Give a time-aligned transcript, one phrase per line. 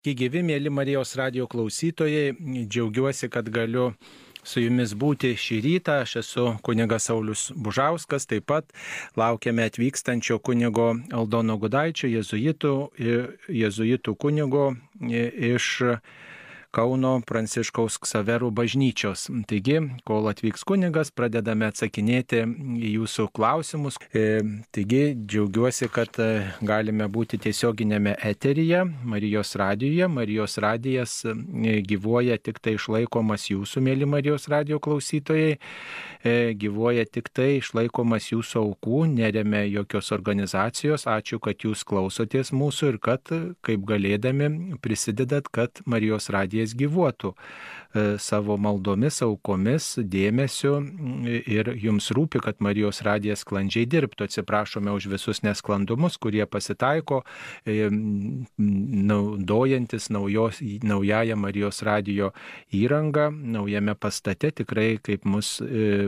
[0.00, 3.90] Gyvi, mėly Marijos radio klausytojai, džiaugiuosi, kad galiu
[4.40, 5.98] su jumis būti šį rytą.
[6.06, 8.72] Aš esu kunigas Saulis Bužauskas, taip pat
[9.20, 12.72] laukiame atvykstančio kunigo Aldono Gudaičio, jezuitų,
[13.52, 14.70] jezuitų kunigo
[15.04, 15.68] iš
[16.70, 19.24] Kauno Pranciškaus Ksaverų bažnyčios.
[19.50, 22.44] Taigi, kol atvyks kunigas, pradedame atsakinėti
[22.78, 23.98] į jūsų klausimus.
[24.14, 24.38] E,
[24.70, 26.28] taigi, džiaugiuosi, kad e,
[26.62, 30.06] galime būti tiesioginėme eteryje Marijos radijoje.
[30.14, 31.34] Marijos radijas e,
[31.90, 35.58] gyvuoja tik tai išlaikomas jūsų, mėly Marijos radijo klausytojai.
[36.60, 41.06] Gyvuoja tik tai išlaikomas jūsų aukų, neremia jokios organizacijos.
[41.08, 43.32] Ačiū, kad jūs klausotės mūsų ir kad,
[43.64, 50.76] kaip galėdami, prisidedat, kad Marijos radijas jis gyvuotų e, savo maldomis, aukomis, dėmesiu
[51.26, 54.28] ir jums rūpi, kad Marijos radijas sklandžiai dirbtų.
[54.28, 57.22] Atsiprašome už visus nesklandumus, kurie pasitaiko,
[57.64, 57.88] e,
[58.60, 62.32] naudojantis naujos, naująją Marijos radijo
[62.76, 66.06] įrangą, naujame pastate tikrai kaip mus e,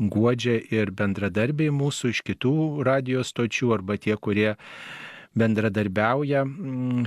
[0.00, 4.54] guodžia ir bendradarbiai mūsų iš kitų radijos stočių arba tie, kurie
[5.38, 7.04] bendradarbiauja, mm,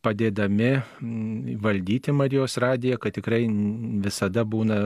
[0.00, 3.42] padėdami mm, valdyti Marijos radiją, kad tikrai
[4.04, 4.78] visada būna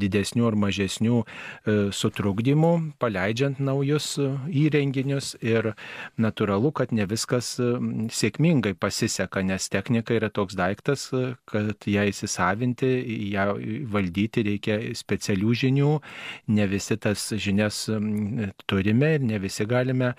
[0.00, 4.30] didesnių ar mažesnių e, sutrukdymų, paleidžiant naujus e,
[4.64, 5.34] įrenginius.
[5.44, 5.74] Ir
[6.20, 7.74] natūralu, kad ne viskas e,
[8.08, 11.10] sėkmingai pasiseka, nes technika yra toks daiktas,
[11.50, 12.94] kad ją įsisavinti,
[13.34, 13.50] ją
[13.92, 15.92] valdyti reikia specialių žinių,
[16.56, 17.84] ne visi tas žinias
[18.70, 20.14] turime ir ne visi galime,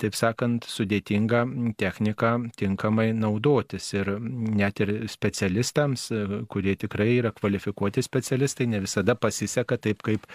[0.00, 1.42] taip sakant, sudėtingą
[1.80, 3.90] techniką tinkamai naudotis.
[3.96, 6.08] Ir net ir specialistams,
[6.52, 10.26] kurie tikrai yra kvalifikuoti specialistai, ne visada pasiseka taip, kaip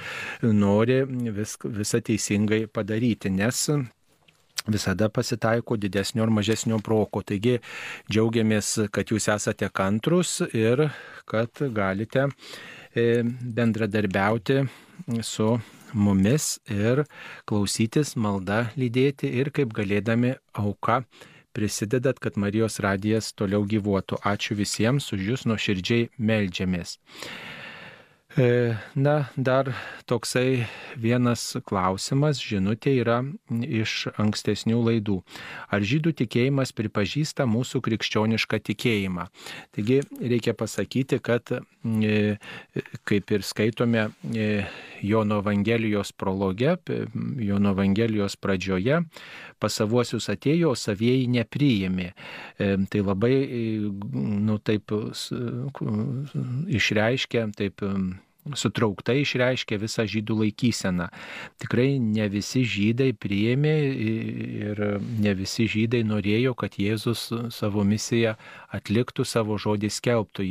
[0.46, 1.02] nori
[1.36, 3.68] vis, visą teisingai padaryti, nes
[4.68, 7.22] visada pasitaiko didesnio ar mažesnio broko.
[7.22, 7.60] Taigi
[8.12, 10.88] džiaugiamės, kad jūs esate kantrus ir
[11.30, 12.28] kad galite
[12.96, 14.64] e, bendradarbiauti
[15.22, 15.54] su
[15.96, 17.06] mumis ir
[17.50, 21.02] klausytis, maldą lydėti ir kaip galėdami auka
[21.56, 24.20] prisidedat, kad Marijos radijas toliau gyvuotų.
[24.28, 26.98] Ačiū visiems už jūs nuoširdžiai melžiamės.
[28.38, 29.70] E, na, dar
[30.12, 30.66] toksai
[31.00, 33.22] vienas klausimas, žinutė yra
[33.64, 35.22] iš ankstesnių laidų.
[35.72, 39.30] Ar žydų tikėjimas pripažįsta mūsų krikščionišką tikėjimą?
[39.78, 42.36] Taigi reikia pasakyti, kad e,
[43.08, 44.50] kaip ir skaitome e,
[45.00, 46.76] Jono Evangelijos prologe,
[47.40, 49.00] Jono Evangelijos pradžioje,
[49.64, 52.12] pas savuosius atėjo, o savieji nepriėmė.
[52.92, 53.36] Tai labai,
[54.12, 54.92] nu taip,
[56.76, 57.84] išreiškia, taip
[58.54, 61.08] sutrauktai išreiškia visą žydų laikyseną.
[61.62, 63.74] Tikrai ne visi žydai priėmė
[64.06, 64.82] ir
[65.24, 68.36] ne visi žydai norėjo, kad Jėzus savo misiją
[68.76, 70.46] atliktų, savo žodį skelbtų.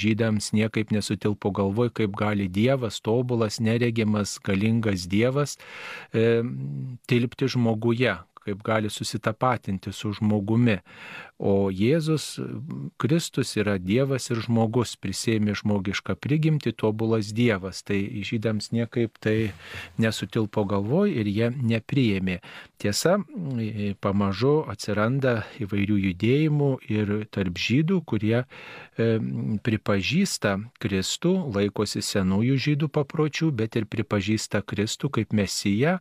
[0.00, 5.58] Žydams niekaip nesutilpo galvoj, kaip gali Dievas, tobulas, neregimas, galingas Dievas
[6.14, 6.40] e,
[7.10, 10.80] tilpti žmoguje, kaip gali susitapatinti su žmogumi.
[11.40, 12.36] O Jėzus
[13.00, 17.80] Kristus yra Dievas ir žmogus, prisėmė žmogišką prigimti, tobulas Dievas.
[17.80, 19.54] Tai žydams niekaip tai
[19.96, 22.42] nesutilpo galvoj ir jie nepriėmė.
[22.80, 23.14] Tiesa,
[24.04, 28.44] pamažu atsiranda įvairių judėjimų ir tarp žydų, kurie e,
[29.64, 35.96] pripažįsta Kristų, laikosi senųjų žydų papročių, bet ir pripažįsta Kristų kaip Mesiją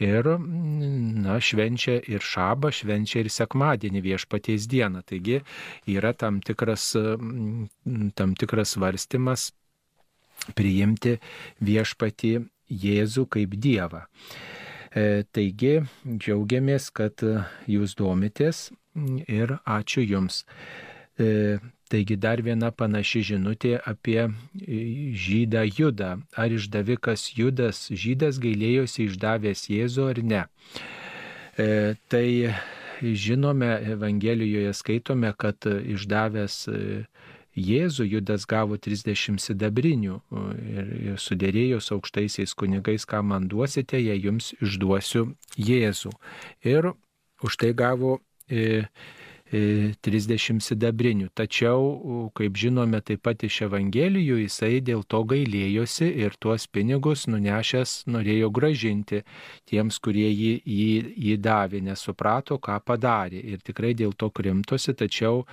[0.00, 5.04] ir na, švenčia ir šabą, švenčia ir sekmadienį viešpaties dieną dieną.
[5.06, 5.42] Taigi
[5.98, 6.94] yra tam tikras,
[8.14, 9.50] tam tikras svarstymas
[10.56, 11.18] priimti
[11.64, 12.34] viešpatį
[12.68, 14.04] Jėzų kaip Dievą.
[14.92, 17.24] E, taigi džiaugiamės, kad
[17.68, 18.68] jūs domitės
[19.28, 20.44] ir ačiū Jums.
[21.18, 21.58] E,
[21.88, 24.28] taigi dar viena panaši žinutė apie
[25.24, 26.10] žydą Judą.
[26.36, 30.42] Ar išdavikas Judas žydas gailėjosi išdavęs Jėzų ar ne?
[31.58, 32.54] E, tai
[33.02, 36.78] žinome, Evangelijoje skaitome, kad išdavęs e,
[37.58, 40.20] Jėzų Judas gavo 30 sidabrinių
[40.62, 46.12] ir, ir sudėrėjo su aukštaisiais kunigais, ką man duosite, jei jums išduosiu Jėzų.
[46.62, 46.92] Ir
[47.42, 48.18] už tai gavo
[48.50, 48.84] e,
[49.50, 51.30] 30 sidabrinių.
[51.36, 58.08] Tačiau, kaip žinome taip pat iš Evangelijų, jisai dėl to gailėjosi ir tuos pinigus nunešęs
[58.12, 59.22] norėjo gražinti
[59.68, 60.90] tiems, kurie jį, jį,
[61.28, 63.40] jį davė, nesuprato, ką padarė.
[63.40, 65.46] Ir tikrai dėl to krimtosi, tačiau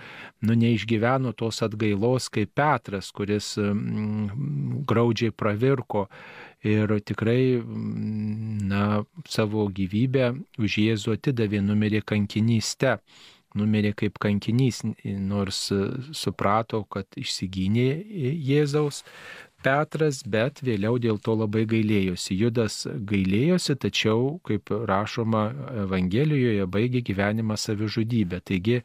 [0.44, 6.08] nu, neišgyveno tos atgailos kaip Petras, kuris mm, graudžiai pravirko
[6.66, 12.98] ir tikrai na, savo gyvybę už Jėzų atidavė, numirė kankinystę
[13.58, 15.68] numirė kaip kankinys, nors
[16.16, 17.90] suprato, kad išsigynė
[18.50, 19.04] Jėzaus,
[19.66, 22.36] Petras, bet vėliau dėl to labai gailėjosi.
[22.38, 25.42] Judas gailėjosi, tačiau, kaip rašoma
[25.86, 28.44] Evangelijoje, baigė gyvenimą savižudybę.
[28.46, 28.84] Taigi,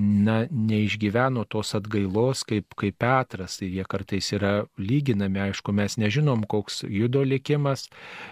[0.00, 3.58] na, neišgyveno tos atgailos kaip, kaip Petras.
[3.60, 7.90] Ir jie kartais yra lyginami, aišku, mes nežinom, koks judo likimas,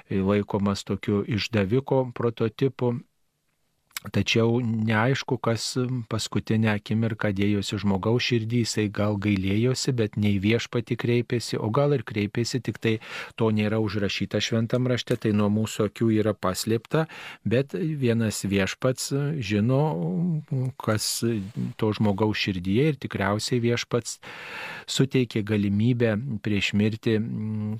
[0.08, 2.94] laikomas tokiu išdaviko prototipu,
[4.10, 5.76] Tačiau neaišku, kas
[6.10, 12.02] paskutinę akimirką dėjosi žmogaus širdį, jisai gal gailėjosi, bet nei viešpati kreipėsi, o gal ir
[12.02, 12.96] kreipėsi, tik tai
[13.38, 17.04] to nėra užrašyta šventam rašte, tai nuo mūsų akių yra paslėpta,
[17.46, 19.82] bet vienas viešpats žino,
[20.82, 21.22] kas
[21.78, 24.18] to žmogaus širdyje ir tikriausiai viešpats
[24.90, 27.16] suteikė galimybę prieš mirtį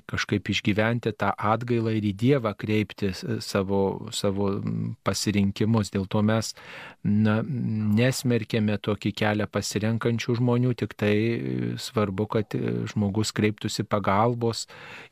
[0.07, 3.11] kažkaip išgyventi tą atgailą ir į Dievą kreipti
[3.43, 4.49] savo, savo
[5.03, 5.91] pasirinkimus.
[5.93, 6.53] Dėl to mes
[7.03, 7.39] na,
[7.99, 11.13] nesmerkėme tokį kelią pasirenkančių žmonių, tik tai
[11.81, 12.57] svarbu, kad
[12.93, 14.67] žmogus kreiptųsi pagalbos,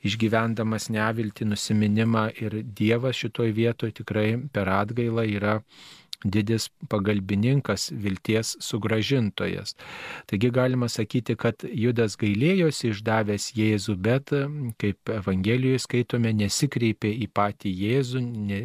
[0.08, 5.60] išgyvendamas nevilti, nusiminimą ir Dievas šitoj vietoje tikrai per atgailą yra
[6.24, 9.76] didis pagalbininkas, vilties sugražintojas.
[10.30, 14.34] Taigi galima sakyti, kad Judas gailėjosi išdavęs Jėzų, bet,
[14.82, 18.62] kaip Evangelijoje skaitome, nesikreipė į patį Jėzų, ne,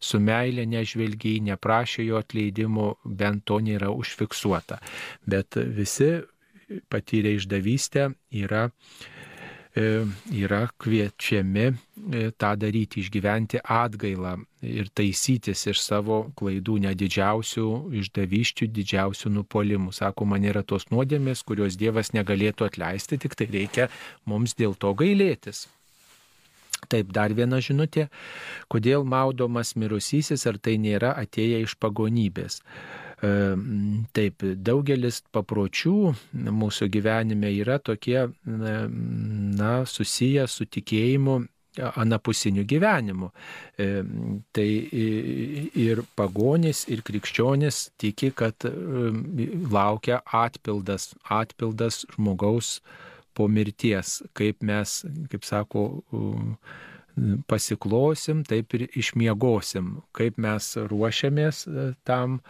[0.00, 4.80] su meilė nežvelgiai, neprašė jo atleidimo, bent to nėra užfiksuota.
[5.26, 6.16] Bet visi
[6.90, 9.13] patyrę išdavystę yra E,
[9.74, 11.74] yra kviečiami e,
[12.38, 17.66] tą daryti, išgyventi atgailą ir taisytis iš savo klaidų, nedidžiausių
[18.00, 19.90] išdavyščių, didžiausių nupolimų.
[19.92, 23.88] Sako, man yra tos nuodėmės, kurios Dievas negalėtų atleisti, tik tai reikia
[24.30, 25.66] mums dėl to gailėtis.
[26.88, 28.08] Taip, dar viena žinutė,
[28.70, 32.60] kodėl maudomas mirusysis, ar tai nėra atėję iš pagonybės.
[34.14, 35.96] Taip, daugelis papročių
[36.34, 41.38] mūsų gyvenime yra tokie, na, susiję su tikėjimu
[41.94, 43.30] anapusiniu gyvenimu.
[44.54, 44.68] Tai
[45.86, 48.66] ir pagonis, ir krikščionis tiki, kad
[49.74, 52.78] laukia atpildas, atpildas žmogaus
[53.34, 55.00] po mirties, kaip mes,
[55.30, 55.88] kaip sako,
[57.46, 62.40] pasiklosim, taip ir išmiegosim, kaip mes ruošiamės e, tam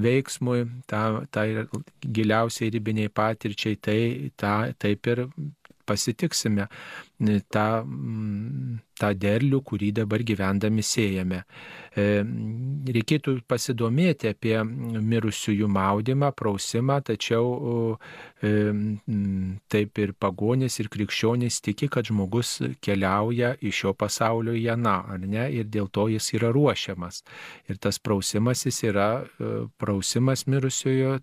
[0.00, 1.02] veiksmui, tą,
[1.34, 1.66] tai
[2.00, 3.98] giliausiai ribiniai patirčiai, tai
[4.40, 5.26] ta, taip ir
[5.84, 6.68] pasitiksime.
[7.52, 7.66] Tą,
[8.98, 11.42] tą derlių, kurį dabar gyvendami siejame.
[11.94, 12.24] E,
[12.90, 17.94] reikėtų pasidomėti apie mirusiųjų maudimą, prausimą, tačiau
[18.42, 18.52] e,
[19.70, 25.22] taip ir pagonys, ir krikščionys tiki, kad žmogus keliauja iš šio pasaulio į aną, ar
[25.22, 27.22] ne, ir dėl to jis yra ruošiamas.
[27.70, 31.20] Ir tas prausimas jis yra e, prausimas mirusiojo,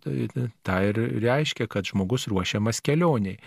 [0.63, 3.39] tai ir reiškia, kad žmogus ruošiamas kelioniai.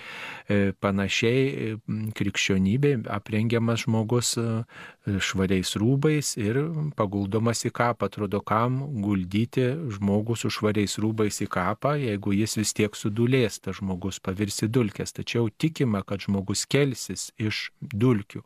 [0.81, 1.79] Panašiai
[2.17, 6.61] krikščionybė aprengiamas žmogus švariais rūbais ir
[6.95, 9.67] pagonimis guldomas į kapą, atrodo, kam guldyti
[9.97, 15.15] žmogų su švariais rūbais į kapą, jeigu jis vis tiek sudulės, tas žmogus pavirsi dulkės.
[15.17, 18.43] Tačiau tikima, kad žmogus kelsis iš dulkių.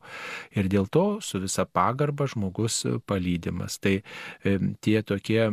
[0.59, 3.79] Ir dėl to su visa pagarba žmogus palydimas.
[3.83, 5.51] Tai e, tie tokie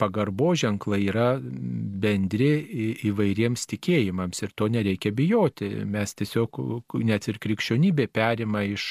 [0.00, 2.52] pagarbo ženklai yra bendri
[3.08, 5.70] įvairiems tikėjimams ir to nereikia bijoti.
[5.88, 6.60] Mes tiesiog
[7.04, 8.90] net ir krikščionybė perima iš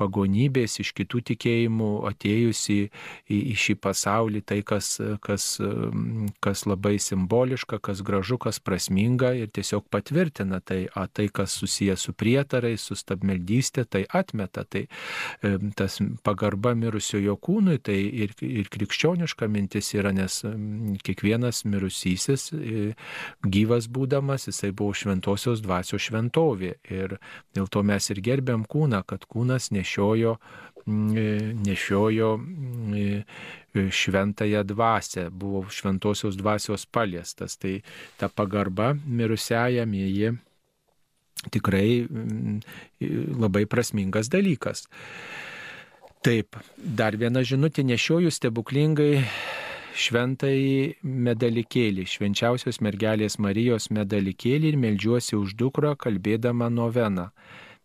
[0.00, 5.48] pagonybės, iš kitų tikėjimų atėjusi į, į, šį pasaulį tai, kas, kas,
[6.44, 12.08] kas labai simboliška, kas gražu, kas prasminga ir tiesiog patvirtina tai, a, tai kas susijęs
[12.08, 14.64] su prietarais, su stabmeldystė, tai atmeta.
[14.64, 14.86] Tai
[15.76, 20.40] tas pagarba mirusiojo kūnui, tai ir, ir krikščioniška mintis yra, nes
[21.04, 22.50] kiekvienas mirusysis
[23.44, 26.74] gyvas būdamas, jisai buvo šventosios dvasios šventovė.
[26.92, 27.16] Ir
[27.56, 30.36] dėl to mes ir gerbėm kūną, kad kūnas nešiojo
[30.86, 32.40] nešiojo
[33.90, 37.56] šventąją dvasę, buvo šventosios dvasios paliestas.
[37.56, 37.80] Tai
[38.18, 40.34] ta pagarba mirusiajam jie
[41.50, 42.06] tikrai
[43.38, 44.86] labai prasmingas dalykas.
[46.24, 49.24] Taip, dar viena žinutė nešioju stebuklingai
[49.94, 57.28] šventai medalikėlį, švenčiausios mergelės Marijos medalikėlį ir melžiuosi už dukrą, kalbėdama noveną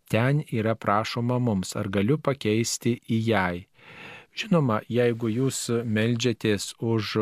[0.10, 3.56] ten yra prašoma mums, ar galiu pakeisti į jai.
[4.40, 7.18] Žinoma, jeigu jūs melžiatės už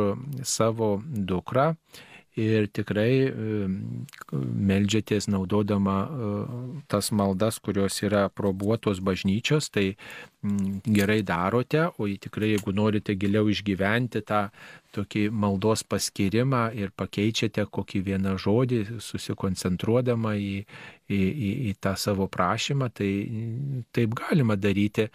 [0.45, 1.71] savo dukrą,
[2.37, 3.33] ir tikrai
[4.69, 6.31] melžiatės naudodama e,
[6.91, 9.95] tas maldas, kurios yra probuotos bažnyčios, tai
[10.85, 14.47] gerai darote, o tikrai jeigu norite giliau išgyventi tą
[14.95, 20.53] tokį maldos paskirimą ir pakeičiate kokį vieną žodį, susikoncentruodama į,
[21.07, 23.11] į, į, į tą savo prašymą, tai
[23.95, 25.07] taip galima daryti,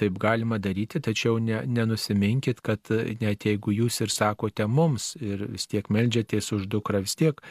[0.00, 5.68] taip galima daryti, tačiau ne, nenusiminkit, kad net jeigu jūs ir sakote mums ir vis
[5.68, 7.42] tiek melžiatės už dukrą, vis tiek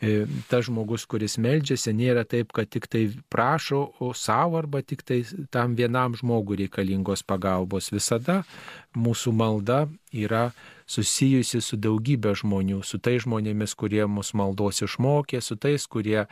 [0.00, 5.22] e, tas žmogus, kuris melžiasi, nėra taip, kad tik tai prašo savo arba tik tai
[5.52, 7.92] tam vienam žmogui reikalingos pagalbos.
[7.92, 8.42] Visada
[8.96, 10.48] mūsų malda yra
[10.88, 16.24] susijusi su daugybė žmonių, su tais žmonėmis, kurie mus maldos išmokė, su tais, kurie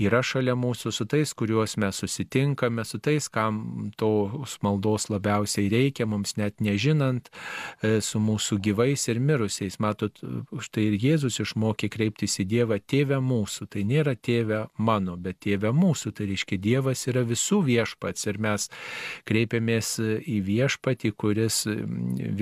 [0.00, 6.06] yra šalia mūsų, su tais, kuriuos mes susitinkame, su tais, kam tos maldos labiausiai reikia,
[6.06, 7.30] mums net nežinant,
[7.82, 9.78] e, su mūsų gyvais ir mirusiais.
[9.82, 10.20] Matot,
[10.60, 13.68] štai ir Jėzus išmokė kreiptis į Dievą tėvę mūsų.
[13.72, 16.12] Tai nėra tėvė mano, bet tėvė mūsų.
[16.16, 18.68] Tai reiškia, Dievas yra visų viešpats ir mes
[19.28, 21.62] kreipiamės į viešpatį, kuris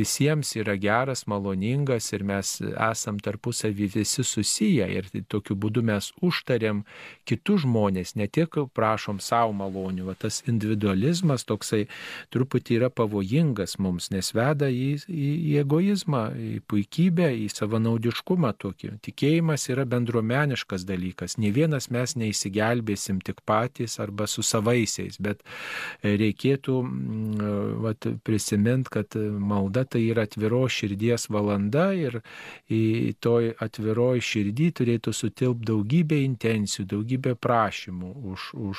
[0.00, 1.26] visiems yra geras,
[1.60, 6.84] maloningas ir mes esam tarpusavį visi susiję ir tokiu būdu mes užtariam
[7.24, 10.06] kitus žmonės, ne tik prašom savo malonių.
[10.06, 11.86] Va, tas individualizmas toksai
[12.32, 18.96] truputį yra pavojingas mums, nes veda į, į, į egoizmą, į puikybę, į savanaudiškumą tokį.
[19.04, 21.36] Tikėjimas yra bendruomeniškas dalykas.
[21.38, 25.44] Ne vienas mes neįsigelbėsim tik patys arba su savaisiais, bet
[26.02, 31.49] reikėtų mm, vat, prisimint, kad malda tai yra atviros širdies valanda
[31.96, 32.20] ir
[32.70, 38.78] į toj atviroj širdį turėtų sutilpti daugybė intencijų, daugybė prašymų už, už,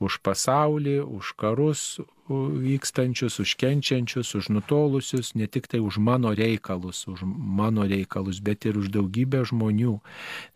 [0.00, 7.08] už pasaulį, už karus vykstančius, už kenčiančius, už nutolusius, ne tik tai už mano reikalus,
[7.08, 9.98] už mano reikalus, bet ir už daugybę žmonių.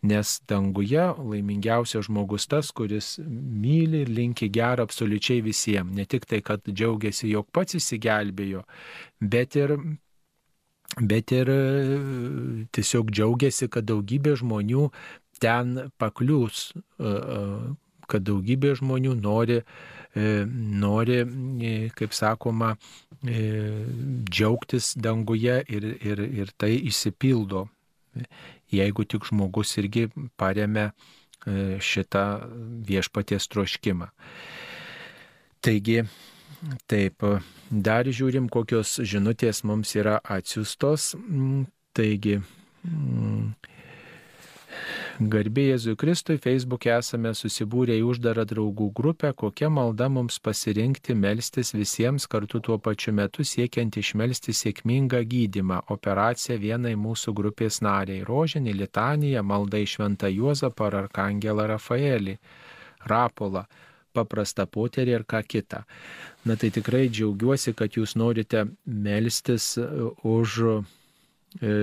[0.06, 5.90] Nes danguje laimingiausias žmogus tas, kuris myli ir linki gerą absoliučiai visiems.
[5.94, 8.62] Ne tik tai, kad džiaugiasi, jog pats įsigelbėjo,
[9.20, 9.74] bet ir
[11.00, 11.58] bet ir e,
[12.74, 14.88] tiesiog džiaugiasi, kad daugybė žmonių
[15.42, 17.40] ten pakliūs, e, e,
[18.10, 19.62] kad daugybė žmonių nori,
[20.14, 21.16] nori
[21.96, 22.74] kaip sakoma,
[23.24, 27.64] džiaugtis danguje ir, ir, ir tai išsipildo,
[28.70, 30.04] jeigu tik žmogus irgi
[30.36, 30.90] paremia
[31.80, 32.26] šitą
[32.86, 34.10] viešpaties troškimą.
[35.64, 36.04] Taigi,
[36.88, 37.24] Taip,
[37.70, 41.12] dar žiūrim, kokios žinutės mums yra atsiustos.
[41.18, 41.64] Mm,
[41.96, 42.38] taigi,
[42.86, 43.52] mm,
[45.14, 51.70] Garbė Jėzui Kristui, Facebook'e esame susibūrę į uždarą draugų grupę, kokia malda mums pasirinkti melstis
[51.76, 58.74] visiems kartu tuo pačiu metu siekiant išmelsti sėkmingą gydimą, operaciją vienai mūsų grupės nariai- Rožinį,
[58.80, 62.38] Litaniją, malda į Šventą Juozapą ar Arkangelą Rafaelį,
[63.06, 63.66] Rapolą
[64.14, 65.82] paprastą poterį ir ką kitą.
[66.48, 69.88] Na tai tikrai džiaugiuosi, kad jūs norite melstis e,
[70.28, 70.58] už,
[71.60, 71.74] e,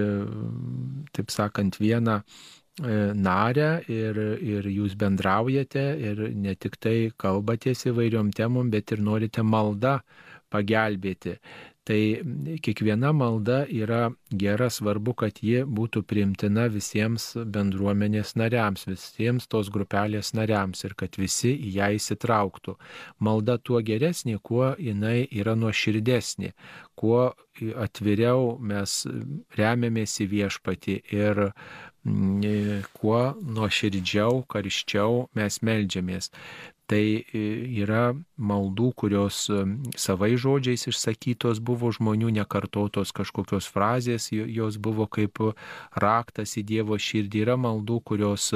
[1.18, 2.24] taip sakant, vieną e,
[3.28, 4.20] narę ir,
[4.54, 10.00] ir jūs bendraujate ir ne tik tai kalbatės įvairiom temom, bet ir norite maldą
[10.52, 11.38] pagelbėti.
[11.82, 11.98] Tai
[12.62, 20.30] kiekviena malda yra gera, svarbu, kad ji būtų priimtina visiems bendruomenės nariams, visiems tos grupelės
[20.38, 22.76] nariams ir kad visi į ją įsitrauktų.
[23.26, 26.52] Malda tuo geresnė, kuo jinai yra nuoširdesnė,
[26.94, 27.32] kuo
[27.88, 29.00] atviriau mes
[29.58, 31.48] remiamės į viešpatį ir
[32.06, 36.30] mm, kuo nuoširdžiau, karščiau mes melžiamės
[36.92, 37.42] tai e,
[37.82, 39.62] yra maldų, kurios e,
[40.00, 45.40] savai žodžiais išsakytos buvo žmonių, nekartotos kažkokios frazės, jos buvo kaip
[45.94, 47.46] raktas į Dievo širdį.
[47.46, 48.50] Yra maldų, kurios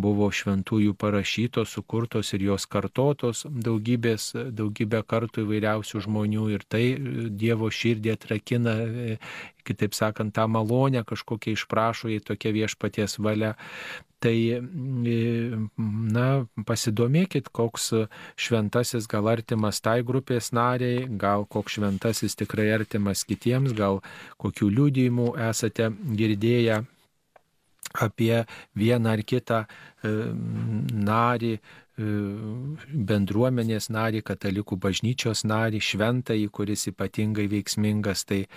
[0.00, 6.84] buvo šventųjų parašytos, sukurtos ir jos kartotos daugybės, daugybę kartų įvairiausių žmonių ir tai
[7.30, 8.76] Dievo širdį atrakina
[9.64, 13.54] kitaip sakant, tą malonę kažkokią išprašo į tokią viešpaties valią.
[14.20, 14.36] Tai,
[16.12, 16.26] na,
[16.68, 17.86] pasidomėkit, koks
[18.36, 24.00] šventasis gal artimas tai grupės nariai, gal koks šventasis tikrai artimas kitiems, gal
[24.40, 26.80] kokių liūdėjimų esate girdėję
[28.00, 28.44] apie
[28.78, 29.64] vieną ar kitą
[31.10, 38.24] narį, E, bendruomenės narį, katalikų bažnyčios narį, šventąjį, kuris ypatingai veiksmingas.
[38.28, 38.48] Tai e,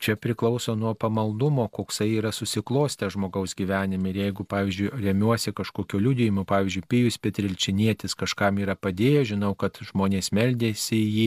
[0.00, 4.12] čia priklauso nuo pamaldumo, koksai yra susiklostę žmogaus gyvenime.
[4.12, 10.32] Ir jeigu, pavyzdžiui, remiuosi kažkokiu liūdėjimu, pavyzdžiui, Pijus Petrilčinietis kažkam yra padėjęs, žinau, kad žmonės
[10.36, 11.26] meldėsi į jį,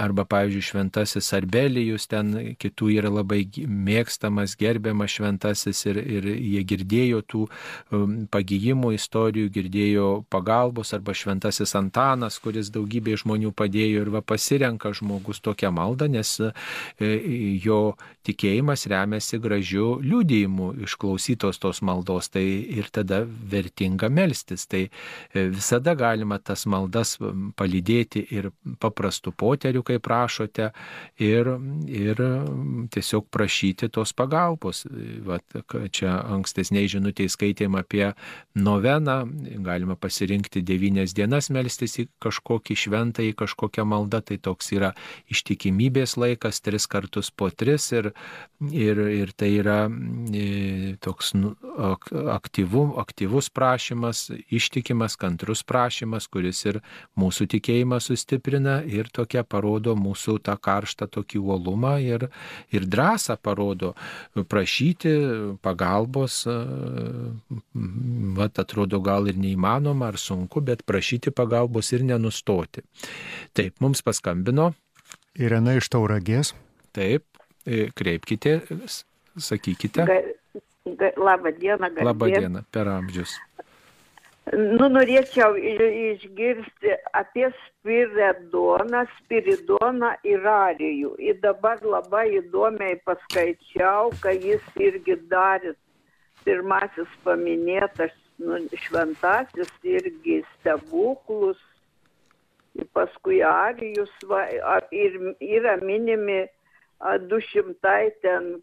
[0.00, 7.22] arba, pavyzdžiui, šventasis Arbelijus, ten kitų yra labai mėgstamas, gerbiamas šventasis ir, ir jie girdėjo
[7.28, 7.44] tų
[8.32, 15.42] pagyjimų istorijų, girdėjo pagalbos, arba šventasis Antanas, kuris daugybė žmonių padėjo ir va pasirenka žmogus
[15.44, 16.52] tokią maldą, nes e,
[17.64, 17.96] jo
[18.28, 22.44] tikėjimas remiasi gražiu liūdėjimu išklausytos tos maldos, tai
[22.78, 24.66] ir tada vertinga melstis.
[24.68, 27.16] Tai e, visada galima tas maldas
[27.58, 28.50] palydėti ir
[28.82, 30.70] paprastų poterių, kaip prašote,
[31.24, 31.52] ir,
[31.88, 32.22] ir
[32.94, 34.84] tiesiog prašyti tos pagalbos.
[35.26, 35.58] Vat,
[35.94, 38.12] čia ankstesniai žinutėje skaitėm apie
[38.58, 39.20] noveną,
[39.64, 44.92] galima pasirinkti devynias dienas melstis į kažkokį šventą, į kažkokią maldą, tai toks yra
[45.32, 48.12] ištikimybės laikas, tris kartus po tris ir,
[48.70, 51.54] ir, ir tai yra e, toks nu,
[52.34, 56.80] aktyvu, aktyvus prašymas, ištikimas, kantrus prašymas, kuris ir
[57.18, 62.28] mūsų tikėjimą sustiprina ir tokia parodo mūsų tą karštą tokį uolumą ir,
[62.74, 63.94] ir drąsą parodo
[64.48, 65.14] prašyti
[65.62, 66.42] pagalbos,
[68.38, 72.84] vat atrodo gal ir neįmanoma ar sunku, bet prašyti pagalbos ir nenustoti.
[73.56, 74.72] Taip, mums paskambino.
[75.38, 76.54] Irena iš Tauragės.
[76.96, 77.24] Taip,
[77.66, 78.60] e, kreipkite,
[79.38, 80.06] sakykite.
[80.08, 80.18] Ga,
[80.98, 82.08] ga, labą dieną, garbė.
[82.08, 83.36] Labą dieną, per amžius.
[84.56, 91.10] Nu, norėčiau išgirsti apie spiridoną, spiridoną ir arijų.
[91.20, 95.74] Ir dabar labai įdomiai paskaičiau, kad jis irgi darė
[96.46, 101.60] pirmasis paminėtas nu, šventasis irgi stebuklus.
[102.78, 104.44] Ir paskui arijus va,
[104.94, 106.44] ir yra minimi
[107.00, 108.62] 200 ten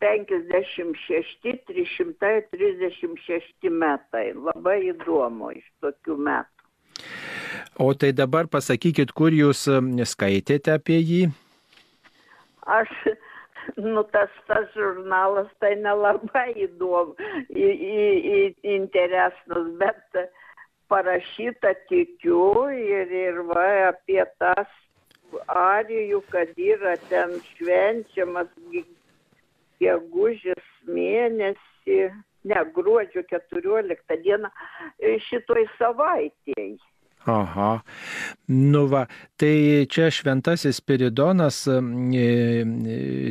[0.00, 4.32] 56, 336 metai.
[4.34, 6.60] Labai įdomu iš tokių metų.
[7.80, 9.68] O tai dabar pasakykit, kur jūs
[10.12, 11.22] skaitėte apie jį?
[12.70, 12.90] Aš,
[13.94, 17.16] nu tas, tas žurnalas tai nelabai įdomu,
[17.48, 18.04] į, į,
[18.36, 18.44] į,
[18.76, 20.20] interesnas, bet
[20.90, 24.70] parašyta tikiu ir, ir va apie tas
[25.54, 28.50] arijų, kad yra ten švenčiamas
[29.80, 31.98] gegužės mėnesį,
[32.50, 34.50] ne, gruodžio 14 dieną
[35.28, 36.78] šitoj savaitėje.
[37.24, 37.82] Aha.
[38.46, 39.04] Nu va,
[39.36, 41.66] tai čia šventasis Spiridonas,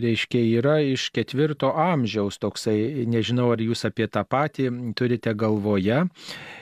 [0.04, 6.04] reiškia, yra iš ketvirto amžiaus toksai, nežinau ar jūs apie tą patį turite galvoje,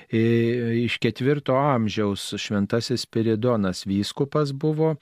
[0.07, 4.95] iš ketvirto amžiaus šventasis Spiridonas vyskupas buvo,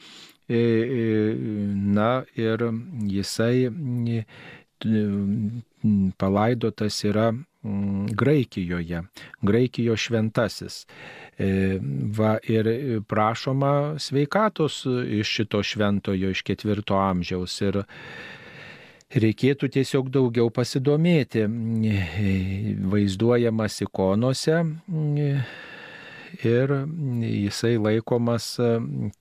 [0.49, 2.67] na ir
[3.05, 3.69] jisai
[6.17, 7.31] palaidotas yra
[8.15, 9.01] Graikijoje,
[9.41, 10.85] Graikijos šventasis.
[11.37, 11.79] E,
[12.17, 12.69] va ir
[13.09, 14.83] prašoma sveikatos
[15.19, 17.81] iš šito šventojo iš ketvirto amžiaus ir
[19.15, 21.45] reikėtų tiesiog daugiau pasidomėti
[22.93, 24.61] vaizduojamas ikonose
[26.43, 26.73] ir
[27.25, 28.55] jisai laikomas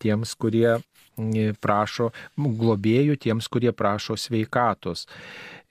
[0.02, 0.78] tiems, kurie
[1.62, 5.06] prašo globėjų tiems, kurie prašo sveikatos.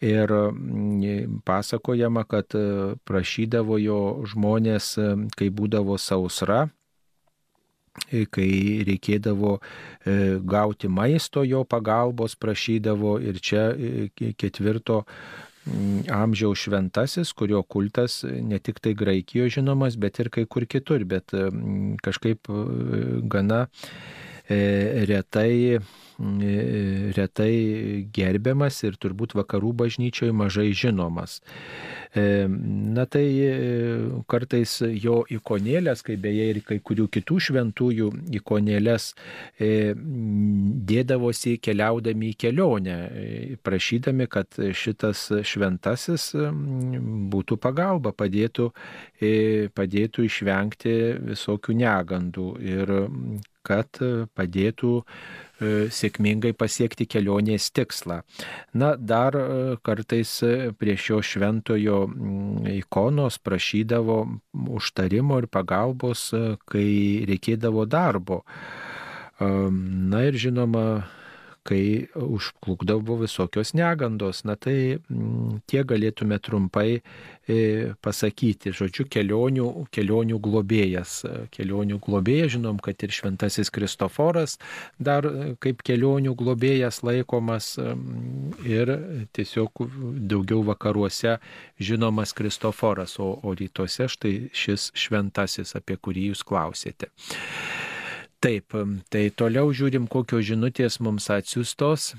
[0.04, 5.06] Ir mm, pasakojama, kad e, prašydavo jo žmonės, e,
[5.40, 6.66] kai būdavo sausra,
[8.10, 8.50] e, kai
[8.90, 9.58] reikėdavo
[10.44, 13.64] gauti maisto, jo pagalbos prašydavo ir čia
[14.12, 20.68] ketvirto mm, amžiaus šventasis, kurio kultas ne tik tai Graikijoje žinomas, bet ir kai kur
[20.68, 21.32] kitur, bet
[22.04, 22.52] kažkaip
[23.24, 23.68] gana
[24.50, 31.40] retai, e, retai gerbiamas ir turbūt vakarų bažnyčioje mažai žinomas.
[32.14, 33.26] E, na tai
[34.28, 39.14] kartais jo ikonėlės, kaip beje ir kai kurių kitų šventųjų ikonėlės,
[40.94, 42.98] dėdavosi keliaudami į kelionę,
[43.64, 46.30] prašydami, kad šitas šventasis
[47.34, 48.70] būtų pagalba, padėtų,
[49.74, 50.96] padėtų išvengti
[51.32, 52.48] visokių negandų.
[52.62, 52.96] Ir
[53.66, 58.22] kad e, padėtų e, sėkmingai pasiekti kelionės tikslą.
[58.78, 59.48] Na, dar e,
[59.86, 60.36] kartais
[60.80, 62.04] prie šio šventojo
[62.76, 64.20] ikonos prašydavo
[64.78, 66.30] užtarimo ir pagalbos,
[66.70, 66.88] kai
[67.30, 68.44] reikėdavo darbo.
[69.44, 70.86] Na ir žinoma,
[71.68, 74.44] kai užklukdavo visokios negandos.
[74.48, 78.74] Na tai m, tie galėtume trumpai e, pasakyti.
[78.76, 81.22] Žodžiu, kelionių, kelionių globėjas.
[81.54, 84.58] Kelionių globėjas, žinom, kad ir šventasis Kristoforas
[85.00, 87.74] dar e, kaip kelionių globėjas laikomas
[88.68, 88.92] ir
[89.36, 89.86] tiesiog
[90.30, 91.38] daugiau vakaruose
[91.80, 97.12] žinomas Kristoforas, o, o rytuose štai šis šventasis, apie kurį jūs klausėte.
[98.44, 98.76] Taip,
[99.08, 102.10] tai toliau žiūrim, kokios žinutės mums atsiustos.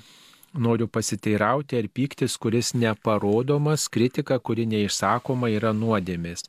[0.54, 6.46] Noriu pasiteirauti, ar pyktis, kuris neparodomas, kritika, kuri neišsakoma, yra nuodėmės.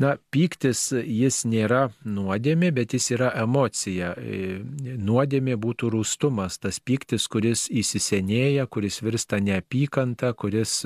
[0.00, 4.14] Na, pyktis jis nėra nuodėmė, bet jis yra emocija.
[4.16, 10.78] Nuodėmė būtų rūstumas, tas pyktis, kuris įsisenėja, kuris virsta neapykanta, kuris,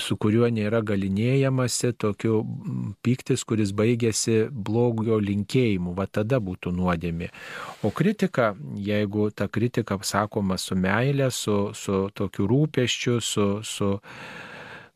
[0.00, 2.40] su kuriuo nėra galinėjamasi, tokiu
[3.04, 7.30] pyktis, kuris baigėsi blogio linkėjimu, va tada būtų nuodėmė.
[7.84, 13.94] O kritika, jeigu ta kritika sakoma su meilė, su, su tokiu rūpeščiu, su, su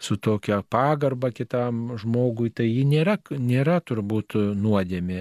[0.00, 5.18] su tokia pagarba kitam žmogui, tai ji nėra, nėra turbūt nuodėmė.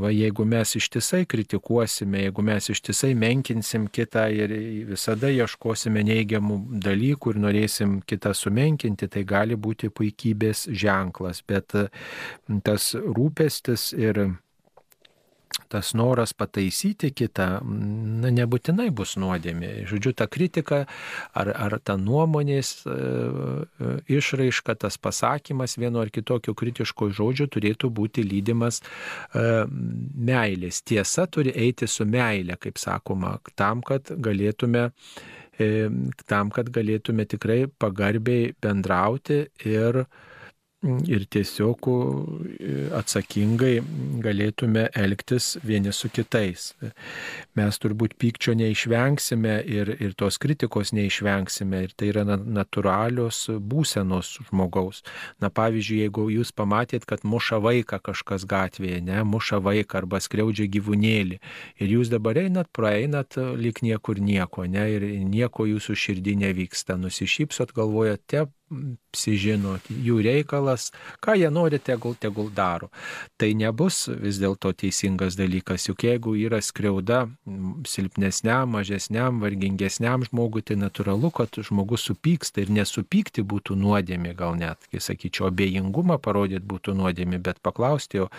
[0.00, 4.54] Va jeigu mes ištisai kritikuosime, jeigu mes ištisai menkinsim kitą ir
[4.88, 6.58] visada ieškosime neigiamų
[6.88, 11.44] dalykų ir norėsim kitą sumenkinti, tai gali būti puikybės ženklas.
[11.44, 11.76] Bet
[12.64, 14.24] tas rūpestis ir
[15.68, 17.46] tas noras pataisyti kitą,
[18.22, 19.84] na, nebūtinai bus nuodėmė.
[19.88, 20.82] Žodžiu, ta kritika
[21.36, 27.90] ar, ar ta nuomonės e, e, išraiška, tas pasakymas vieno ar kitokio kritiško žodžio turėtų
[27.94, 29.66] būti lydimas e,
[30.30, 30.82] meilės.
[30.88, 34.88] Tiesa turi eiti su meilė, kaip sakoma, tam, kad galėtume
[36.30, 40.27] tam, kad galėtume tikrai pagarbiai bendrauti ir uh,
[40.82, 41.88] ir tiesiog
[42.94, 43.80] atsakingai
[44.22, 46.70] galėtume elgtis vieni su kitais.
[47.58, 55.02] Mes turbūt pykčio neišvengsime ir, ir tos kritikos neišvengsime ir tai yra natūralios būsenos žmogaus.
[55.42, 60.68] Na pavyzdžiui, jeigu jūs pamatėt, kad muša vaiką kažkas gatvėje, ne, muša vaiką arba skriaudžia
[60.70, 61.40] gyvūnėlį
[61.82, 67.74] ir jūs dabar einat, praeinat lik niekur nieko, ne, ir nieko jūsų širdį nevyksta, nusišypsot,
[67.74, 70.90] galvojate, apsižino, jų reikalas,
[71.24, 72.90] ką jie nori, tegul, tegul daro.
[73.40, 77.24] Tai nebus vis dėlto teisingas dalykas, juk jeigu yra skriauda
[77.88, 84.88] silpnesniam, mažesniam, vargingesniam žmogui, tai natūralu, kad žmogus supyksta ir nesupykti būtų nuodėmė, gal net,
[84.92, 88.30] kai sakyčiau, abejingumą parodyti būtų nuodėmė, bet paklausti, o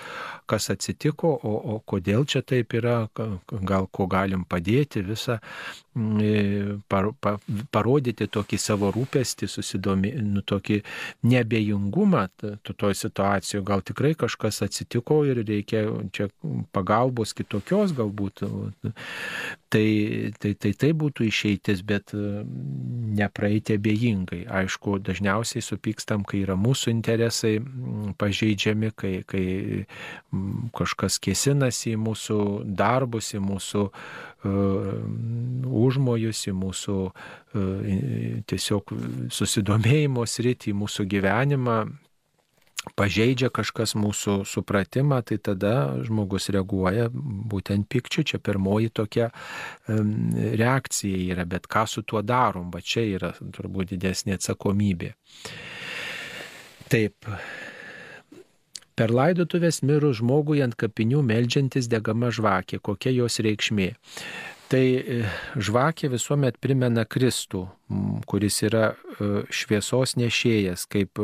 [0.50, 3.02] kas atsitiko, o, o kodėl čia taip yra,
[3.50, 5.40] gal ko galim padėti, visą
[7.74, 10.82] parodyti tokį savo rūpestį, susidomi, nu, tokį
[11.30, 12.26] nebejingumą
[12.70, 13.66] toj situacijoje.
[13.68, 15.86] Gal tikrai kažkas atsitiko ir reikia
[16.16, 16.30] čia
[16.76, 18.46] pagalbos kitokios galbūt.
[19.70, 19.86] Tai
[20.42, 22.10] tai, tai tai būtų išeitis, bet
[23.20, 24.42] nepraeiti abejingai.
[24.60, 27.60] Aišku, dažniausiai supykstam, kai yra mūsų interesai
[28.18, 29.46] pažeidžiami, kai, kai
[30.74, 32.40] kažkas kėsinasi į mūsų
[32.82, 34.92] darbus, į mūsų uh,
[35.86, 37.88] užmojus, į mūsų uh,
[38.50, 38.98] tiesiog
[39.38, 41.82] susidomėjimo sritį, į mūsų gyvenimą,
[42.98, 45.74] pažeidžia kažkas mūsų supratimą, tai tada
[46.06, 48.26] žmogus reaguoja būtent pikčiu.
[48.26, 49.30] Čia pirmoji tokia
[49.90, 55.14] reakcija yra, bet ką su tuo darom, va čia yra turbūt didesnė atsakomybė.
[56.90, 57.28] Taip.
[59.00, 63.94] Per laidotuvės mirus žmogui ant kapinių melžiantis degama žvakė, kokia jos reikšmė.
[64.70, 65.24] Tai e,
[65.58, 67.64] žvakė visuomet primena Kristų,
[68.30, 71.18] kuris yra e, šviesos nešėjas, kaip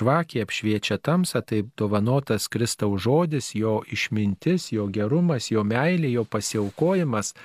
[0.00, 7.36] žvakė apšviečia tamsą, taip dovanotas Kristaus žodis, jo išmintis, jo gerumas, jo meilė, jo pasiaukojimas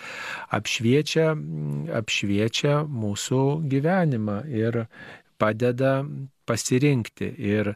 [0.57, 1.29] apšviečia,
[2.01, 4.87] apšviečia mūsų gyvenimą ir
[5.37, 5.99] padeda
[6.49, 7.29] pasirinkti.
[7.37, 7.75] Ir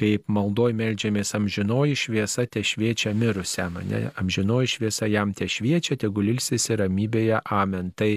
[0.00, 4.06] kaip maldoj melžiamės amžinoji šviesa te šviečia mirusiam, ne?
[4.20, 7.92] amžinoji šviesa jam te šviečia, tegul ilsisi ramybėje, amen.
[7.96, 8.10] Tai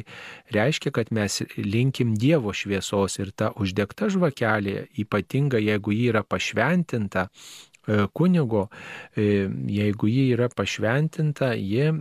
[0.55, 7.27] reiškia, kad mes linkim Dievo šviesos ir ta uždegta žvakelė, ypatinga jeigu ji yra pašventinta,
[7.27, 8.69] e, kunigo,
[9.15, 9.47] e,
[9.79, 11.91] jeigu ji yra pašventinta, ji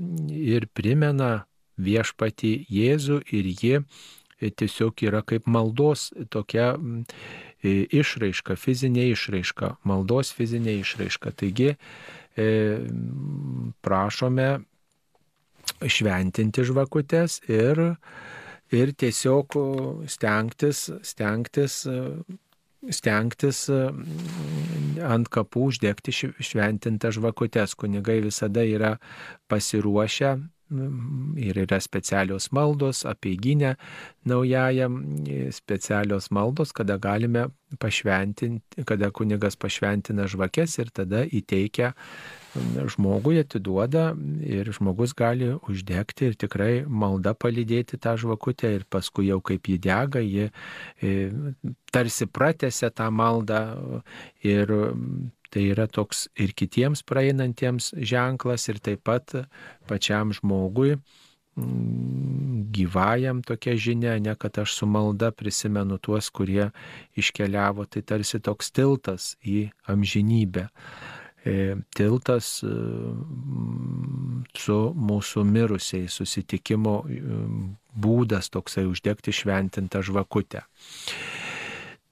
[0.55, 1.33] ir primena
[1.83, 3.85] viešpati Jėzų ir ji
[4.51, 6.73] tiesiog yra kaip maldos tokia
[7.63, 11.33] išraiška, fizinė išraiška, maldos fizinė išraiška.
[11.39, 12.47] Taigi e,
[13.85, 14.49] prašome
[15.87, 17.83] šventinti žvakutes ir,
[18.75, 19.59] ir tiesiog
[20.11, 21.83] stengtis, stengtis
[22.91, 27.77] stengtis ant kapų uždegti šventintą žvakutes.
[27.79, 28.97] Kunigai visada yra
[29.51, 30.35] pasiruošę
[31.41, 33.75] ir yra specialios maldos, apeiginė
[34.29, 35.01] naujajam,
[35.55, 37.49] specialios maldos, kada galime
[37.81, 41.93] pašventinti, kada kunigas pašventina žvakes ir tada įteikia
[42.93, 44.11] žmogui atiduoda
[44.45, 49.79] ir žmogus gali uždegti ir tikrai malda palydėti tą žvakutę ir paskui jau kaip jį
[49.87, 51.15] dega, ji e,
[51.93, 53.63] tarsi pratęsia tą maldą
[54.45, 54.75] ir
[55.53, 59.37] Tai yra toks ir kitiems praeinantiems ženklas ir taip pat
[59.89, 60.97] pačiam žmogui
[62.73, 66.71] gyvajam tokia žinia, ne kad aš su malda prisimenu tuos, kurie
[67.17, 70.69] iškeliavo, tai tarsi toks tiltas į amžinybę.
[71.45, 72.71] E, tiltas e,
[74.57, 77.21] su mūsų mirusiai susitikimo e,
[77.93, 80.63] būdas toksai uždegti šventintą žvakutę.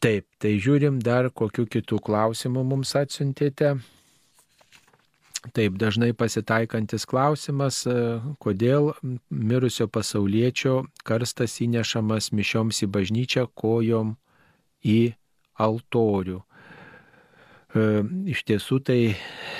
[0.00, 3.74] Taip, tai žiūrim dar kokiu kitų klausimų mums atsiuntėte.
[5.56, 7.82] Taip, dažnai pasitaikantis klausimas,
[8.40, 8.94] kodėl
[9.28, 14.14] mirusio pasaulietčio karstas įnešamas mišioms į bažnyčią kojom
[14.88, 14.98] į
[15.60, 16.40] altorių.
[16.40, 17.84] E,
[18.32, 18.98] iš tiesų tai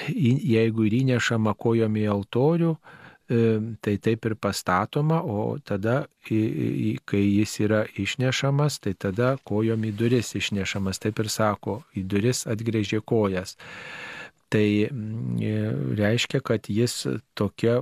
[0.09, 3.00] jeigu ir įnešama kojom į altorių, e,
[3.31, 10.35] tai taip ir pastatoma, o tada, kai jis yra išnešamas, tai tada kojom į duris
[10.35, 13.55] išnešamas, taip ir sako, į duris atgrėžė kojas.
[14.51, 17.05] Tai mm, reiškia, kad jis
[17.39, 17.77] tokia,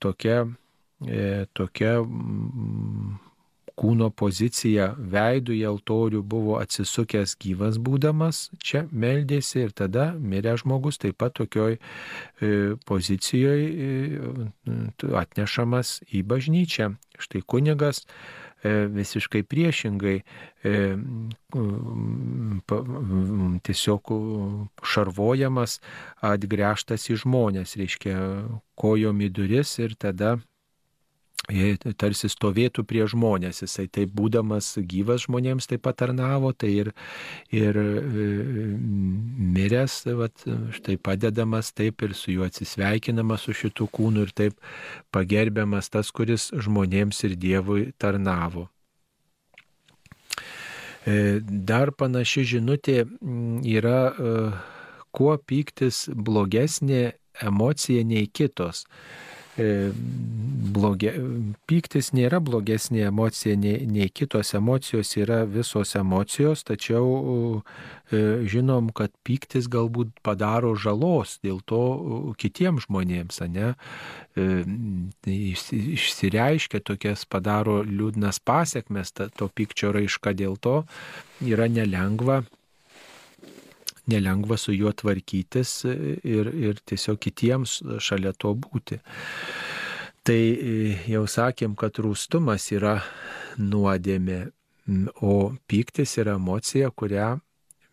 [0.00, 0.46] tokia,
[1.04, 3.18] e, tokia mm,
[3.80, 11.00] kūno pozicija veidų į altorių buvo atsisukęs gyvas būdamas, čia meldėsi ir tada miręs žmogus
[11.00, 11.80] taip pat tokioj e,
[12.88, 14.20] pozicijoje
[15.22, 16.92] atnešamas į bažnyčią.
[17.20, 20.76] Štai kunigas e, visiškai priešingai e,
[23.68, 24.12] tiesiog
[24.92, 25.80] šarvojamas,
[26.24, 28.16] atgręžtas į žmonės, reiškia
[28.80, 30.38] kojom į duris ir tada
[31.98, 33.62] tarsi stovėtų prie žmonės.
[33.64, 36.92] Jisai taip būdamas gyvas žmonėms taip patarnavo, tai ir,
[37.50, 38.26] ir e,
[39.56, 40.44] miręs, vat,
[40.76, 44.60] štai padedamas taip ir su juo atsisveikinamas su šitų kūnų ir taip
[45.10, 48.68] pagerbiamas tas, kuris žmonėms ir Dievui tarnavo.
[51.08, 53.06] E, dar panaši žinutė
[53.64, 54.52] yra, e,
[55.10, 58.84] kuo pyktis blogesnė emocija nei kitos.
[59.60, 59.92] E,
[60.70, 61.12] blogia,
[61.68, 67.08] pyktis nėra blogesnė emocija nei, nei kitos emocijos, yra visos emocijos, tačiau
[68.12, 68.20] e,
[68.50, 71.82] žinom, kad pyktis galbūt padaro žalos dėl to
[72.40, 73.72] kitiems žmonėms, ne?
[74.38, 74.46] E,
[75.26, 75.36] tai
[75.96, 80.82] išsireiškia tokias, padaro liūdnas pasiekmes, to pykčio raiška dėl to
[81.44, 82.42] yra nelengva
[84.08, 89.00] nelengva su juo tvarkytis ir, ir tiesiog kitiems šalia to būti.
[90.24, 92.98] Tai e, jau sakėm, kad rūstumas yra
[93.60, 94.40] nuodėmė,
[95.24, 97.36] o pyktis yra emocija, kurią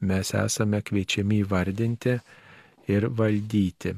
[0.08, 2.18] mes esame kviečiami įvardinti
[2.92, 3.96] ir valdyti.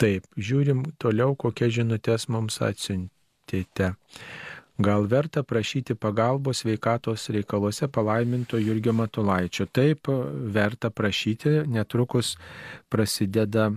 [0.00, 3.92] Taip, žiūrim toliau, kokias žinutės mums atsiuntėte.
[4.78, 9.66] Gal verta prašyti pagalbos sveikatos reikaluose palaiminto Jurgio Matulaičio.
[9.66, 10.08] Taip,
[10.50, 12.32] verta prašyti, netrukus
[12.88, 13.68] prasideda,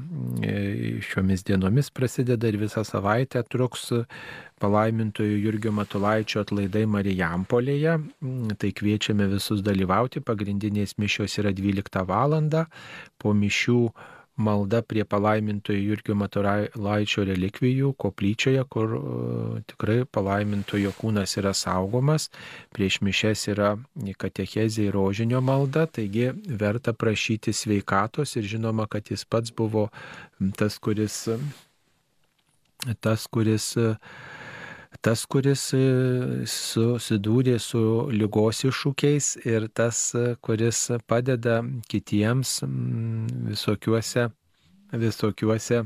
[0.42, 3.92] e, šiomis dienomis prasideda ir visą savaitę truks
[4.58, 8.00] palaimintojo Jurgio Matulaičio atlaidai Marijampolėje.
[8.58, 10.26] Tai kviečiame visus dalyvauti.
[10.26, 12.42] Pagrindinės mišios yra 12 val.
[13.22, 13.82] Po mišių
[14.38, 22.30] malda prie palaimintojo Jurgio Maturaičio relikvijų koplyčioje, kur uh, tikrai palaimintojo kūnas yra saugomas,
[22.76, 23.73] prieš mišes yra
[24.21, 29.88] katechezė ir rožinio malda, taigi verta prašyti sveikatos ir žinoma, kad jis pats buvo
[30.58, 31.23] tas, kuris,
[33.02, 33.73] tas, kuris
[35.02, 35.82] tas, kuris e,
[36.50, 37.82] susidūrė su
[38.13, 40.12] lygos iššūkiais ir tas,
[40.43, 41.60] kuris padeda
[41.91, 42.62] kitiems
[43.50, 44.30] visokiuose,
[44.93, 45.84] visokiuose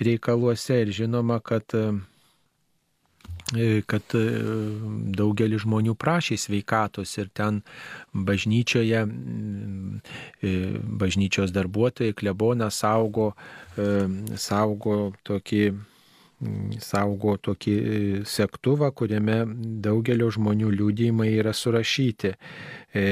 [0.00, 0.80] reikaluose.
[0.84, 1.84] Ir žinoma, kad e,
[3.90, 4.24] kad e,
[5.18, 7.62] daugelis žmonių prašė sveikatos ir ten
[8.14, 9.04] bažnyčioje,
[11.02, 13.32] bažnyčios darbuotojai, klebona saugo,
[14.38, 15.64] saugo tokį
[16.80, 17.98] saugo tokį e,
[18.28, 19.42] sektuvą, kuriame
[19.84, 22.32] daugelio žmonių liūdėjimai yra surašyti,
[22.94, 23.04] e,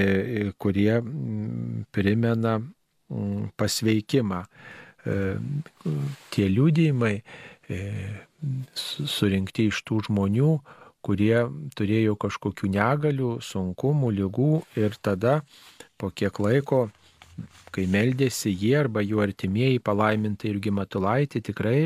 [0.59, 0.99] kurie
[1.93, 2.59] primena
[3.59, 4.43] pasveikimą.
[4.45, 5.21] E,
[6.35, 7.15] tie liūdėjimai
[8.79, 10.53] surinkti iš tų žmonių,
[11.05, 11.45] kurie
[11.77, 15.43] turėjo kažkokių negalių, sunkumų, lygų ir tada
[16.01, 16.87] po kiek laiko
[17.75, 21.77] kai meldėsi jie arba jų artimieji palaimintai irgi matulaitį, tikrai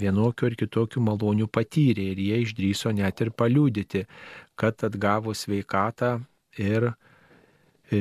[0.00, 4.04] vienokiu ar kitokiu maloniu patyrė ir jie išdryso net ir paliūdyti,
[4.58, 6.12] kad atgavus sveikatą
[6.60, 7.98] ir e,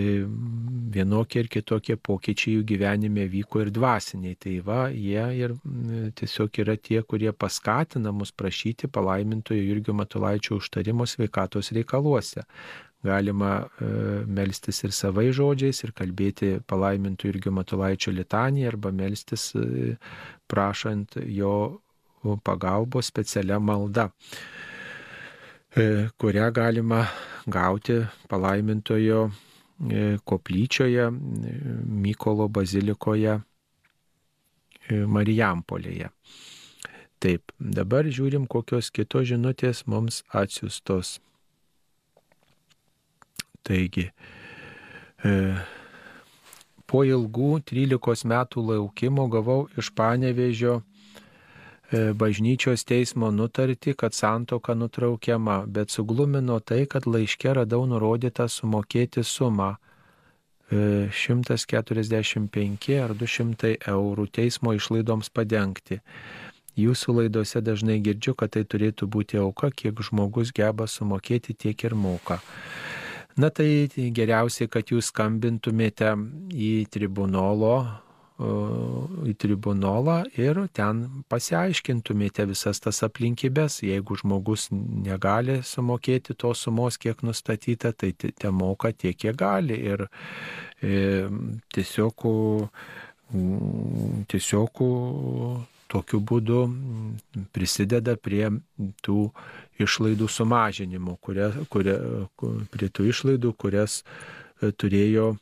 [0.98, 4.38] vienokie ir kitokie pokyčiai jų gyvenime vyko ir dvasiniai.
[4.42, 5.58] Tai va, jie ir
[6.20, 12.46] tiesiog yra tie, kurie paskatina mus prašyti palaimintojo Jurgio Matulaičio užtarimo sveikatos reikaluose
[13.04, 13.86] galima e,
[14.28, 19.96] melstis ir savai žodžiais ir kalbėti palaimintų irgi Matulaičio litaniją arba melstis e,
[20.52, 21.82] prašant jo
[22.46, 24.12] pagalbos specialia malda,
[25.74, 27.06] e, kurią galima
[27.50, 29.30] gauti palaimintojo
[30.30, 33.40] koplyčioje Mykolo bazilikoje
[34.92, 36.12] Marijampolėje.
[37.22, 41.16] Taip, dabar žiūrim, kokios kitos žinutės mums atsiustos.
[43.68, 44.08] Taigi,
[45.24, 45.32] e,
[46.90, 50.84] po ilgų 13 metų laukimo gavau iš panevežio e,
[52.18, 59.76] bažnyčios teismo nutartį, kad santoka nutraukiama, bet suglumino tai, kad laiške radau nurodytą sumokėti sumą
[60.72, 66.00] 145 e, ar 200 eurų teismo išlaidoms padengti.
[66.80, 71.96] Jūsų laidose dažnai girdžiu, kad tai turėtų būti auka, kiek žmogus geba sumokėti, tiek ir
[72.00, 72.40] moka.
[73.40, 76.16] Na tai geriausiai, kad jūs skambintumėte
[76.52, 77.76] į tribunolo
[78.42, 83.82] į tribunolą ir ten pasiaiškintumėte visas tas aplinkybės.
[83.86, 89.78] Jeigu žmogus negali sumokėti tos sumos, kiek nustatyta, tai te moka tiek, kiek gali.
[89.94, 90.08] Ir
[90.82, 91.28] e,
[91.76, 92.26] tiesiog,
[94.32, 94.84] tiesiog
[95.92, 96.62] tokiu būdu
[97.56, 98.48] prisideda prie
[99.04, 99.28] tų
[99.82, 101.98] išlaidų sumažinimo, kuria, kuria,
[102.72, 105.34] prie tų išlaidų, kurias e, turėjo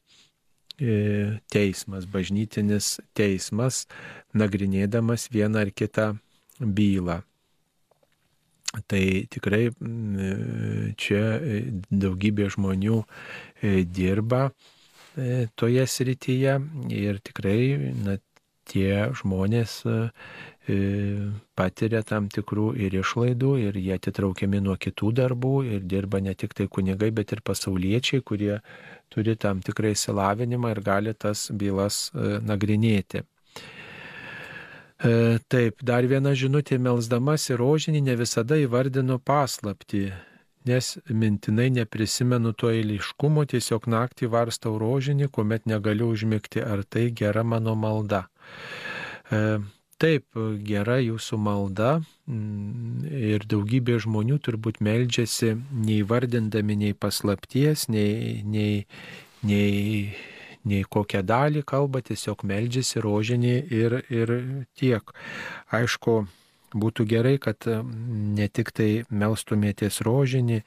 [0.79, 3.85] e, teismas, bažnytinis teismas,
[4.33, 6.11] nagrinėdamas vieną ar kitą
[6.59, 7.21] bylą.
[8.89, 10.33] Tai tikrai e,
[10.99, 11.23] čia
[11.89, 13.03] daugybė žmonių
[13.89, 14.49] dirba
[15.59, 16.51] toje srityje
[16.95, 18.13] ir tikrai na,
[18.69, 19.81] tie žmonės
[20.69, 20.75] E,
[21.57, 26.53] patiria tam tikrų ir išlaidų, ir jie atitraukiami nuo kitų darbų, ir dirba ne tik
[26.53, 28.59] tai kunigai, bet ir pasauliečiai, kurie
[29.09, 33.23] turi tam tikrą įsilavinimą ir gali tas bylas e, nagrinėti.
[34.99, 35.13] E,
[35.49, 40.11] taip, dar viena žinutė melsdamas į rožinį ne visada įvardinu paslapti,
[40.69, 47.47] nes mintinai neprisimenu to eiliškumo, tiesiog naktį varstau rožinį, kuomet negaliu užmigti, ar tai gera
[47.47, 48.27] mano malda.
[49.99, 58.85] Taip, gera jūsų malda mm, ir daugybė žmonių turbūt meldžiasi neįvardindami nei paslapties, nei, nei,
[59.43, 60.13] nei,
[60.63, 64.31] nei kokią dalį kalba, tiesiog meldžiasi rožinį ir, ir
[64.79, 65.11] tiek.
[65.75, 66.15] Aišku,
[66.79, 70.61] būtų gerai, kad mm, ne tik tai melstumėtės rožinį,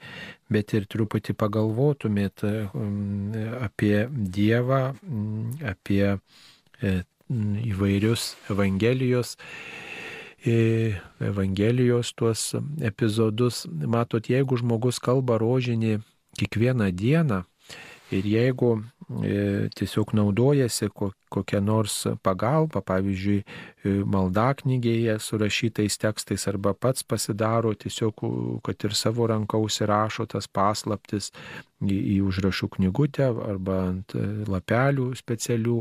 [0.53, 4.05] bet ir truputį pagalvotumėt mm, apie
[4.37, 4.83] Dievą,
[5.73, 6.93] apie e,
[7.29, 9.37] įvairius Evangelijos
[10.45, 13.65] e, Evangelijos tuos epizodus.
[13.69, 16.01] Matot, jeigu žmogus kalba rožinį
[16.39, 17.43] kiekvieną dieną
[18.11, 18.83] ir jeigu
[19.75, 20.89] tiesiog naudojasi
[21.33, 28.21] kokią nors pagalbą, pavyzdžiui, e, maldaknygėje surašytais tekstais arba pats pasidaro tiesiog,
[28.65, 31.31] kad ir savo ranką užsirašo tas paslaptis
[31.81, 35.79] į, į užrašų knygutę arba ant e, lapelių specialių,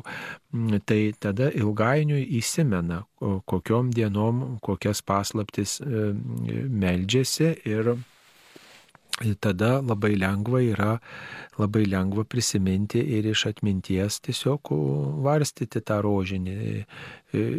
[0.89, 7.95] tai tada ilgainiui įsimena, kokiom dienom kokias paslaptis meldžiasi ir
[9.41, 10.97] tada labai lengva yra,
[11.59, 14.73] labai lengva prisiminti ir iš atminties tiesiog
[15.23, 16.57] varstyti tą rožinį,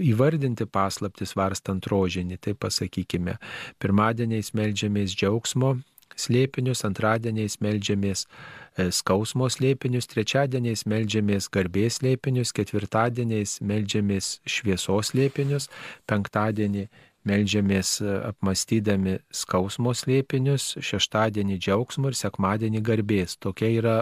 [0.09, 3.37] įvardinti paslaptis varstant rožinį, tai pasakykime,
[3.79, 5.77] pirmadieniais melžiamės džiaugsmo
[6.19, 15.69] slėpinius, antradieniais melžiamės e, skausmo slėpinius, trečiadieniais melžiamės garbės slėpinius, ketvirtadieniais melžiamės šviesos slėpinius,
[16.09, 16.87] penktadienį
[17.29, 23.38] Meldžiamės e, apmastydami skausmo slėpinius, šeštadienį džiaugsmo ir sekmadienį garbės.
[23.43, 23.95] Tokia yra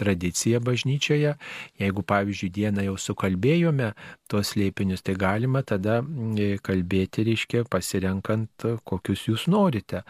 [0.00, 1.34] tradicija bažnyčioje.
[1.80, 3.92] Jeigu, pavyzdžiui, dieną jau sukalbėjome
[4.30, 10.04] tuos slėpinius, tai galima tada e, kalbėti, reiškia, pasirenkant, kokius jūs norite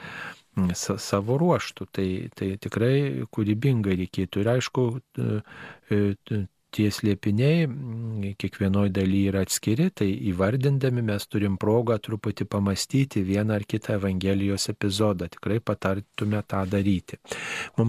[0.74, 1.86] savo ruoštų.
[1.94, 4.42] Tai, tai tikrai kūrybingai reikėtų.
[4.42, 4.86] Ir aišku,
[6.74, 13.58] tie slėpiniai mm, kiekvienoje dalyje yra atskiri, tai įvardindami mes turim progą truputį pamastyti vieną
[13.58, 15.28] ar kitą Evangelijos epizodą.
[15.32, 17.20] Tikrai patartume tą daryti.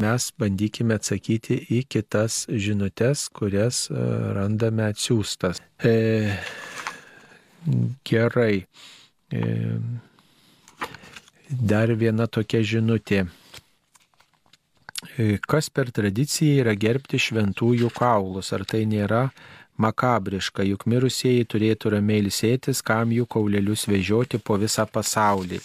[0.02, 4.00] Mes bandykime atsakyti į kitas žinutės, kurias e,
[4.38, 5.62] randame atsiųstas.
[5.84, 6.38] E,
[8.08, 8.66] gerai.
[9.32, 9.44] E,
[11.52, 13.26] dar viena tokia žinutė.
[15.02, 19.30] E, kas per tradiciją yra gerbti šventųjų kaulus, ar tai nėra
[19.82, 25.58] makabriška, juk mirusieji turėtų ramiai ilsėtis, kam jų kaulelius vežioti po visą pasaulį.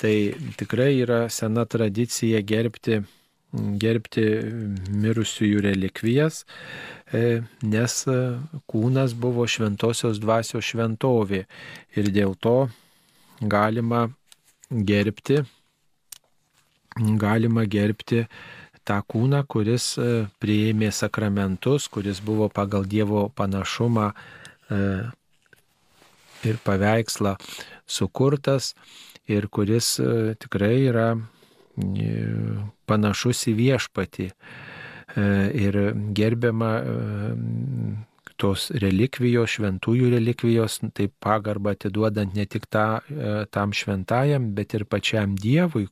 [0.00, 0.14] Tai
[0.56, 3.02] tikrai yra sena tradicija gerbti,
[3.52, 4.24] gerbti
[5.04, 6.42] mirusiųjų relikvijas,
[7.12, 7.98] e, nes
[8.70, 11.44] kūnas buvo šventosios dvasios šventovė.
[12.00, 12.56] Ir dėl to
[13.40, 14.06] galima
[14.70, 15.42] gerbti,
[16.94, 18.24] galima gerbti
[18.84, 24.80] tą kūną, kuris e, priėmė sakramentus, kuris buvo pagal Dievo panašumą e,
[26.44, 27.36] ir paveikslą
[27.86, 28.74] sukurtas
[29.26, 31.08] ir kuris e, tikrai yra
[32.86, 34.28] panašus į viešpatį.
[35.58, 35.76] Ir
[36.14, 36.68] gerbiama
[38.40, 44.86] tos relikvijos, šventųjų relikvijos, taip pagarbą atiduodant ne tik ta, e, tam šventajam, bet ir
[44.90, 45.86] pačiam Dievui,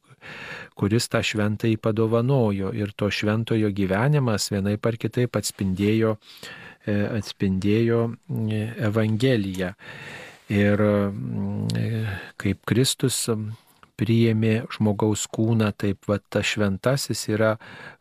[0.79, 6.17] kuris tą šventąjį padovanojo ir to šventojo gyvenimas vienai par kitaip atspindėjo,
[6.87, 9.75] e, atspindėjo e, Evangeliją.
[10.53, 10.81] Ir
[12.37, 13.23] kaip Kristus
[14.03, 17.55] priėmė žmogaus kūną, taip va tas šventasis yra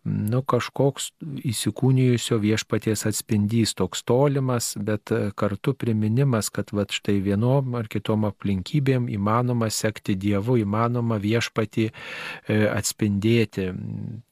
[0.06, 1.12] nu, kažkoks
[1.45, 9.10] įsikūnijusio viešpaties atspindys, toks tolimas, bet kartu priminimas, kad va štai vienom ar kitom aplinkybėm
[9.14, 11.93] įmanoma sekti Dievu, įmanoma viešpatį e,
[12.72, 13.70] atspindėti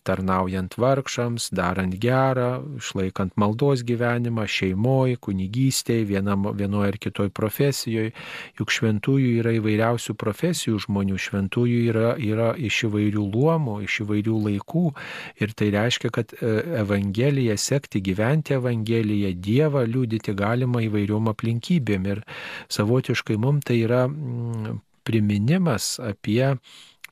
[0.09, 8.13] tarnaujant vargšams, darant gerą, išlaikant maldos gyvenimą, šeimoje, kunigystėje, vienoje ar kitoje profesijoje.
[8.57, 14.85] Juk šventųjų yra įvairiausių profesijų žmonių, šventųjų yra, yra iš įvairių luomų, iš įvairių laikų.
[15.43, 16.51] Ir tai reiškia, kad e,
[16.81, 22.07] Evangeliją sekti, gyventi Evangeliją, Dievą liūdyti galima įvairiom aplinkybėm.
[22.13, 22.23] Ir
[22.71, 24.05] savotiškai mums tai yra
[25.07, 26.55] priminimas apie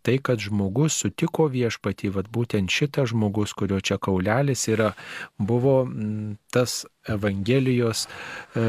[0.08, 4.94] tai, kad žmogus sutiko viešpatį, vad būtent šitas žmogus, kurio čia kaulelis yra,
[5.36, 8.64] buvo mm, tas Evangelijos e,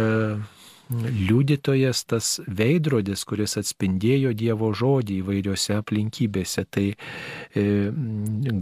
[0.90, 6.64] liudytojas, tas veidrodis, kuris atspindėjo Dievo žodį įvairiose aplinkybėse.
[6.70, 7.64] Tai e,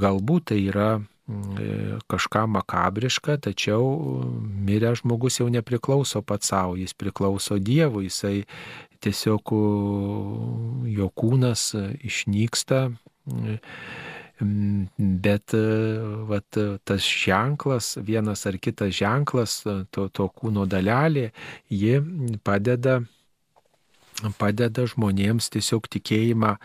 [0.03, 3.87] galbūt tai yra mm, kažką makabriška, tačiau
[4.67, 8.43] miręs žmogus jau nepriklauso pats savo, jis priklauso Dievui, jisai
[9.05, 9.53] tiesiog
[10.91, 11.71] jo kūnas
[12.07, 12.87] išnyksta,
[14.41, 15.55] bet
[16.29, 21.31] vat, tas ženklas, vienas ar kitas ženklas, to, to kūno dalelė,
[21.73, 22.01] ji
[22.45, 23.01] padeda,
[24.39, 26.57] padeda žmonėms tiesiog tikėjimą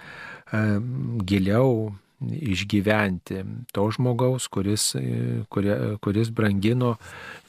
[1.27, 3.41] giliau išgyventi
[3.73, 4.91] to žmogaus, kuris,
[5.49, 6.97] kurie, kuris brangino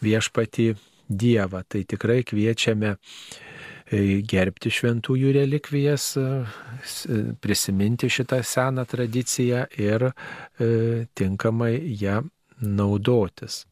[0.04, 0.72] viešpati
[1.12, 1.60] Dievą.
[1.68, 3.51] Tai tikrai kviečiame E,
[3.92, 10.10] gerbti šventųjų relikvijas, e, e, prisiminti šitą seną tradiciją ir
[11.14, 12.22] tinkamai ją
[12.62, 13.64] naudotis.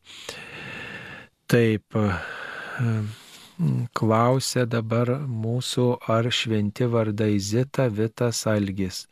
[1.51, 1.97] Taip,
[3.95, 9.07] klausia dabar mūsų, ar šventi vardai Zita, Vitas, Algis.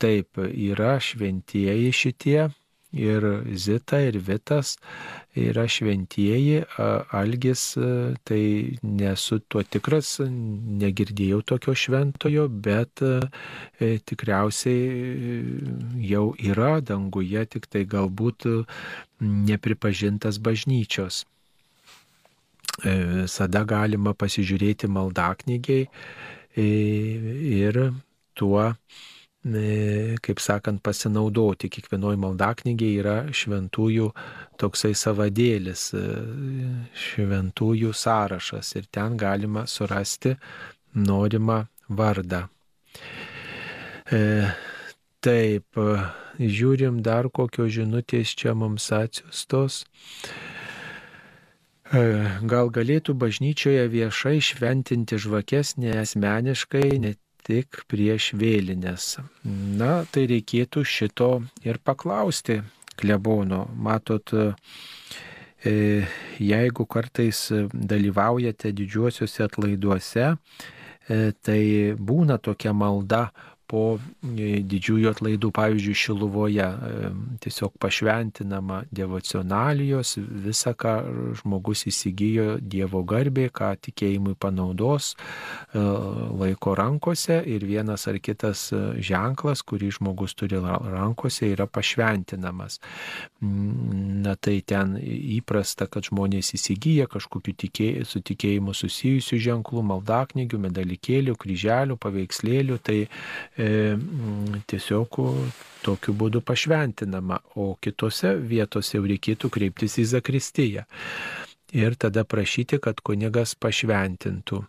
[0.00, 2.48] Taip, yra šventieji šitie
[2.92, 4.76] ir Zita, ir Vitas
[5.34, 6.62] yra šventieji,
[7.10, 7.76] Algis,
[8.24, 8.42] tai
[8.82, 15.36] nesu tuo tikras, negirdėjau tokio šventojo, bet e, tikriausiai e,
[16.10, 18.48] jau yra danguje, tik tai galbūt
[19.20, 21.22] nepripažintas bažnyčios.
[22.82, 25.86] E, visada galima pasižiūrėti maldaknygiai
[26.58, 27.80] ir
[28.34, 28.72] tuo
[29.40, 31.70] kaip sakant, pasinaudoti.
[31.72, 34.10] Kiekvienoje maldaknygėje yra šventųjų
[34.60, 36.04] toksai savadėlis, e,
[37.06, 40.36] šventųjų sąrašas ir ten galima surasti
[40.94, 42.44] norimą vardą.
[44.10, 44.20] E,
[45.24, 45.80] taip,
[46.40, 49.84] žiūrim dar kokios žinutės čia mums atsiustos.
[51.90, 52.02] E,
[52.46, 59.16] gal galėtų bažnyčioje viešai šventinti žvakes ne asmeniškai, ne tik prieš vėlinės.
[59.80, 61.30] Na, tai reikėtų šito
[61.66, 62.60] ir paklausti
[63.00, 63.64] klebono.
[63.76, 64.34] Matot,
[65.64, 65.72] e,
[66.40, 70.26] jeigu kartais dalyvaujate didžiuosiuose atlaiduose,
[71.08, 71.62] e, tai
[71.96, 73.28] būna tokia malda
[73.70, 77.10] po e, didžiųjų atlaidų, pavyzdžiui, Šiluvoje, e,
[77.44, 80.94] tiesiog pašventinama devocionalijos, visa, ką
[81.40, 85.84] žmogus įsigijo Dievo garbė, ką tikėjimui panaudos, e,
[86.42, 88.68] laiko rankose ir vienas ar kitas
[88.98, 92.80] ženklas, kurį žmogus turi rankose, yra pašventinamas.
[93.40, 100.60] Mm, na tai ten įprasta, kad žmonės įsigyja kažkokiu tikė, su tikėjimu susijusių ženklų, maldaknygių,
[100.66, 102.80] medalikėlių, kryželių, paveikslėlių.
[102.84, 102.98] Tai
[104.70, 105.18] tiesiog
[105.84, 110.86] tokiu būdu pašventinama, o kitose vietose jau reikėtų kreiptis į Zakristiją
[111.72, 114.64] ir tada prašyti, kad kunigas pašventintų.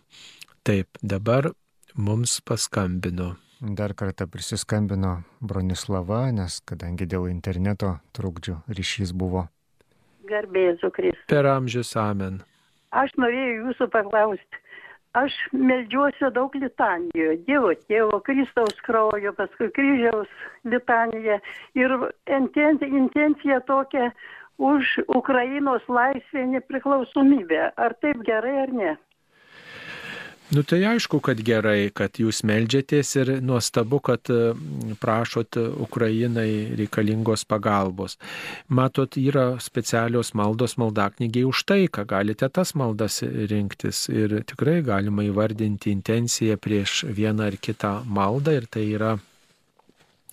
[0.62, 1.50] Taip, dabar
[1.96, 3.36] mums paskambino.
[3.62, 9.46] Dar kartą prisiskambino Bronislava, nes kadangi dėl interneto trukdžių ryšys buvo.
[10.26, 11.20] Garbėjai Zukris.
[11.30, 12.40] Per amžius amen.
[12.92, 14.61] Aš norėjau jūsų paklausti,
[15.18, 20.30] aš meldžiuosi daug litanijų dievo tėvo kristaus kraujo paskui kryžiaus
[20.64, 21.38] litanija
[21.78, 21.96] ir
[22.38, 24.10] inten intencija tokia
[24.62, 27.72] už ukrainos laisvę nepriklausomybę.
[27.76, 28.92] Ar taip gerai ar ne
[30.52, 34.28] Nu tai aišku, kad gerai, kad jūs melžiatės ir nuostabu, kad
[35.00, 38.18] prašot Ukrainai reikalingos pagalbos.
[38.68, 45.24] Matot, yra specialios maldos maldaknygiai už tai, ką galite tas maldas rinktis ir tikrai galima
[45.24, 49.16] įvardinti intenciją prieš vieną ar kitą maldą ir tai yra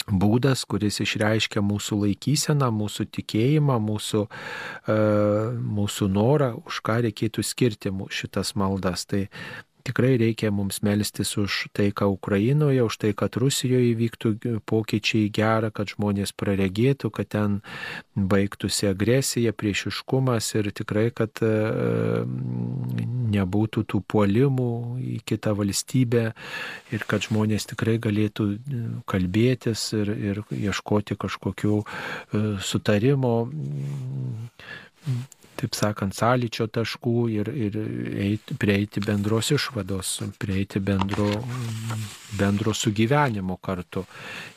[0.10, 4.26] būdas, kuris išreiškia mūsų laikyseną, mūsų tikėjimą, mūsų,
[4.90, 5.00] e,
[5.80, 9.06] mūsų norą, už ką reikėtų skirti šitas maldas.
[9.06, 9.28] Tai
[9.84, 15.92] tikrai reikia mums melstis už taiką Ukrainoje, už tai, kad Rusijoje įvyktų pokyčiai gera, kad
[15.94, 17.60] žmonės praregėtų, kad ten
[18.16, 21.54] baigtųsi agresija, priešiškumas ir tikrai, kad e,
[23.36, 24.72] nebūtų tų puolimų
[25.16, 26.26] į kitą valstybę
[26.94, 28.50] ir kad žmonės tikrai galėtų
[29.10, 31.86] kalbėtis ir, ir ieškoti kažkokių e,
[32.60, 33.36] sutarimo
[35.60, 37.78] taip sakant, sąlyčio taškų ir, ir
[38.26, 41.30] eit, prieiti bendros išvados, prieiti bendro,
[42.40, 44.06] bendro sugyvenimo kartu.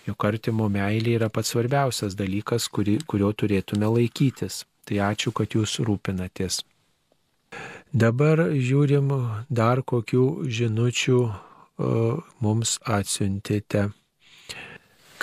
[0.07, 4.63] Juk artimo meilė yra pats svarbiausias dalykas, kuri, kurio turėtume laikytis.
[4.87, 6.63] Tai ačiū, kad jūs rūpinatės.
[7.93, 9.11] Dabar žiūrim
[9.53, 13.91] dar kokių žinučių uh, mums atsiuntėte.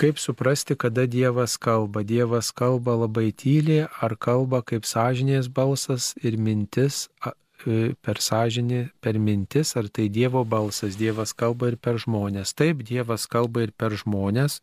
[0.00, 2.00] Kaip suprasti, kada Dievas kalba?
[2.00, 7.02] Dievas kalba labai tyliai, ar kalba kaip sąžinės balsas ir mintis
[7.64, 10.96] per sąžinį, per mintis, ar tai Dievo balsas.
[11.00, 12.54] Dievas kalba ir per žmonės.
[12.56, 14.60] Taip, Dievas kalba ir per žmonės.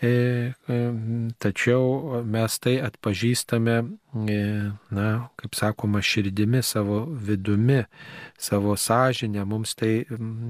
[0.00, 0.76] E, e,
[1.38, 3.74] tačiau mes tai atpažįstame,
[4.32, 4.38] e,
[4.96, 5.08] na,
[5.40, 7.82] kaip sakoma, širdimi, savo vidumi,
[8.40, 9.44] savo sąžinę.
[9.44, 10.06] Mums tai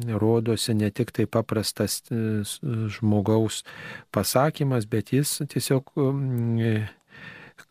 [0.07, 1.99] rodosi ne tik tai paprastas
[2.99, 3.65] žmogaus
[4.15, 5.91] pasakymas, bet jis tiesiog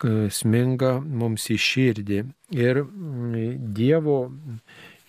[0.06, 2.22] sminga mums į širdį.
[2.56, 2.84] Ir
[3.76, 4.20] Dievo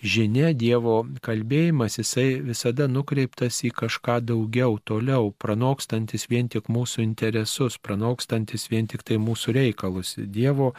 [0.01, 7.77] žinia, Dievo kalbėjimas, jisai visada nukreiptas į kažką daugiau, toliau, pranokstantis vien tik mūsų interesus,
[7.77, 10.15] pranokstantis vien tik tai mūsų reikalus.
[10.17, 10.73] Dievo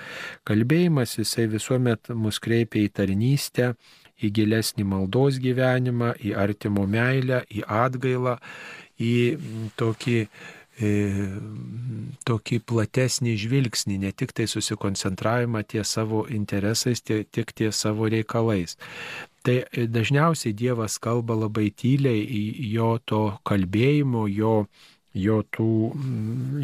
[0.48, 3.74] kalbėjimas, jisai visuomet mus kreipia į tarnystę,
[4.22, 8.36] į gilesnį maldos gyvenimą, į artimo meilę, į atgailą,
[9.02, 9.14] į
[9.78, 17.76] tokį E, tokį platesnį žvilgsnį, ne tik tai susikoncentravimą ties savo interesais, tie, tik ties
[17.76, 18.78] savo reikalais.
[19.42, 22.24] Tai dažniausiai Dievas kalba labai tyliai
[22.72, 24.66] jo to kalbėjimo, jo,
[25.12, 25.68] jo, tų,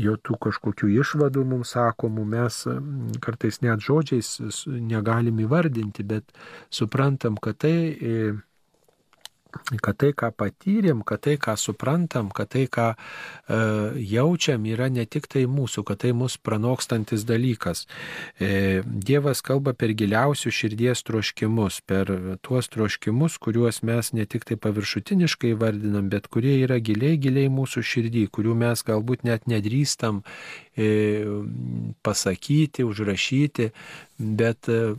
[0.01, 2.63] jo tų kažkokių išvadų mums sakomų, mes
[3.21, 6.25] kartais net žodžiais negalim įvardinti, bet
[6.71, 7.77] suprantam, kad tai
[9.83, 13.59] kad tai, ką patyrėm, kad tai, ką suprantam, kad tai, ką e,
[14.11, 17.85] jaučiam, yra ne tik tai mūsų, kad tai mūsų pranokstantis dalykas.
[18.41, 22.13] E, Dievas kalba per giliausius širdies troškimus, per
[22.45, 27.85] tuos troškimus, kuriuos mes ne tik tai paviršutiniškai vardinam, bet kurie yra giliai, giliai mūsų
[27.85, 30.23] širdį, kurių mes galbūt net nedrįstam
[32.03, 33.71] pasakyti, užrašyti,
[34.19, 34.95] bet e,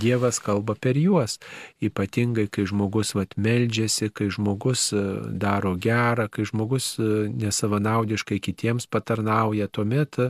[0.00, 1.38] Dievas kalba per juos.
[1.84, 5.02] Ypatingai, kai žmogus vat meldžiasi, kai žmogus e,
[5.44, 10.20] daro gerą, kai žmogus e, nesavanaudiškai kitiems patarnauja, tuomet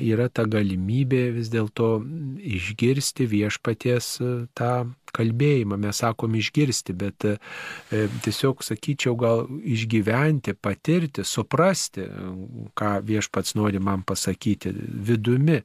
[0.00, 2.00] yra ta galimybė vis dėlto
[2.42, 4.16] išgirsti viešpaties
[4.58, 4.72] tą
[5.16, 7.36] kalbėjimą, mes sakom išgirsti, bet e,
[8.24, 12.06] tiesiog sakyčiau gal išgyventi, patirti, suprasti,
[12.78, 15.60] ką viešpats nori man pasakyti vidumi,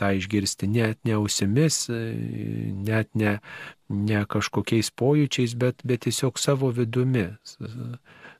[0.00, 2.02] tą išgirsti net ne ausimis, e,
[2.86, 3.38] net ne,
[3.88, 7.28] ne kažkokiais pojūčiais, bet, bet tiesiog savo vidumi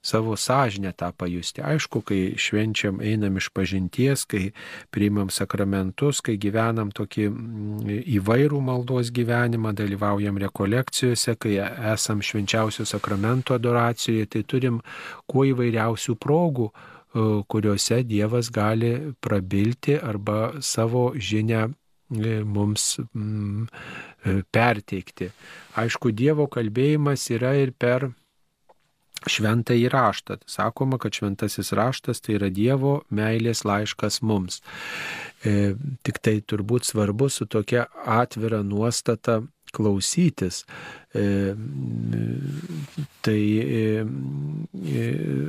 [0.05, 1.63] savo sąžinę tą pajusti.
[1.65, 4.51] Aišku, kai švenčiam, einam iš pažinties, kai
[4.93, 11.57] priimam sakramentus, kai gyvenam tokį mm, įvairų maldos gyvenimą, dalyvaujam rekolekcijose, kai
[11.95, 14.83] esam švenčiausio sakramento adoracijoje, tai turim
[15.27, 16.75] kuo įvairiausių progų e,
[17.49, 18.93] kuriuose Dievas gali
[19.25, 25.31] prabilti arba savo žinę e, mums mm, e, perteikti.
[25.81, 28.11] Aišku, Dievo kalbėjimas yra ir per
[29.31, 30.39] šventą įraštą.
[30.47, 34.61] Sakoma, kad šventasis raštas tai yra Dievo meilės laiškas mums.
[35.45, 35.75] E,
[36.07, 39.43] tik tai turbūt svarbu su tokia atvira nuostata
[39.75, 40.65] klausytis.
[41.15, 41.55] E,
[43.21, 44.07] tai e,
[44.85, 45.05] e,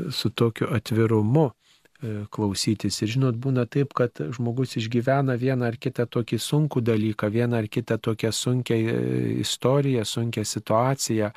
[0.10, 3.02] su tokiu atvirumu e, klausytis.
[3.06, 7.70] Ir žinot, būna taip, kad žmogus išgyvena vieną ar kitą tokį sunkų dalyką, vieną ar
[7.72, 8.96] kitą tokią sunkę e,
[9.46, 11.32] istoriją, sunkę situaciją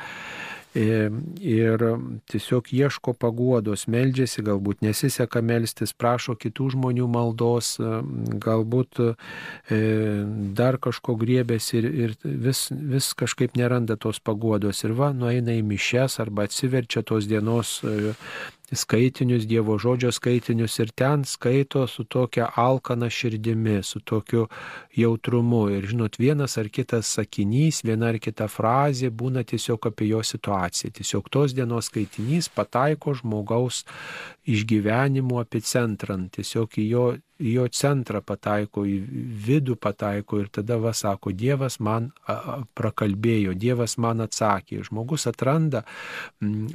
[0.79, 1.85] ir
[2.31, 7.74] tiesiog ieško paguodos, meldžiasi, galbūt nesiseka melstis, prašo kitų žmonių maldos,
[8.47, 9.03] galbūt
[10.59, 14.85] dar kažko griebėsi ir, ir vis, vis kažkaip neranda tos paguodos.
[14.87, 17.79] Ir va, nueina į mišes arba atsiverčia tos dienos
[18.76, 24.46] skaitinius, Dievo žodžio skaitinius ir ten skaito su tokia alkana širdimi, su tokiu
[24.96, 25.68] jautrumu.
[25.70, 30.92] Ir žinot, vienas ar kitas sakinys, viena ar kita frazė būna tiesiog apie jo situaciją.
[31.00, 33.84] Tiesiog tos dienos skaitinys pataiko žmogaus
[34.48, 37.06] išgyvenimų epicentrą, tiesiog į jo
[37.39, 38.99] į jo centrą pataiko, į
[39.47, 42.11] vidų pataiko ir tada va sako, Dievas man
[42.78, 44.82] prakalbėjo, Dievas man atsakė.
[44.89, 45.84] Žmogus atranda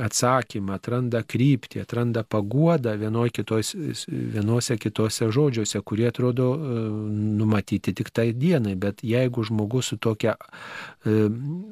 [0.03, 2.95] atsakymą, atranda kryptį, atranda paguodą
[3.33, 3.73] kitos,
[4.07, 6.79] vienose kitose žodžiuose, kurie atrodo e,
[7.39, 10.35] numatyti tik tai dienai, bet jeigu žmogus su tokia
[11.05, 11.27] e,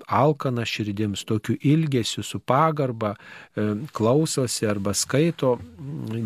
[0.07, 5.57] alkana širdims, tokiu ilgesiu, su pagarba e, klausosi arba skaito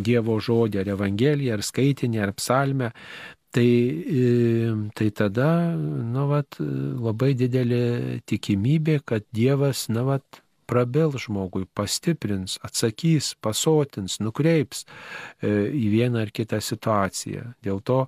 [0.05, 2.91] Dievo žodį, ar Evangeliją, ar skaitinį, ar psalmę, psalmę,
[3.51, 5.75] tai, e, tai tada,
[6.13, 14.85] na, vat, labai didelė tikimybė, kad Dievas, na, vat, prabel žmogui, pastiprins, atsakys, pasotins, nukreips
[15.39, 17.53] e, į vieną ar kitą situaciją.
[17.63, 18.07] Dėl to,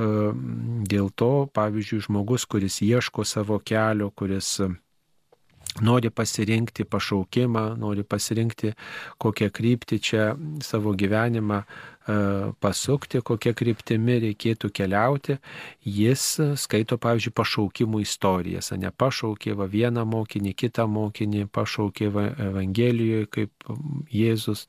[0.00, 0.08] e,
[0.88, 4.56] dėl to, pavyzdžiui, žmogus, kuris ieško savo kelio, kuris
[5.84, 8.72] nori pasirinkti pašaukimą, nori pasirinkti
[9.20, 10.24] kokią kryptį čia
[10.64, 11.62] savo gyvenimą
[12.62, 15.36] pasukti, kokia kryptimi reikėtų keliauti,
[15.84, 16.24] jis
[16.60, 23.68] skaito, pavyzdžiui, pašaukimų istorijas, ne pašaukė va vieną mokinį, kitą mokinį, pašaukė va Evangelijoje, kaip
[24.12, 24.66] Jėzus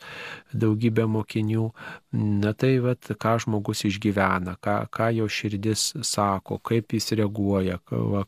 [0.52, 1.70] daugybę mokinių.
[2.12, 8.26] Na tai, va, ką žmogus išgyvena, ką, ką jo širdis sako, kaip jis reaguoja, va,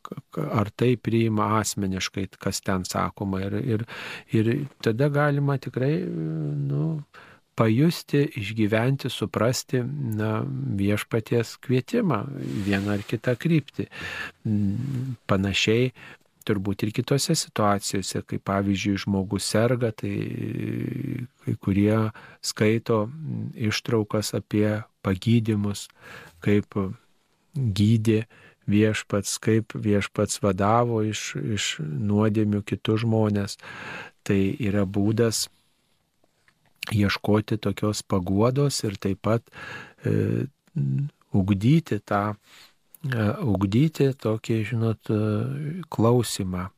[0.62, 3.42] ar tai priima asmeniškai, kas ten sakoma.
[3.48, 3.86] Ir, ir,
[4.32, 4.54] ir
[4.86, 7.02] tada galima tikrai, nu,
[7.62, 9.84] pajusti, išgyventi, suprasti
[10.18, 10.40] na,
[10.82, 12.24] viešpaties kvietimą
[12.66, 13.86] vieną ar kitą kryptį.
[14.50, 15.92] Mm, panašiai
[16.48, 20.16] turbūt ir kitose situacijose, kai pavyzdžiui žmogus serga, tai
[21.44, 21.98] kai kurie
[22.42, 23.04] skaito
[23.70, 25.86] ištraukas apie pagydymus,
[26.42, 26.78] kaip
[27.54, 28.24] gydė
[28.72, 33.58] viešpats, kaip viešpats vadavo iš, iš nuodėmių kitus žmonės.
[34.26, 35.48] Tai yra būdas
[36.90, 39.46] ieškoti tokios paguodos ir taip pat
[40.06, 40.48] e,
[41.34, 42.36] ugdyti tą,
[43.06, 46.70] e, ugdyti tokį, žinot, e, klausimą.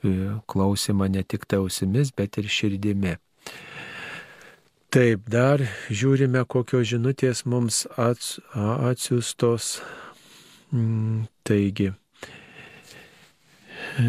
[0.00, 0.14] E,
[0.48, 3.18] klausimą ne tik tausimis, bet ir širdimi.
[4.90, 9.76] Taip, dar žiūrime, kokios žinutės mums ats, atsiustos.
[10.72, 11.92] Mm, taigi.
[14.00, 14.06] E,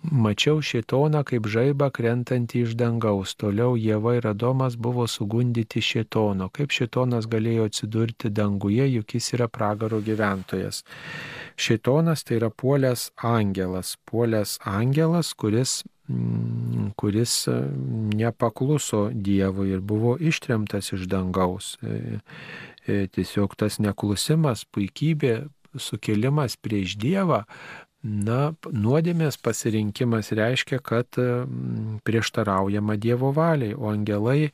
[0.00, 3.34] Mačiau šitoną kaip žaibą krentantį iš dangaus.
[3.36, 6.48] Toliau Jėva ir Adomas buvo sugundyti šitono.
[6.56, 10.80] Kaip šitonas galėjo atsidurti danguje, juk jis yra pragaro gyventojas.
[11.60, 13.98] Šitonas tai yra puolęs angelas.
[14.08, 17.58] Puolęs angelas, kuris mm, kuris e,
[18.16, 21.76] nepakluso Dievui ir buvo ištremtas iš dangaus.
[21.84, 22.22] E,
[22.88, 25.42] e, tiesiog tas neklusimas, puikybė,
[25.76, 27.44] sukelimas prieš Dievą
[28.00, 34.52] Na, nuodėmės pasirinkimas reiškia, kad mm, prieštaraujama Dievo valiai, o angelai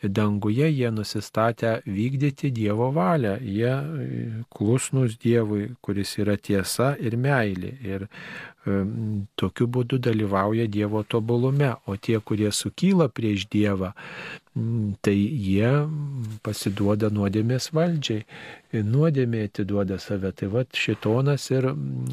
[0.00, 7.74] danguje jie nusistatę vykdyti Dievo valią, jie e, klusnus Dievui, kuris yra tiesa ir meilė.
[7.84, 8.08] Ir
[9.36, 13.92] tokiu būdu dalyvauja Dievo tobulume, o tie, kurie sukyla prieš Dievą,
[15.04, 15.70] tai jie
[16.46, 18.24] pasiduoda nuodėmės valdžiai.
[18.86, 20.32] Nuodėmė atiduoda save.
[20.36, 21.68] Tai vad šitonas ir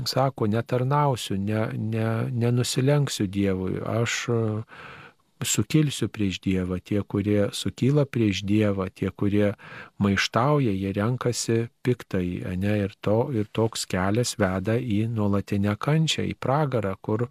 [0.10, 2.10] sako, netarnausiu, ne, ne,
[2.44, 3.80] nenusilenksiu Dievui.
[3.80, 4.28] Aš
[5.44, 9.54] sukilsiu prieš Dievą, tie, kurie sukyla prieš Dievą, tie, kurie
[10.00, 16.36] maištauja, jie renkasi piktai, ne, ir, to, ir toks kelias veda į nuolatinę kančią, į
[16.39, 17.28] pragarą, kur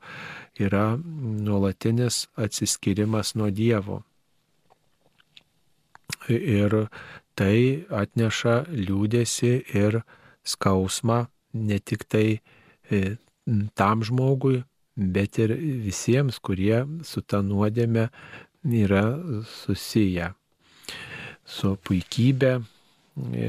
[0.61, 4.03] yra nuolatinis atsiskirimas nuo Dievo.
[6.31, 6.89] Ir
[7.39, 10.03] tai atneša liūdėsi ir
[10.45, 12.27] skausmą ne tik tai
[12.91, 13.17] e,
[13.75, 14.63] tam žmogui,
[14.97, 18.09] bet ir visiems, kurie su ta nuodėme
[18.63, 19.05] yra
[19.49, 20.33] susiję
[21.45, 23.49] su puikybė e,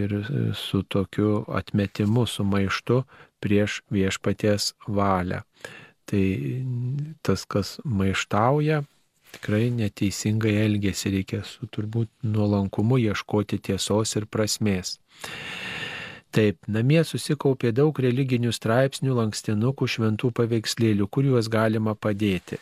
[0.00, 0.14] ir
[0.56, 3.02] su tokiu atmetimu, su maištu
[3.42, 5.42] prieš viešpaties valią.
[6.06, 6.24] Tai
[7.26, 8.84] tas, kas maištauja,
[9.36, 14.96] tikrai neteisingai elgesi, reikia su turbūt nuolankumu ieškoti tiesos ir prasmės.
[16.36, 22.58] Taip, namie susikaupė daug religinių straipsnių, lankstinukų, šventų paveikslėlių, kur juos galima padėti.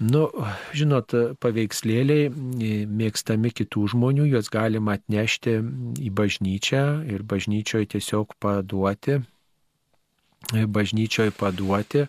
[0.00, 0.24] Nu,
[0.72, 1.12] žinot,
[1.44, 2.30] paveikslėliai
[2.88, 5.58] mėgstami kitų žmonių, juos galima atnešti
[6.00, 9.20] į bažnyčią ir bažnyčioje tiesiog paduoti
[10.50, 12.06] bažnyčioje paduoti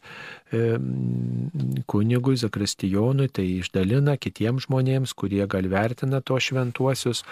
[1.88, 7.24] kunigui Zakristijonui, tai išdalina kitiems žmonėms, kurie gal vertina to šventuosius,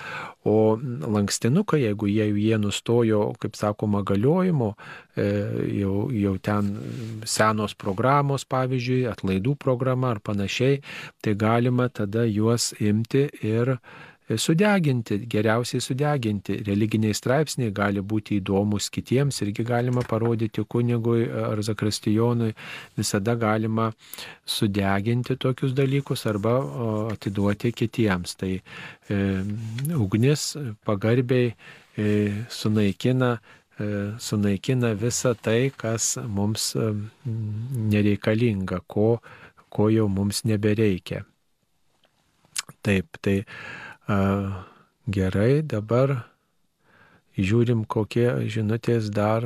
[0.48, 4.72] o lankstinukai, jeigu jie, jie nustojo, kaip sakoma, galiojimo,
[5.20, 5.28] e,
[5.82, 6.72] jau, jau ten
[7.28, 10.80] senos programos, pavyzdžiui, atlaidų programa ar panašiai,
[11.20, 13.76] tai galima tada juos imti ir
[14.38, 16.60] sudeginti, geriausiai sudeginti.
[16.68, 22.52] Religiniai straipsniai gali būti įdomus kitiems, irgi galima parodyti kunigui ar zakristijonui,
[22.98, 23.90] visada galima
[24.46, 26.58] sudeginti tokius dalykus arba
[27.14, 28.36] atiduoti kitiems.
[28.40, 29.20] Tai e,
[29.98, 30.52] ugnis
[30.86, 31.56] pagarbiai
[31.98, 32.10] e,
[32.50, 33.34] sunaikina
[33.80, 36.92] e, sunaikina visą tai, kas mums e,
[37.96, 39.20] nereikalinga, ko,
[39.74, 41.26] ko jau mums nebereikia.
[42.86, 43.42] Taip, tai
[44.10, 46.16] Gerai, dabar
[47.38, 49.46] žiūrim, kokie žinutės dar,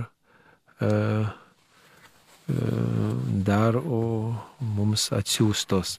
[3.49, 3.99] dar o,
[4.77, 5.97] mums atsiūstos.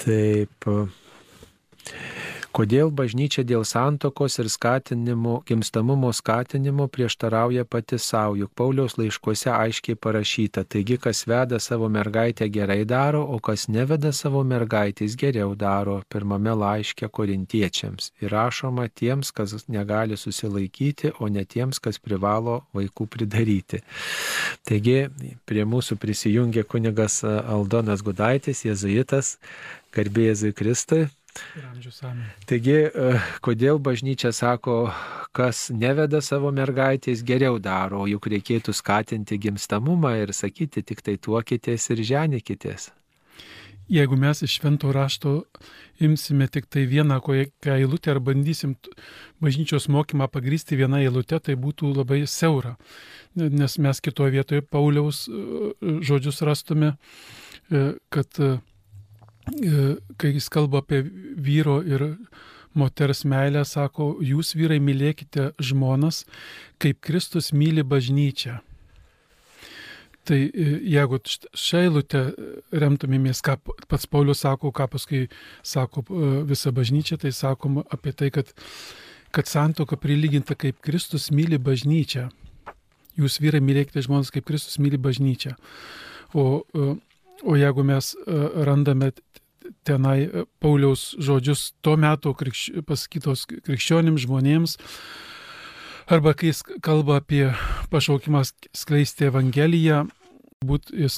[0.00, 0.68] Taip.
[2.50, 9.94] Kodėl bažnyčia dėl santokos ir skatinimo, gimstamumo skatinimo prieštarauja pati savo, juk Pauliaus laiškuose aiškiai
[9.94, 16.00] parašyta, taigi kas veda savo mergaitę gerai daro, o kas neveda savo mergaitės geriau daro,
[16.10, 18.10] pirmame laiške korintiečiams.
[18.18, 23.84] Ir rašoma tiems, kas negali susilaikyti, o ne tiems, kas privalo vaikų pridaryti.
[24.66, 24.98] Taigi
[25.46, 29.36] prie mūsų prisijungė kunigas Aldonas Gudaitis, jezuitas,
[29.94, 31.06] garbėjai Jėzui Kristui.
[32.50, 34.90] Taigi, e, kodėl bažnyčia sako,
[35.36, 41.90] kas neveda savo mergaitės, geriau daro, juk reikėtų skatinti gimstamumą ir sakyti, tik tai tuokitės
[41.94, 42.90] ir ženikitės.
[43.90, 45.30] Jeigu mes iš švento rašto
[45.98, 48.76] imsime tik tai vieną kokią eilutę ar bandysim
[49.42, 52.76] bažnyčios mokymą pagrysti vieną eilutę, tai būtų labai siaura.
[53.34, 55.42] Nes mes kitoje vietoje Pauliaus e,
[56.06, 56.94] žodžius rastume,
[57.70, 57.82] e,
[58.14, 58.38] kad
[60.20, 61.02] kai jis kalba apie
[61.36, 62.06] vyro ir
[62.74, 66.24] moters meilę, sako, jūs vyrai mylėkite žmonas,
[66.82, 68.60] kaip Kristus myli bažnyčią.
[70.28, 71.18] Tai e, jeigu
[71.56, 72.20] šią eilutę
[72.76, 73.56] remtumėmės, ką
[73.88, 75.24] pats Paulius sako, ką paskui
[75.66, 78.52] sako e, visa bažnyčia, tai sakom apie tai, kad,
[79.34, 82.28] kad santoka prilyginta kaip Kristus myli bažnyčią.
[83.18, 85.56] Jūs vyrai mylėkite žmonės kaip Kristus myli bažnyčią.
[86.38, 86.62] O,
[87.42, 88.12] o jeigu mes
[88.68, 89.10] randame
[89.86, 92.82] tenai e, Pauliaus žodžius tuo metu krikšč...
[92.86, 94.76] pasakytos krikščionims žmonėms,
[96.10, 97.46] arba kai jis kalba apie
[97.92, 98.42] pašaukimą
[98.76, 100.04] skleisti Evangeliją,
[100.66, 101.16] būt jis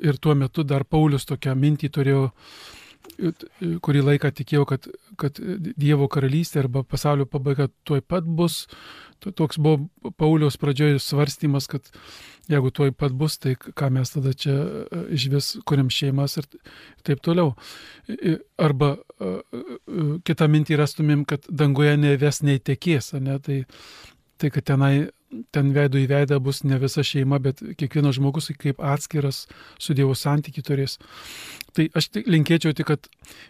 [0.00, 2.22] ir tuo metu dar Paulius tokią mintį turėjo
[3.84, 4.86] kurį laiką tikėjau, kad,
[5.20, 5.38] kad
[5.76, 8.64] Dievo karalystė arba pasaulio pabaiga tuoj pat bus.
[9.24, 11.86] Toks buvo Pauliaus pradžioje svarstymas, kad
[12.52, 16.48] jeigu tuoj pat bus, tai ką mes tada čia e, iš vis kuriam šeimas ir
[17.06, 17.54] taip toliau.
[18.60, 19.64] Arba e, e,
[20.26, 23.38] kitą mintį rastumėm, kad danguje neves neįtekės, ne?
[23.42, 23.62] tai,
[24.36, 24.94] tai kad tenai
[25.54, 29.44] ten veidų į veidą bus ne visa šeima, bet kiekvienas žmogus kaip atskiras
[29.78, 30.96] su Dievo santyki turės.
[31.76, 33.08] Tai aš tik linkėčiau tik, kad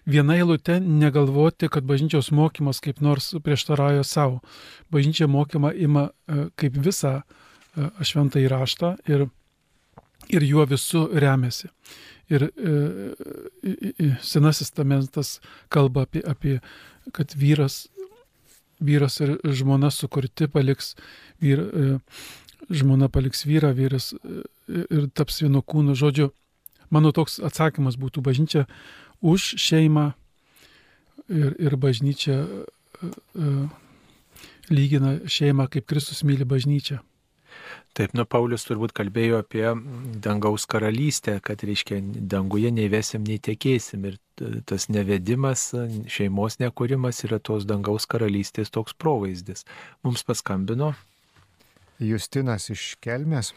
[0.08, 4.40] viena eilute negalvoti, kad bažnyčios mokymas kaip nors prieštarauja savo.
[4.92, 9.28] Bažnyčia mokymą ima e, kaip visą e, šventą įraštą ir,
[10.32, 11.70] ir juo visų remiasi.
[12.32, 15.36] Ir e, Senasis testamentas
[15.70, 16.56] kalba apie, apie,
[17.14, 17.84] kad vyras
[18.80, 20.94] vyras ir žmona sukurti paliks,
[21.40, 21.98] vyr, e,
[22.70, 25.96] žmona paliks vyrą, vyras e, ir taps vieno kūno.
[25.98, 26.30] Žodžiu,
[26.90, 28.66] mano toks atsakymas būtų bažnyčia
[29.24, 30.12] už šeimą
[31.28, 33.50] ir, ir bažnyčia e,
[34.70, 37.00] lygina šeimą kaip Kristus myli bažnyčią.
[37.96, 39.64] Taip, nu Paulius turbūt kalbėjo apie
[40.20, 44.04] dangaus karalystę, kad reiškia, danguje neįvesim, nei tekėsim.
[44.10, 44.18] Ir
[44.68, 45.70] tas nevedimas,
[46.12, 49.64] šeimos nekūrimas yra tos dangaus karalystės toks provaizdis.
[50.04, 50.90] Mums paskambino.
[51.96, 53.54] Justinas iš Kelmės.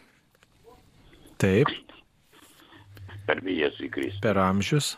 [1.44, 1.68] Taip.
[3.28, 4.24] Per Jėzų Kristų.
[4.24, 4.94] Per amžius.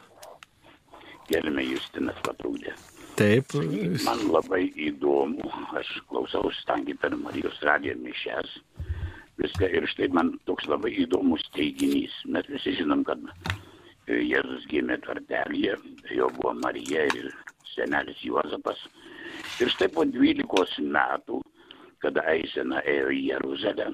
[1.31, 2.77] Kelmė Justinas patrūdė.
[3.17, 3.57] Taip.
[4.05, 5.49] Man labai įdomu,
[5.81, 8.59] aš klausaus tangi per Marijos radiją mišęs
[9.41, 9.69] viską.
[9.69, 12.13] Ir štai man toks labai įdomus teiginys.
[12.25, 13.21] Mes visi žinom, kad
[14.07, 15.77] Jėzus gimė tvartelėje,
[16.17, 17.31] jo buvo Marija ir
[17.75, 18.81] senelis Juozapas.
[19.61, 21.41] Ir štai po 12 metų
[22.01, 23.87] kada eisena ėjo į Jeruzalę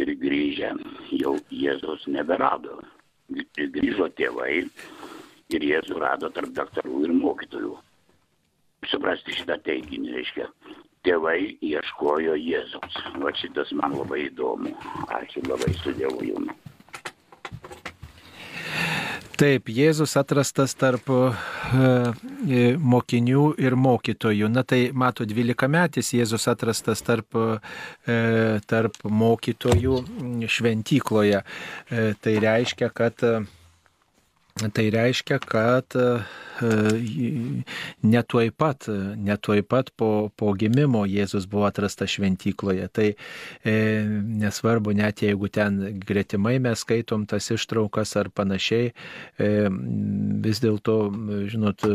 [0.00, 0.72] ir grįžę
[1.16, 2.78] jau Jėzus neberado.
[3.30, 4.64] Grįžo tėvai
[5.54, 7.72] ir Jėzų rado tarp daktarų ir mokytojų.
[8.90, 10.46] Suprasti šitą teiginį, reiškia,
[11.06, 12.98] tėvai ieškojo Jėzaus.
[13.22, 14.74] Va šitas man labai įdomu.
[15.20, 16.56] Ačiū labai su Dievu jums.
[19.40, 24.50] Taip, Jėzus atrastas tarp e, mokinių ir mokytojų.
[24.52, 27.38] Na tai mato, 12 metais Jėzus atrastas tarp,
[28.04, 28.18] e,
[28.68, 30.02] tarp mokytojų
[30.44, 31.40] šventykloje.
[31.40, 33.24] E, tai reiškia, kad
[34.68, 35.96] Tai reiškia, kad
[38.02, 38.84] netuoj pat,
[39.16, 42.88] netuoj pat po, po gimimo Jėzus buvo atrastas šventykloje.
[42.92, 43.74] Tai e,
[44.42, 49.50] nesvarbu, net jeigu ten gretimai mes skaitom tas ištraukas ar panašiai, e,
[50.44, 50.96] vis dėlto,
[51.52, 51.86] žinot,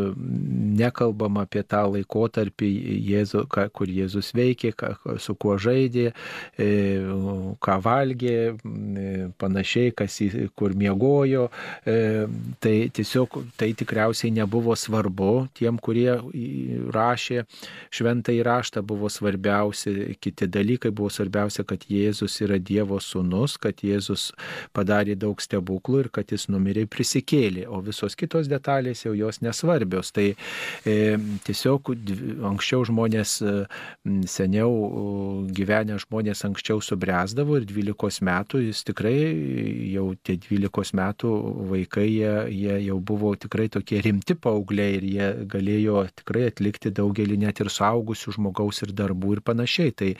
[0.79, 2.71] nekalbam apie tą laikotarpį,
[3.05, 6.11] Jėzu, ką, kur Jėzus veikė, ką, su kuo žaidė,
[6.57, 6.69] e,
[7.61, 10.19] ką valgė, e, panašiai, kas,
[10.57, 11.49] kur miegojo.
[11.85, 12.25] E,
[12.59, 16.15] tai tiesiog tai tikriausiai nebuvo buvo svarbu, tiem, kurie
[16.95, 17.43] rašė
[17.93, 24.31] šventą įraštą, buvo svarbiausi kiti dalykai, buvo svarbiausia, kad Jėzus yra Dievo sūnus, kad Jėzus
[24.75, 30.13] padarė daug stebuklų ir kad jis numiriai prisikėlė, o visos kitos detalės jau jos nesvarbios.
[30.15, 30.95] Tai e,
[31.45, 31.93] tiesiog
[32.49, 33.37] anksčiau žmonės,
[34.31, 34.71] seniau
[35.55, 39.17] gyvenę žmonės anksčiau subręsdavo ir 12 metų jis tikrai
[39.93, 41.33] jau tie 12 metų
[41.69, 47.37] vaikai, jie, jie jau buvo tikrai tokie rimti paaugliai ir jie galėjo tikrai atlikti daugelį
[47.45, 49.93] net ir suaugusių žmogaus ir darbų ir panašiai.
[49.95, 50.11] Tai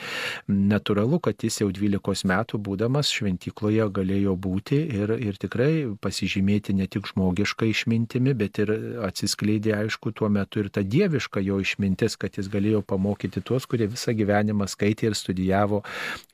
[0.51, 6.87] natūralu, kad jis jau 12 metų būdamas šventykloje galėjo būti ir, ir tikrai pasižymėti ne
[6.91, 8.73] tik žmogišką išmintimi, bet ir
[9.07, 13.89] atsiskleidė aišku tuo metu ir ta dieviška jo išmintis, kad jis galėjo pamokyti tuos, kurie
[13.91, 15.83] visą gyvenimą skaitė ir studijavo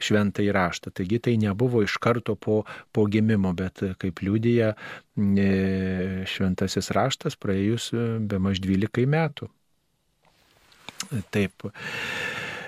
[0.02, 0.94] šventą įraštą.
[0.96, 4.78] Taigi tai nebuvo iš karto po, po gimimo, bet kaip liūdija e,
[5.18, 9.50] šventasis raštas praėjus e, be maž 12 metų.
[11.34, 11.66] Taip.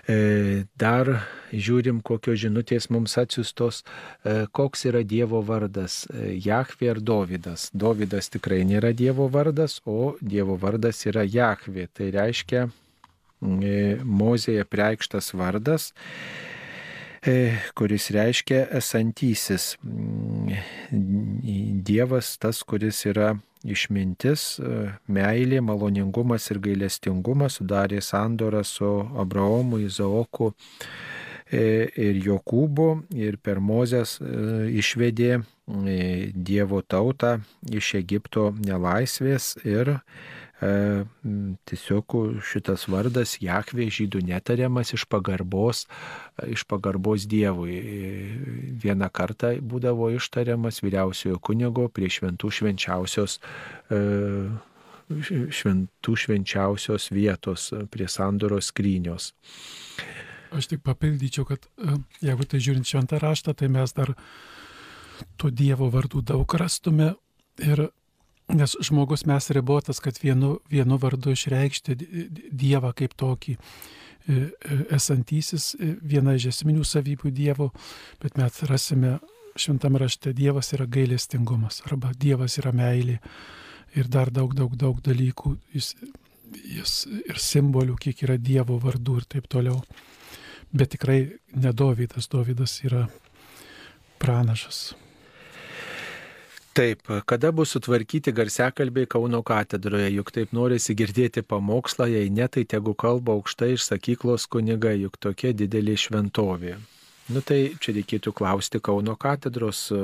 [0.09, 1.07] E, dar
[1.53, 3.83] žiūrim, kokios žinutės mums atsiustos,
[4.25, 6.07] e, koks yra Dievo vardas-
[6.47, 7.69] Jahvė ar Dovydas.
[7.71, 11.87] Dovydas tikrai nėra Dievo vardas, o Dievo vardas yra Jahvė.
[11.93, 12.69] Tai reiškia
[13.43, 15.91] Mozėje preikštas vardas
[17.75, 19.77] kuris reiškia esantysis.
[20.91, 28.89] Dievas tas, kuris yra išmintis, e, meilė, maloningumas ir gailestingumas sudarė sandorą su
[29.23, 30.51] Abraomu, Izaoku
[31.47, 35.43] e, ir Jokūbu ir per Mozės e, išvedė
[36.35, 37.37] Dievo tautą
[37.71, 40.42] iš Egipto nelaisvės ir E,
[41.69, 45.85] tiesiog šitas vardas Jahvė žydų netariamas iš pagarbos,
[46.47, 47.79] iš pagarbos Dievui.
[48.83, 53.39] Vieną kartą būdavo ištariamas vyriausiojo kunigo prie šventų švenčiausios
[53.89, 54.01] e,
[55.13, 59.33] šventų švenčiausios vietos prie sandoros skrynios.
[60.53, 64.13] Aš tik papildyčiau, kad e, jeigu tai žiūrint šventą raštą, tai mes dar
[65.41, 67.13] tų Dievo vardų daug rastume
[67.61, 67.87] ir
[68.51, 71.95] Nes žmogus mes ribotas, kad vienu, vienu vardu išreikšti
[72.51, 73.59] Dievą kaip tokį e,
[74.33, 77.69] e, esantysis, e, viena iš esminių savybių Dievo,
[78.21, 79.17] bet mes rasime
[79.55, 83.19] šventame rašte Dievas yra gailestingumas arba Dievas yra meilė
[83.95, 85.93] ir dar daug, daug, daug dalykų jis,
[86.51, 89.79] jis ir simbolių, kiek yra Dievo vardų ir taip toliau.
[90.73, 93.05] Bet tikrai nedovydas, Dovydas yra
[94.19, 94.95] pranašas.
[96.73, 102.63] Taip, kada bus sutvarkyti garsiakalbiai Kauno katedroje, juk taip norisi girdėti pamokslą, jei ne, tai
[102.65, 106.73] tegu kalba aukštai iš sakyklos kuniga, juk tokia didelė šventovė.
[107.29, 109.99] Nu tai čia reikėtų klausti Kauno katedros e,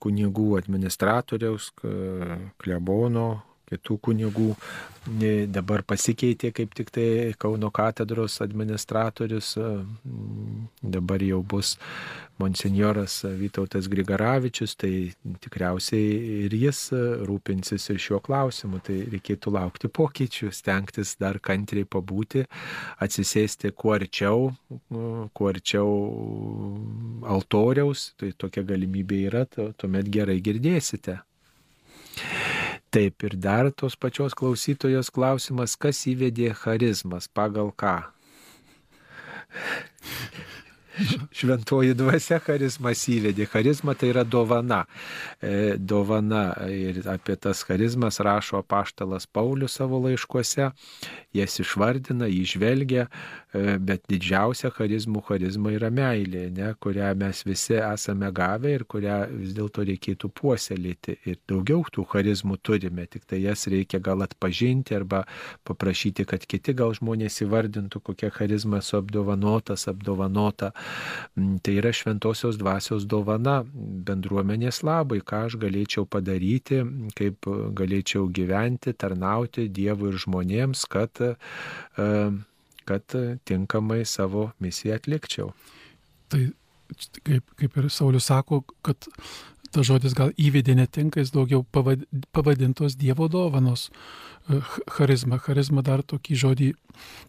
[0.00, 1.68] kunigų administratoriaus,
[2.64, 3.28] klebono,
[3.70, 4.52] kitų kunigų.
[5.54, 7.08] Dabar pasikeitė kaip tik tai
[7.38, 9.52] Kauno katedros administratorius,
[10.82, 11.76] dabar jau bus
[12.42, 14.90] monsinjoras Vytautas Grigaravičius, tai
[15.44, 16.80] tikriausiai ir jis
[17.28, 18.82] rūpinsis ir šiuo klausimu.
[18.84, 22.44] Tai reikėtų laukti pokyčių, stengtis dar kantriai pabūti,
[23.02, 24.50] atsisėsti kuo arčiau,
[24.90, 25.94] kuo arčiau
[27.36, 29.46] altoriaus, tai tokia galimybė yra,
[29.78, 31.20] tuomet gerai girdėsite.
[32.96, 37.98] Taip ir dar tos pačios klausytojos klausimas, kas įvedė charizmas, pagal ką?
[41.36, 43.44] Šventoji dvasia charizmas įvedė.
[43.52, 44.86] Charizma tai yra dovana.
[45.44, 50.70] E, dovana ir apie tas charizmas rašo paštalas Paulius savo laiškuose.
[51.36, 53.10] Jas išvardina, išvelgia.
[53.56, 59.18] E, bet didžiausia charizmų charizma yra meilė, ne, kurią mes visi esame gavę ir kurią
[59.32, 61.16] vis dėlto reikėtų puoselėti.
[61.26, 65.24] Ir daugiau tų charizmų turime, tik tai jas reikia gal atpažinti arba
[65.66, 70.72] paprašyti, kad kiti gal žmonės įvardintų, kokią charizmą esu apdovanotas, apdovanota.
[71.36, 76.82] Mm, tai yra šventosios dvasios dovana bendruomenės labai, ką aš galėčiau padaryti,
[77.16, 81.32] kaip galėčiau gyventi, tarnauti Dievui ir žmonėms, kad, e,
[82.88, 83.18] kad
[83.48, 85.50] tinkamai savo misiją atlikčiau.
[86.32, 86.46] Tai
[87.26, 89.08] kaip, kaip ir Saulis sako, kad
[89.72, 91.64] tas žodis gal įvedė netinka, jis daugiau
[92.32, 94.60] pavadintos Dievo dovanos e,
[94.96, 95.40] charizma.
[95.42, 96.68] Charizma dar tokį žodį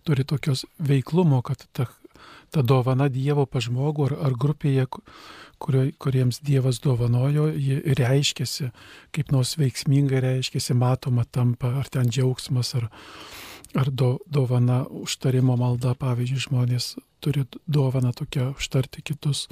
[0.07, 1.87] turi tokios veiklumo, kad ta,
[2.53, 4.87] ta dovana Dievo pažmogų ar, ar grupėje,
[5.63, 8.71] kurio, kuriems Dievas dovanojo, ji reiškėsi,
[9.15, 12.89] kaip nors veiksmingai reiškėsi, matoma tampa, ar ten džiaugsmas, ar,
[13.77, 16.91] ar do, dovana užtarimo malda, pavyzdžiui, žmonės
[17.23, 19.45] turi dovaną tokią užtarti kitus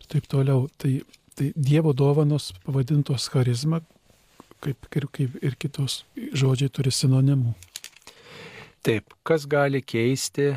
[0.00, 0.66] ir taip toliau.
[0.78, 0.94] Tai,
[1.38, 3.80] tai Dievo dovanos pavadintos charizma,
[4.64, 7.54] kaip, kaip, kaip ir kitos žodžiai turi sinonimų.
[8.82, 10.56] Taip, kas gali keisti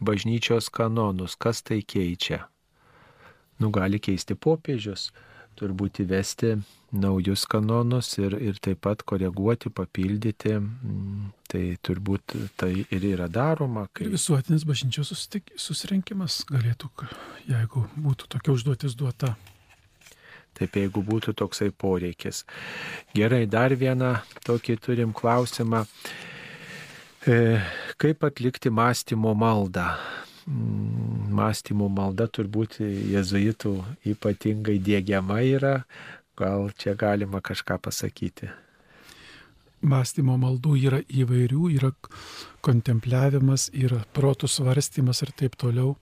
[0.00, 2.46] bažnyčios kanonus, kas tai keičia?
[3.60, 5.10] nu, gali keisti popiežius,
[5.60, 6.54] turbūt įvesti
[6.90, 10.56] naujus kanonus ir, ir taip pat koreguoti, papildyti.
[10.58, 13.86] Mm, tai turbūt tai ir yra daroma.
[13.92, 14.06] Kai...
[14.08, 15.12] Ir visuotinis bažnyčios
[15.58, 16.90] susirinkimas galėtų,
[17.50, 19.34] jeigu būtų tokia užduotis duota.
[20.58, 22.42] Taip, jeigu būtų toksai poreikis.
[23.14, 25.84] Gerai, dar vieną tokį turim klausimą.
[27.28, 27.60] E,
[28.00, 29.92] kaip atlikti mąstymo maldą?
[30.50, 33.74] Mm, mąstymų malda turbūt jezuitų
[34.12, 35.76] ypatingai dėgiama yra.
[36.38, 38.50] Gal čia galima kažką pasakyti?
[39.80, 41.92] Mąstymo maldų yra įvairių, yra
[42.64, 45.94] kontempliavimas, yra protų svarstymas ir taip toliau.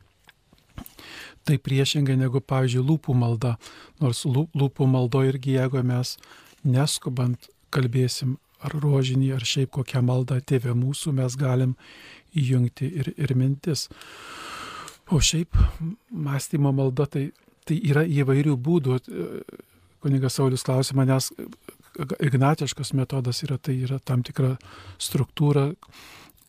[1.46, 3.54] Tai priešingai negu, pavyzdžiui, lūpų malda.
[4.02, 6.16] Nors lūpų maldo irgi, jeigu mes
[6.64, 11.76] neskubant kalbėsim ar rožinį, ar šiaip kokią maldą tėvė mūsų, mes galim
[12.36, 13.88] įjungti ir, ir mintis.
[15.10, 15.56] O šiaip
[16.10, 17.28] mąstymo malda tai,
[17.64, 18.98] tai yra įvairių būdų.
[20.04, 21.32] Kunigas Saulis klausė manęs,
[22.20, 24.54] ignatiškas metodas yra, tai yra tam tikra
[25.00, 25.72] struktūra,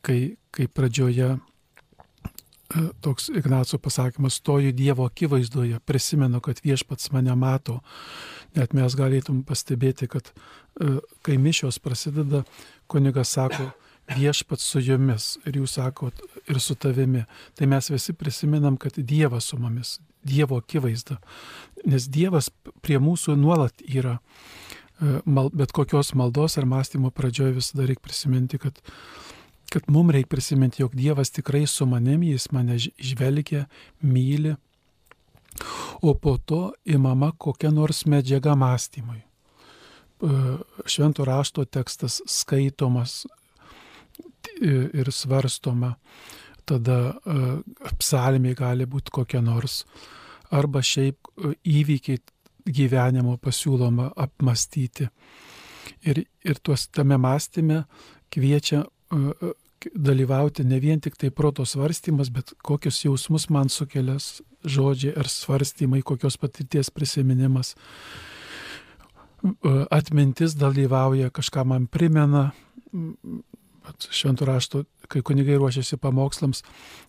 [0.06, 1.40] kai, kai pradžioje e,
[3.02, 7.80] toks Ignaco pasakymas, stoju Dievo akivaizdoje, prisimenu, kad viešpats mane mato.
[8.58, 12.44] Net mes galėtum pastebėti, kad e, kai mišios prasideda,
[12.90, 13.72] kunigas sako,
[14.16, 17.26] viešpats su jumis ir jūs sakot ir su tavimi.
[17.56, 21.20] Tai mes visi prisiminam, kad Dievas su mumis, Dievo akivaizda.
[21.86, 22.50] Nes Dievas
[22.82, 24.18] prie mūsų nuolat yra.
[25.00, 25.20] E,
[25.54, 28.82] bet kokios maldos ar mąstymo pradžioje visada reikia prisiminti, kad,
[29.72, 33.68] kad mums reikia prisiminti, jog Dievas tikrai su manimi, jis mane žvelgia,
[34.02, 34.56] myli,
[36.02, 39.20] o po to įmama kokia nors medžiaga mąstymui.
[39.20, 40.30] E,
[40.86, 43.24] švento rašto tekstas skaitomas,
[44.62, 45.94] ir svarstoma,
[46.68, 47.16] tada
[48.00, 49.84] psalmiai gali būti kokia nors,
[50.52, 51.30] arba šiaip
[51.66, 52.20] įvykiai
[52.70, 55.10] gyvenimo pasiūloma apmastyti.
[56.06, 57.84] Ir, ir tuos tame mąstyme
[58.32, 58.84] kviečia
[59.96, 66.02] dalyvauti ne vien tik tai proto svarstymas, bet kokius jausmus man sukelias žodžiai ar svarstymai,
[66.04, 67.76] kokios patirties prisiminimas.
[69.90, 72.50] Atmintis dalyvauja, kažką man primena,
[74.14, 76.64] šventų rašto, kai kunigai ruošiasi pamokslams,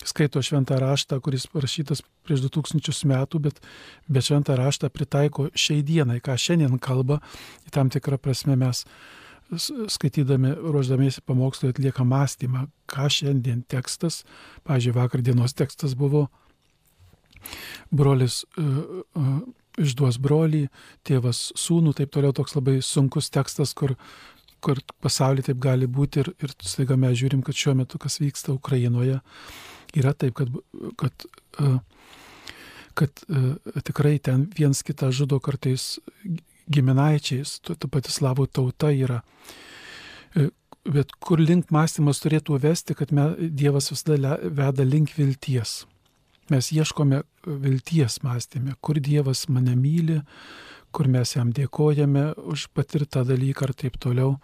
[0.09, 3.61] skaito šventą raštą, kuris parašytas prieš 2000 metų, bet,
[4.09, 7.21] bet šventą raštą pritaiko šiai dienai, ką šiandien kalba,
[7.69, 8.85] į tam tikrą prasme mes
[9.91, 14.23] skaitydami, ruoždamiesi pamokslui atlieka mąstymą, ką šiandien tekstas,
[14.69, 16.29] pažiūrėjau, vakar dienos tekstas buvo
[17.91, 19.41] brolis uh, uh,
[19.81, 20.67] išduos brolį,
[21.07, 23.97] tėvas sūnų, taip toliau toks labai sunkus tekstas, kur
[24.65, 28.53] kur pasaulyje taip gali būti ir, ir staiga mes žiūrim, kad šiuo metu kas vyksta
[28.55, 29.21] Ukrainoje,
[29.97, 30.53] yra taip, kad,
[31.01, 31.27] kad,
[31.59, 31.73] e,
[32.99, 35.99] kad e, tikrai ten viens kitą žudo kartais
[36.71, 39.21] giminaičiais, ta pati slavų tauta yra.
[40.37, 40.51] E,
[40.87, 45.85] bet kur link mąstymas turėtų vesti, kad me, Dievas visada veda link vilties.
[46.51, 50.21] Mes ieškome vilties mąstymę, kur Dievas mane myli,
[50.93, 54.37] kur mes jam dėkojame už patirtą dalyką ir taip toliau.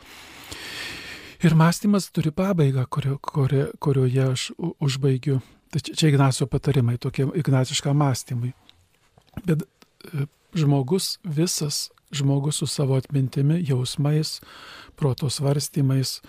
[1.45, 5.41] Ir mąstymas turi pabaigą, kurio, kurio, kurioje aš užbaigiu.
[5.71, 8.53] Tai čia, Ignacio patarimai, tokie ignaciškam mąstymui.
[9.45, 10.27] Bet e,
[10.57, 14.39] žmogus visas, žmogus su savo atmintimi, jausmais,
[14.97, 16.21] proto svarstymais,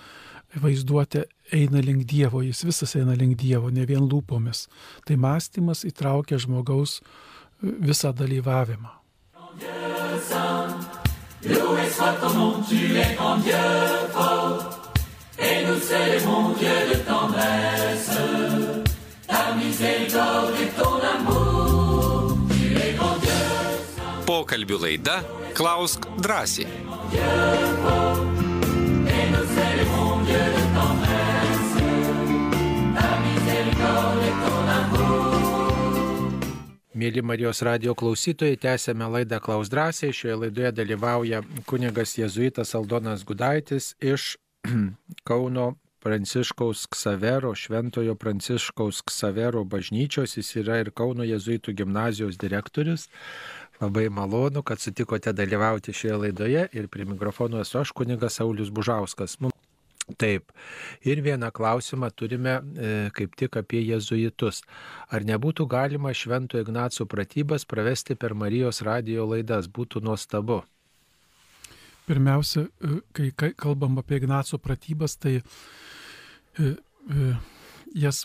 [0.58, 4.66] vaizduotė eina link Dievo, jis visas eina link Dievo, ne vien lūpomis.
[5.08, 7.00] Tai mąstymas įtraukia žmogaus
[7.62, 8.92] visą dalyvavimą.
[11.44, 13.54] Loué soit ton nom, tu es grand Dieu
[14.12, 14.92] fort,
[15.38, 18.18] et nous célébrons Dieu de tendresse,
[19.28, 23.34] ta miséricorde et ton amour, tu es grand Dieu.
[24.28, 25.22] Pokalbių laida
[25.56, 26.68] Klausk drąsiai.
[36.98, 40.16] Mėly Marijos radio klausytojai, tęsėme laidą Klaus drąsiai.
[40.18, 44.32] Šioje laidoje dalyvauja kunigas jėzuitas Aldonas Gudaitis iš
[45.30, 45.68] Kauno
[46.02, 50.40] Pranciškaus Ksavero, Šventojo Pranciškaus Ksavero bažnyčios.
[50.40, 53.06] Jis yra ir Kauno jėzuitų gimnazijos direktorius.
[53.78, 59.38] Labai malonu, kad sutikote dalyvauti šioje laidoje ir prie mikrofono esu aš, kunigas Saulis Bužauskas.
[60.16, 60.54] Taip.
[61.04, 64.62] Ir vieną klausimą turime e, kaip tik apie jezuitus.
[65.12, 69.68] Ar nebūtų galima Švento Ignaco pratybas pravesti per Marijos radio laidas?
[69.68, 70.62] Būtų nuostabu.
[72.08, 73.02] Pirmiausia, e,
[73.36, 77.32] kai kalbam apie Ignaco pratybas, tai e, e,
[78.00, 78.24] jas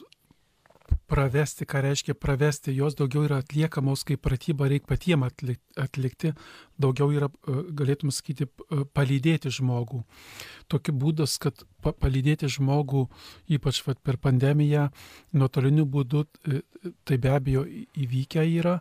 [1.13, 6.33] pravesti, ką reiškia pravesti, jos daugiau yra atliekamos, kai pratybą reikia patiem atlikti,
[6.81, 10.03] daugiau yra, e, galėtum sakyti, e, palydėti žmogų.
[10.73, 13.05] Tokiu būdas, kad palydėti žmogų,
[13.53, 14.89] ypač vat, per pandemiją,
[15.37, 16.63] nuotoliniu būdu, e,
[17.05, 18.79] tai be abejo įvykę yra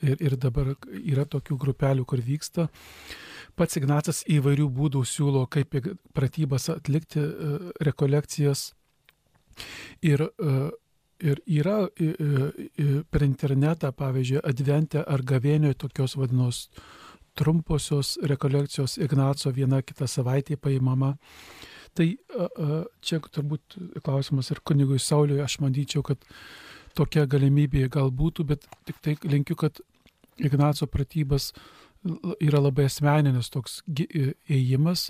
[0.00, 2.70] ir, ir dabar yra tokių grupelių, kur vyksta.
[3.54, 5.76] Pats Ignacas įvairių būdų siūlo, kaip
[6.16, 7.20] pratybas atlikti,
[7.86, 8.72] rekolekcijas.
[10.02, 10.24] Ir
[11.22, 11.86] Ir yra
[13.10, 16.64] per internetą, pavyzdžiui, adventė ar gavėnioje tokios vadinos
[17.38, 21.14] trumposios rekolekcijos Ignaco viena kitą savaitę paimama.
[21.94, 22.08] Tai
[23.00, 26.18] čia turbūt klausimas ir kunigui Sauliui, aš manyčiau, kad
[26.98, 29.78] tokia galimybė gal būtų, bet tik tai linkiu, kad
[30.38, 31.52] Ignaco pratybas
[32.42, 33.82] yra labai asmeninis toks
[34.50, 35.08] ėjimas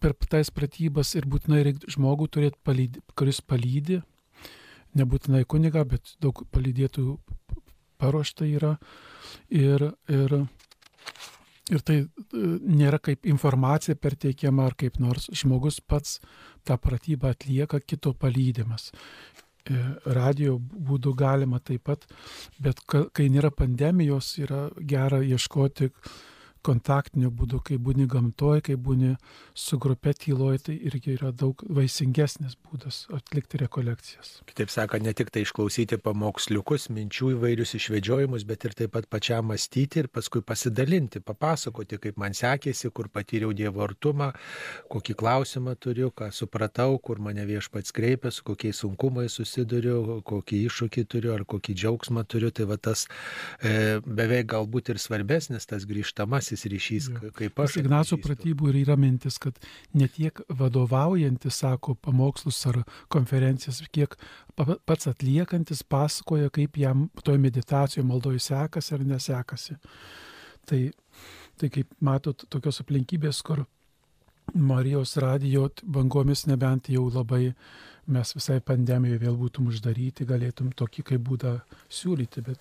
[0.00, 3.98] per tais pratybas ir būtinai reikia žmogų turėti, palydi, kuris palydi,
[4.98, 7.18] nebūtinai kuniga, bet daug palydėtų
[8.00, 8.74] paruošta yra.
[9.50, 10.34] Ir, ir,
[11.72, 12.08] ir tai e,
[12.60, 16.20] nėra kaip informacija perteikiama ar kaip nors žmogus pats
[16.66, 18.90] tą pratybą atlieka kito palydimas.
[19.64, 22.06] E, radio būdų galima taip pat,
[22.60, 25.90] bet kai nėra pandemijos, yra gera ieškoti
[26.64, 29.14] kontaktiniu būdu, kai būni gamtoje, kai būni
[29.54, 34.38] su grupė tyloje, tai irgi yra daug vaisingesnis būdas atlikti rekolekcijas.
[34.48, 39.50] Kitaip sakant, ne tik tai išklausyti pamoksliukus, minčių įvairius išvedžiojimus, bet ir taip pat pačiam
[39.50, 44.32] mąstyti ir paskui pasidalinti, papasakoti, kaip man sekėsi, kur patyriau Dievo artumą,
[44.92, 51.06] kokį klausimą turiu, ką supratau, kur mane viešpats kreipia, su kokiais sunkumais susiduriu, kokį iššūkį
[51.10, 52.52] turiu ar kokį džiaugsmą turiu.
[52.54, 53.06] Tai va tas
[53.60, 57.30] e, beveik galbūt ir svarbesnis tas grįžtamasis artimasis ryšys, ja.
[57.34, 57.78] kaip aš.
[57.80, 59.58] Ignaco pratybų ir yra mintis, kad
[59.94, 64.16] ne tiek vadovaujantis, sako, pamokslus ar konferencijas, kiek
[64.86, 69.76] pats atliekantis pasakoja, kaip jam toje meditacijoje maldoje sekasi ar nesekasi.
[70.64, 70.80] Tai,
[71.58, 73.66] tai kaip matot, tokios aplinkybės, kur
[74.52, 77.54] Marijos radijo bangomis nebent jau labai
[78.06, 81.54] mes visai pandemijoje vėl būtum uždaryti, galėtum tokį kaip būdą
[81.88, 82.44] siūlyti.
[82.44, 82.60] Bet...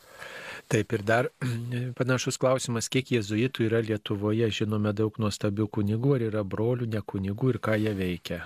[0.71, 1.29] Taip ir dar
[1.99, 7.55] panašus klausimas, kiek jėzuitų yra Lietuvoje, žinome daug nuostabių kunigų, ar yra brolių, ne kunigų
[7.55, 8.43] ir ką jie veikia.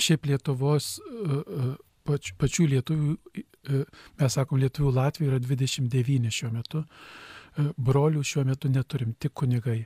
[0.00, 1.72] Šiaip Lietuvos e, e,
[2.08, 3.82] pač, pačių lietuvių, e,
[4.22, 6.84] mes sakom, lietuvių Latvijų yra 29 šiuo metu,
[7.76, 9.82] brolių šiuo metu neturim, tik kunigai.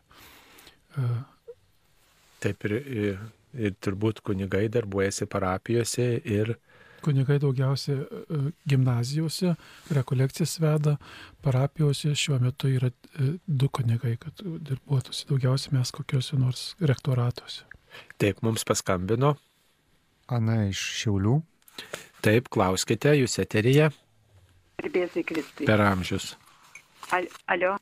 [2.42, 3.18] Taip ir, ir
[3.56, 6.56] ir turbūt kunigai darbuojasi parapijose ir
[7.04, 9.52] Kunigai daugiausia e, gimnazijose,
[9.94, 10.94] rekolekcijas veda,
[11.44, 17.68] parapijose šiuo metu yra e, du kunigai, kad darbuotųsi daugiausia mes kokiuose nors rektoratuose.
[18.18, 19.34] Taip, mums paskambino.
[20.32, 21.36] Ana iš Šiaulių.
[22.26, 23.92] Taip, klauskite, jūs eterija.
[24.80, 25.68] Garbėsiai Kristui.
[25.68, 26.32] Per amžius.
[27.14, 27.76] Al, alio.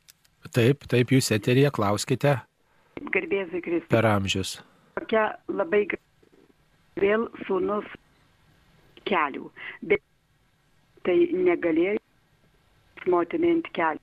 [0.52, 2.42] Taip, taip, jūs eterija, klauskite.
[3.14, 3.90] Garbėsiai Kristui.
[3.90, 4.58] Per amžius
[4.94, 5.84] tokia labai
[7.02, 7.86] vėl sūnus
[9.08, 9.50] kelių,
[9.90, 10.02] bet
[11.06, 11.16] tai
[11.48, 11.98] negalėjo
[13.12, 14.00] motinai ant kelių.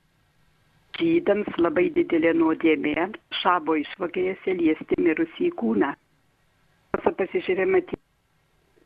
[0.99, 3.07] Žydams labai didelė nuodėmė
[3.41, 5.93] šabo išvagėjose liesti mirusį kūną.
[7.01, 7.81] Pasižiūrėjome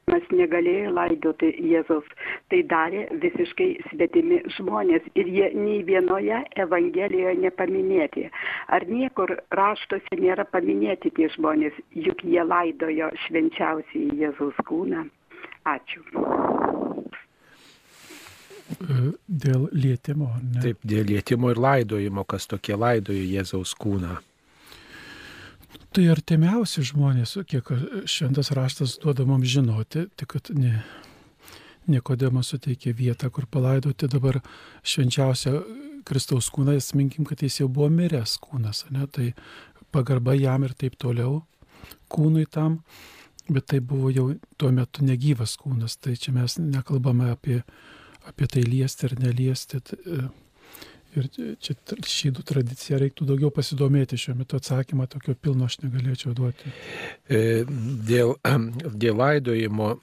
[0.06, 2.06] Nikodemas negalėjo laidoti Jėzaus.
[2.50, 8.30] Tai darė visiškai svetimi žmonės ir jie nei vienoje Evangelijoje nepaminėti.
[8.70, 15.08] Ar niekur raštuose nėra paminėti tie žmonės, juk jie laidojo švenčiausiai Jėzaus kūną.
[15.66, 16.04] Ačiū.
[19.28, 20.62] Dėl lietimo, ne?
[20.62, 24.22] Taip, dėl lietimo ir laidojimo, kas tokie laidojo Jėzaus kūną.
[25.96, 27.70] Tai artimiausi žmonės, kiek
[28.10, 30.82] šventas raštas duoda mums žinoti, tik kad ne,
[31.88, 34.40] Nikodemas suteikė vietą, kur palaidoti dabar
[34.82, 35.60] švenčiausią
[36.06, 39.06] Kristaus kūną, minkim, kad jis jau buvo miręs kūnas, ne?
[39.06, 39.34] tai
[39.94, 41.44] pagarba jam ir taip toliau
[42.10, 42.80] kūnui tam,
[43.50, 47.62] bet tai buvo jau tuo metu negyvas kūnas, tai čia mes nekalbame apie,
[48.26, 49.82] apie tai liesti ar neliesti.
[49.86, 50.00] Tai,
[51.16, 51.28] Ir
[51.64, 51.76] čia
[52.12, 56.72] šydų tradicija reiktų daugiau pasidomėti šiuo metu atsakymą, tokio pilno aš negalėčiau duoti.
[57.32, 57.64] E,
[58.10, 58.34] dėl,
[59.04, 59.94] dėl laidojimo,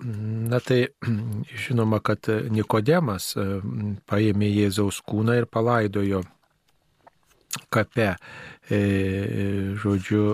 [0.48, 0.86] na tai
[1.66, 3.46] žinoma, kad Nikodemas e,
[4.08, 6.22] paėmė Jėzaus kūną ir palaidojo
[7.72, 8.14] kape.
[8.72, 8.80] E,
[9.82, 10.24] žodžiu,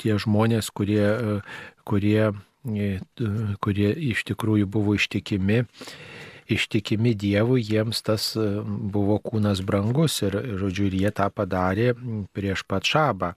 [0.00, 1.06] tie žmonės, kurie,
[1.86, 2.32] kurie,
[3.62, 5.62] kurie iš tikrųjų buvo ištikimi,
[6.50, 11.92] ištikimi Dievui, jiems tas e, buvo kūnas brangus ir, žodžiu, ir jie tą padarė
[12.36, 13.34] prieš pat šabą.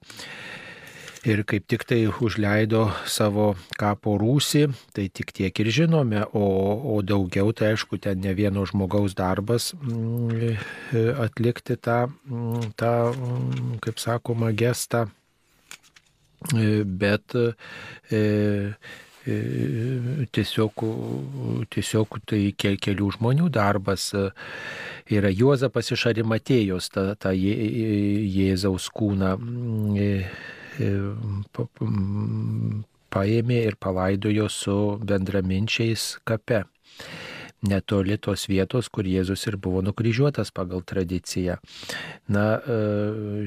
[1.27, 6.45] Ir kaip tik tai užleido savo kapo rūsį, tai tik tiek ir žinome, o,
[6.93, 10.53] o daugiau tai aišku, ten ne vieno žmogaus darbas e,
[11.25, 12.05] atlikti tą,
[12.79, 12.93] tą
[13.83, 15.07] kaip sakoma, gestą,
[16.53, 17.35] e, bet
[18.11, 18.73] E,
[20.35, 20.83] tiesiog,
[21.73, 24.09] tiesiog tai kelių žmonių darbas.
[24.15, 24.29] E,
[25.17, 29.35] yra Juozapas iš Arimatėjos, ta, ta Jėzaus kūną
[29.99, 30.09] e,
[33.13, 34.77] paėmė ir palaidojo su
[35.07, 36.65] bendraminčiais kape
[37.61, 41.57] netoli tos vietos, kur Jėzus ir buvo nukryžiuotas pagal tradiciją.
[42.29, 42.77] Na, e,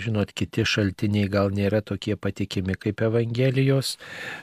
[0.02, 3.96] žinot, kiti šaltiniai gal nėra tokie patikimi kaip Evangelijos,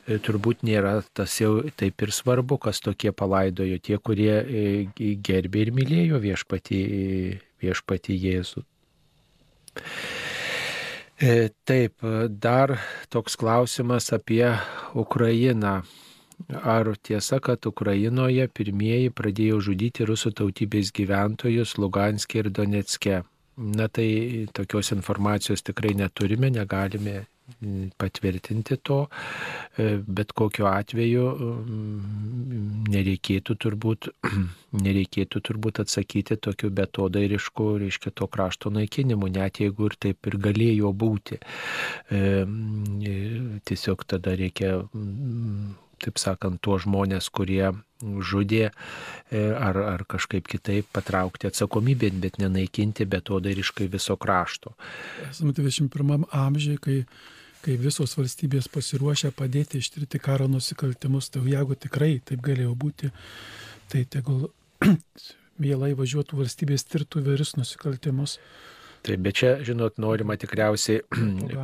[0.08, 4.64] e, turbūt nėra tas jau taip ir svarbu, kas tokie palaidojo, tie, kurie e,
[4.96, 6.82] gerbė ir mylėjo viešpatį,
[7.64, 8.66] viešpatį Jėzų.
[11.18, 12.76] Taip, dar
[13.10, 14.52] toks klausimas apie
[14.94, 15.82] Ukrainą.
[16.48, 23.24] Ar tiesa, kad Ukrainoje pirmieji pradėjo žudyti rusų tautybės gyventojus Luganskė ir Donetske?
[23.58, 27.16] Na tai tokios informacijos tikrai neturime, negalime
[27.60, 29.00] mm, patvirtinti to,
[29.82, 34.12] e, bet kokiu atveju mm, nereikėtų turbūt,
[34.86, 40.94] nereikėtų turbūt atsakyti tokiu betodairišku, reiškia, to krašto naikinimu, net jeigu ir taip ir galėjo
[40.94, 41.42] būti.
[41.42, 44.78] E, mm, tiesiog tada reikia
[46.04, 47.72] taip sakant, tuos žmonės, kurie
[48.02, 54.76] žudė e, ar, ar kažkaip kitaip patraukti atsakomybėn, bet nenaikinti betodariškai viso krašto.
[55.30, 56.98] Esame 21 amžiuje, kai,
[57.66, 63.12] kai visos valstybės pasiruošia padėti ištirti karo nusikaltimus, tai jeigu tikrai taip galėjo būti,
[63.92, 64.50] tai tegul
[65.64, 68.38] mielai važiuotų valstybės tirtų įvairius nusikaltimus.
[69.06, 71.04] Taip, bet čia, žinot, norima tikriausiai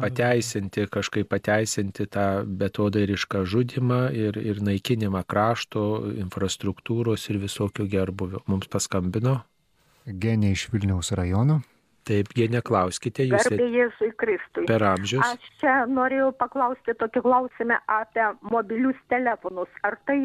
[0.03, 5.84] pateisinti, kažkaip pateisinti tą betodairišką žudimą ir, ir naikinimą krašto,
[6.23, 8.43] infrastruktūros ir visokio gerbuvio.
[8.51, 9.41] Mums paskambino.
[10.05, 11.61] Genė iš Vilniaus rajono.
[12.07, 13.45] Taip, genė, klauskite jūs.
[13.47, 14.65] Garbė Jėzui Kristui.
[14.68, 15.23] Per amžius.
[15.23, 19.72] Aš čia norėjau paklausti tokį klausimą apie mobilius telefonus.
[19.88, 20.18] Ar tai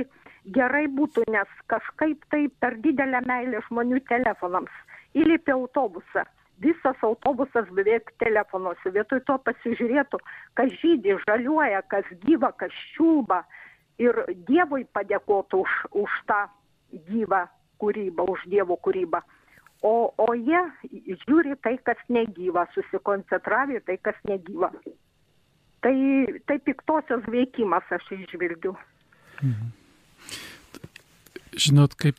[0.55, 4.75] gerai būtų, nes kažkaip tai per didelę meilę žmonių telefonams.
[5.19, 6.27] Įlipi autobusą
[6.63, 8.93] visas autobusas beveik telefonuose.
[8.95, 10.21] Vietoj to pasižiūrėtų,
[10.59, 13.45] kas žydė, žaliuoja, kas gyva, kas čiulba.
[13.99, 14.15] Ir
[14.47, 15.75] Dievui padėkotų už,
[16.05, 16.45] už tą
[17.11, 17.47] gyvą
[17.83, 19.23] kūrybą, už Dievo kūrybą.
[19.87, 20.61] O, o jie
[21.23, 24.73] žiūri tai, kas negyva, susikoncentravę tai, kas negyva.
[25.83, 25.95] Tai,
[26.51, 28.75] tai piktosios veikimas aš išvilgiu.
[29.43, 29.75] Mhm.
[31.59, 32.19] Žinot, kaip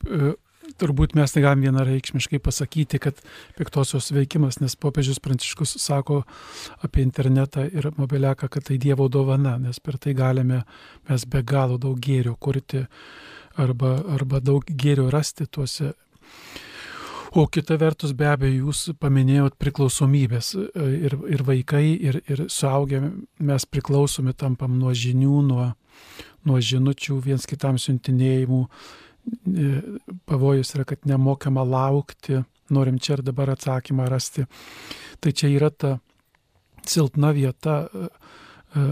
[0.79, 3.19] turbūt mes negalim vienareikšmiškai pasakyti, kad
[3.57, 6.23] piktosios veikimas, nes popiežius Pranciškus sako
[6.85, 10.63] apie internetą ir mobiliaką, kad tai Dievo dovana, nes per tai galime
[11.09, 12.85] mes be galo daug gėrio kurti
[13.59, 15.93] arba, arba daug gėrio rasti tuose.
[17.37, 23.03] O kita vertus, be abejo, jūs paminėjot priklausomybės ir, ir vaikai, ir, ir suaugę
[23.37, 25.67] mes priklausomi tampam nuo žinių, nuo,
[26.49, 28.63] nuo žinučių, viens kitam siuntinėjimų
[30.29, 34.45] pavojus yra, kad nemokama laukti, norim čia ir dabar atsakymą rasti.
[35.19, 35.97] Tai čia yra ta
[36.85, 37.87] silpna vieta.
[37.93, 38.07] E,
[38.75, 38.87] e,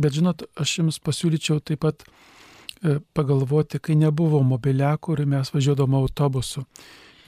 [0.00, 5.98] bet žinot, aš jums pasiūlyčiau taip pat e, pagalvoti, kai nebuvo mobiliakų ir mes važiuodavom
[6.00, 6.64] autobusu.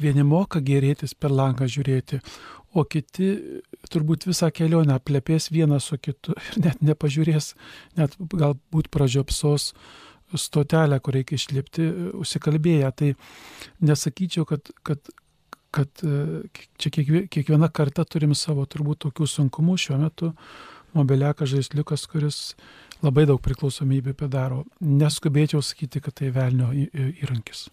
[0.00, 2.18] Vieni moka gerėtis per langą žiūrėti,
[2.74, 3.28] o kiti
[3.92, 7.52] turbūt visą kelionę plėpės vienas su kitu ir net nepažiūrės,
[8.00, 9.70] net galbūt pražiopsos
[10.40, 11.88] stotelę, kur reikia išlipti,
[12.20, 12.92] užsikalbėję.
[13.00, 13.10] Tai
[13.88, 15.10] nesakyčiau, kad, kad,
[15.74, 16.04] kad
[16.78, 20.32] čia kiekviena karta turim savo turbūt tokių sunkumų šiuo metu.
[20.94, 22.40] Mobiliakas žaisliukas, kuris
[23.04, 24.62] labai daug priklausomybę padaro.
[24.80, 27.68] Neskubėčiau sakyti, kad tai velnio įrankis.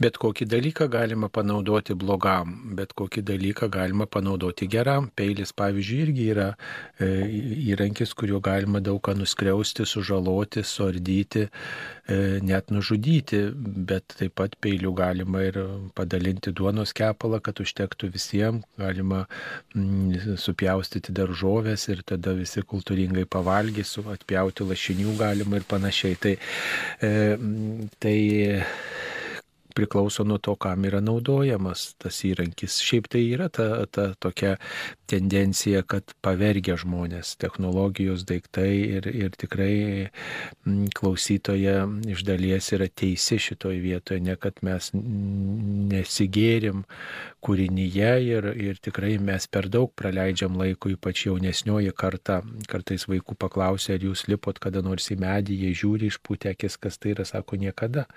[0.00, 5.08] Bet kokį dalyką galima panaudoti blogam, bet kokį dalyką galima panaudoti geram.
[5.18, 6.48] Peilis, pavyzdžiui, irgi yra
[7.00, 7.08] e,
[7.72, 13.42] įrankis, kuriuo galima daug ką nuskriausti, sužaloti, suardyti, e, net nužudyti,
[13.88, 15.60] bet taip pat peilių galima ir
[15.98, 19.24] padalinti duonos kepalą, kad užtektų visiems, galima
[19.74, 26.16] mm, supjaustyti daržovės ir tada visi kultūringai pavalgys, atpjauti gauti lašinių galima ir panašiai.
[26.18, 26.36] Tai,
[27.00, 27.38] e,
[27.98, 28.18] tai
[29.78, 32.80] priklauso nuo to, kam yra naudojamas tas įrankis.
[32.82, 34.56] Šiaip tai yra ta, ta tokia
[35.06, 40.10] tendencija, kad pavergia žmonės technologijos daiktai ir, ir tikrai
[40.98, 46.82] klausytoja iš dalies yra teisi šitoje vietoje, ne kad mes nesigėrim
[47.44, 52.40] kūrinyje ir, ir tikrai mes per daug praleidžiam laiko, ypač jaunesnioji karta.
[52.70, 56.98] Kartais vaikų paklausia, ar jūs lipot kada nors į medį, jie žiūri išpūtę akis, kas
[56.98, 58.08] tai yra, sako niekada.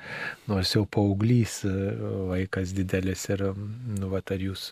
[0.49, 1.61] Nors jau paauglys
[2.31, 4.69] vaikas didelis ir, nu, va, ar jūs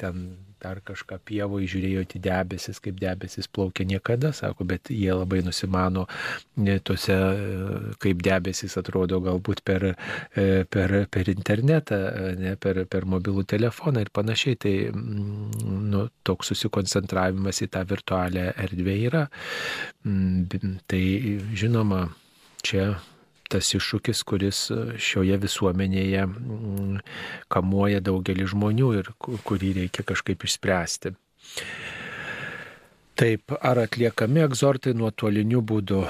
[0.00, 0.26] ten
[0.64, 6.78] dar kažką pievoje žiūrėjote debesis, kaip debesis plaukia niekada, sako, bet jie labai nusimano e,
[6.84, 12.00] tuose, e, kaip debesis atrodo galbūt per, e, per, per internetą,
[12.40, 14.60] ne, per, per mobilų telefoną ir panašiai.
[14.64, 19.24] Tai mm, nu, toks susikoncentravimas į tą virtualią erdvę yra.
[20.08, 21.04] Mm, tai
[21.58, 22.06] žinoma,
[22.64, 22.94] čia
[23.54, 27.00] tas iššūkis, kuris e, šioje visuomenėje mm,
[27.52, 31.14] kamuoja daugelį žmonių ir kurį reikia kažkaip išspręsti.
[33.14, 36.00] Taip, ar atliekami egzortai nuotoliniu būdu?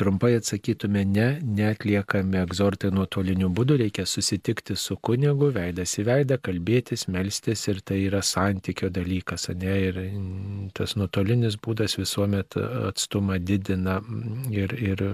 [0.00, 7.04] Trumpai atsakytume, ne, neatliekami egzortai nuotoliniu būdu, reikia susitikti su kunigu, veidas į veidą, kalbėtis,
[7.12, 9.98] melstis ir tai yra santykio dalykas, ne, ir
[10.72, 13.98] tas nuotolinis būdas visuomet atstumą didina
[14.48, 15.04] ir, ir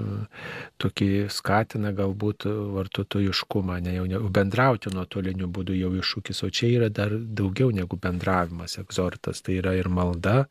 [0.79, 2.47] tokį skatina galbūt
[2.77, 7.99] vartotojiškumą, ne jau ne, bendrauti nuotoliniu būdu jau iššūkis, o čia yra dar daugiau negu
[7.99, 10.45] bendravimas, egzortas, tai yra ir malda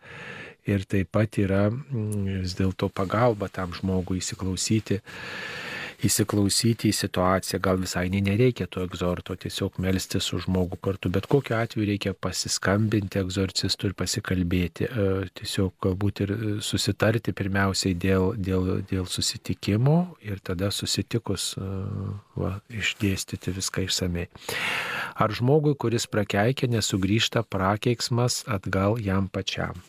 [0.70, 5.02] ir taip pat yra mm, vis dėlto pagalba tam žmogui įsiklausyti
[6.06, 11.58] įsiklausyti į situaciją, gal visai nereikia to egzorto, tiesiog melstis su žmogu kartu, bet kokiu
[11.58, 15.08] atveju reikia pasiskambinti egzorcistui ir pasikalbėti, e,
[15.40, 16.36] tiesiog galbūt ir
[16.66, 21.66] susitarti pirmiausiai dėl, dėl, dėl susitikimo ir tada susitikus e,
[22.38, 24.30] va, išdėstyti viską išsamei.
[25.18, 29.82] Ar žmogui, kuris prakeikia, nesugrįžta prakeiksmas atgal jam pačiam?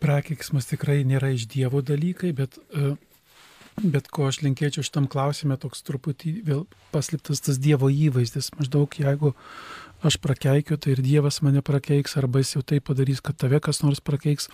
[0.00, 2.94] Prakeiksmas tikrai nėra iš Dievo dalykai, bet, e,
[3.82, 8.52] bet ko aš linkėčiau šitam klausime, toks truputį vėl paslėptas tas Dievo įvaizdis.
[8.58, 9.34] Maždaug jeigu
[10.04, 13.82] aš prakeikiu, tai ir Dievas mane prakeiks, arba jis jau tai padarys, kad tave kas
[13.82, 14.50] nors prakeiks.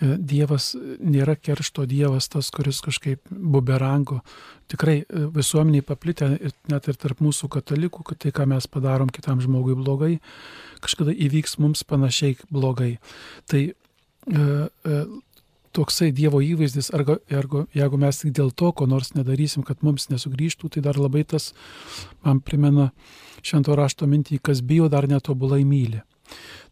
[0.00, 4.20] E, Dievas nėra keršto Dievas tas, kuris kažkaip buberango.
[4.72, 6.30] Tikrai e, visuomeniai paplitę,
[6.72, 10.14] net ir tarp mūsų katalikų, kad tai, ką mes padarom kitam žmogui blogai,
[10.80, 12.94] kažkada įvyks mums panašiai blogai.
[13.50, 13.66] Tai
[15.76, 20.08] toksai Dievo įvaizdis, argo, ergo, jeigu mes tik dėl to, ko nors nedarysim, kad mums
[20.10, 21.52] nesugrįžtų, tai dar labai tas
[22.26, 22.90] man primena
[23.42, 26.02] švento rašto mintį, kas bijo, dar netobulai myli.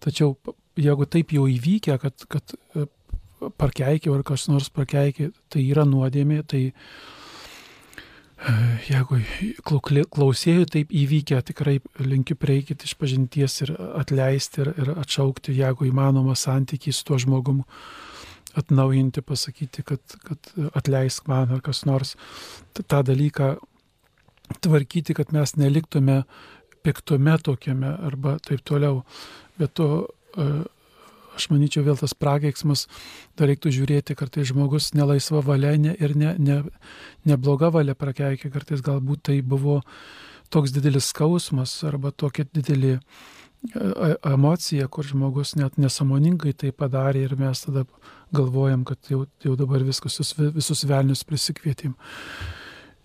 [0.03, 0.37] Tačiau
[0.79, 2.87] jeigu taip jau įvykę, kad, kad e,
[3.59, 6.69] parkeikia ar kas nors parkeikia, tai yra nuodėmė, tai
[8.89, 9.19] jeigu
[10.15, 16.37] klausėjų taip įvykę, tikrai linkiu prieikit iš pažinties ir atleisti ir, ir atšaukti, jeigu įmanoma
[16.39, 17.67] santykiai su tuo žmogumu
[18.59, 22.15] atnaujinti, pasakyti, kad, kad atleisk man ar kas nors
[22.79, 23.57] tą dalyką
[24.65, 26.23] tvarkyti, kad mes neliktume
[26.87, 29.03] piktume tokiame arba taip toliau.
[29.59, 30.07] Bet to
[31.39, 32.87] aš manyčiau vėl tas prakeiksmas,
[33.39, 36.63] dar reiktų žiūrėti, kartais žmogus nelaisva valia ne, ir ne, ne,
[37.29, 39.81] nebloga valia prakeikia, kartais galbūt tai buvo
[40.53, 43.01] toks didelis skausmas arba tokia didelė e,
[43.73, 47.85] e, emocija, kur žmogus net nesamoningai tai padarė ir mes tada
[48.35, 51.97] galvojam, kad jau, jau dabar viskus, visus velnius prisikvietėm.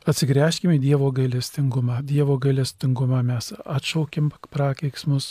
[0.04, 2.02] Atsigręžkime į Dievo gailestingumą.
[2.04, 5.30] Dievo gailestingumą mes atšaukim prakeiksmus,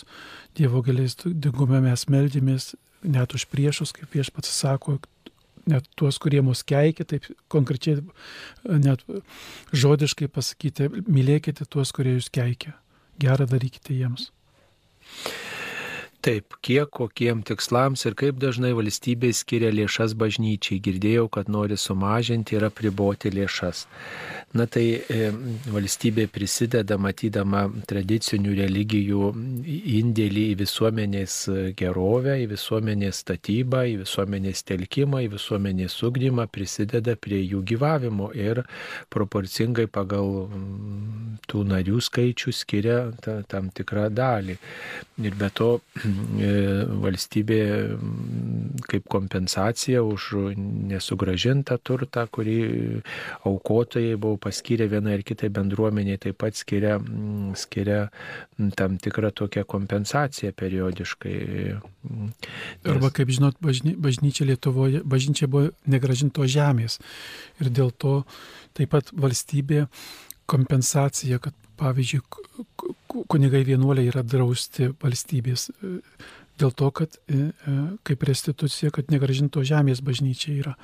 [0.56, 2.70] Dievo gailestingumą mes meldžiamės
[3.02, 4.98] net už priešus, kaip viešpats sako,
[5.66, 8.02] net tuos, kurie mus keikia, taip konkrečiai
[8.66, 9.04] net
[9.72, 12.74] žodiškai pasakyti, mylėkite tuos, kurie jūs keikia,
[13.22, 14.30] gerą darykite jiems.
[16.22, 20.76] Taip, kiek kokiem tikslams ir kaip dažnai valstybė skiria lėšas bažnyčiai.
[20.84, 23.80] Girdėjau, kad nori sumažinti ir apriboti lėšas.
[24.54, 25.32] Na tai e,
[25.74, 29.32] valstybė prisideda, matydama tradicinių religijų
[29.96, 31.40] indėlį į visuomenės
[31.80, 38.62] gerovę, į visuomenės statybą, į visuomenės telkimą, į visuomenės ugdymą, prisideda prie jų gyvavimo ir
[39.10, 40.46] proporcingai pagal
[41.50, 44.60] tų narių skaičių skiria ta, tam tikrą dalį.
[45.22, 45.72] Ir be to
[47.02, 47.60] valstybė
[48.88, 50.28] kaip kompensacija už
[50.90, 52.56] nesugražintą turtą, kurį
[53.48, 56.98] aukotojai buvo paskyrę vienai ar kitai bendruomeniai, taip pat skiria,
[57.58, 58.06] skiria
[58.78, 61.38] tam tikrą tokią kompensaciją periodiškai.
[62.02, 62.50] Nes...
[62.88, 66.98] Arba, kaip žinot, bažny, bažnyčia Lietuvoje, bažnyčia buvo negražinto žemės.
[67.62, 68.22] Ir dėl to
[68.76, 69.86] taip pat valstybė
[70.50, 72.22] kompensacija, kad pavyzdžiui,
[73.28, 75.96] kunigai vienuoliai yra drausti valstybės e,
[76.60, 77.76] dėl to, kad e, e,
[78.06, 80.76] kaip restitucija, kad negražinto žemės bažnyčiai yra.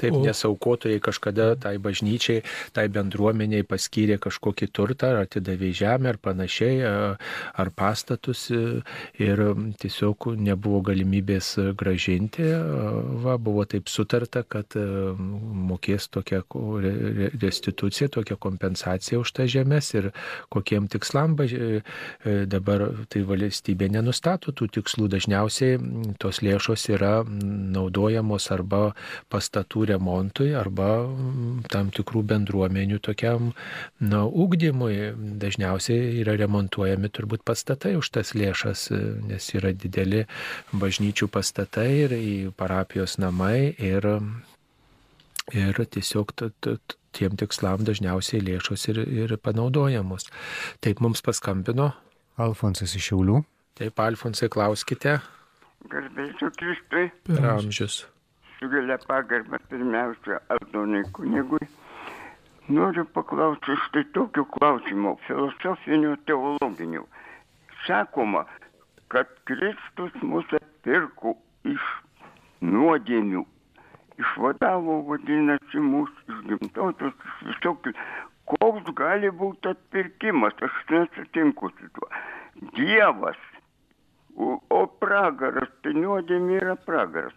[0.00, 2.42] Taip, nes aukotojai kažkada tai bažnyčiai,
[2.74, 9.42] tai bendruomeniai paskyrė kažkokį turtą, ar atidavė žemę, ar panašiai, ar pastatus ir
[9.80, 12.46] tiesiog nebuvo galimybės gražinti.
[13.24, 16.42] Va, buvo taip sutarta, kad mokės tokią
[17.40, 20.10] restituciją, tokią kompensaciją už tą žemės ir
[20.52, 21.82] kokiem tikslam e,
[22.50, 25.08] dabar tai valstybė nenustato tų tikslų.
[25.14, 25.78] Dažniausiai
[26.20, 28.94] tos lėšos yra naudojamos arba
[29.32, 33.52] pastatų remontui arba mm, tam tikrų bendruomenių tokiam,
[34.00, 34.96] na, ūkdymui.
[35.42, 38.88] Dažniausiai yra remontuojami turbūt pastatai už tas lėšas,
[39.28, 40.24] nes yra dideli
[40.72, 42.16] bažnyčių pastatai ir
[42.58, 44.08] parapijos namai ir,
[45.52, 50.30] ir tiesiog t, t, t, tiem tikslam dažniausiai lėšos ir, ir panaudojamos.
[50.84, 51.92] Taip mums paskambino.
[52.40, 53.44] Alfonsas iš Šiaulių.
[53.78, 55.20] Taip, Alfonsai, klauskite.
[55.90, 57.06] Garbėsiu Kristui.
[57.28, 58.02] Per amžius
[58.64, 61.66] su gilia pagarba pirmiausia Aldonai kunigui.
[62.68, 67.02] Noriu paklausti štai tokių klausimų, filosofinių, teologinių.
[67.84, 68.46] Sakoma,
[69.12, 71.34] kad Kristus mus atpirko
[71.68, 71.84] iš
[72.64, 73.44] nuodėmių,
[74.24, 77.92] išvadavo, vadinasi, mūsų iš gimtosios, iš visokių.
[78.48, 82.08] Koks gali būti atpirkimas, aš nesutinku su tuo.
[82.78, 83.40] Dievas,
[84.36, 87.36] o, o pragaras, tai nuodėmė yra pragaras.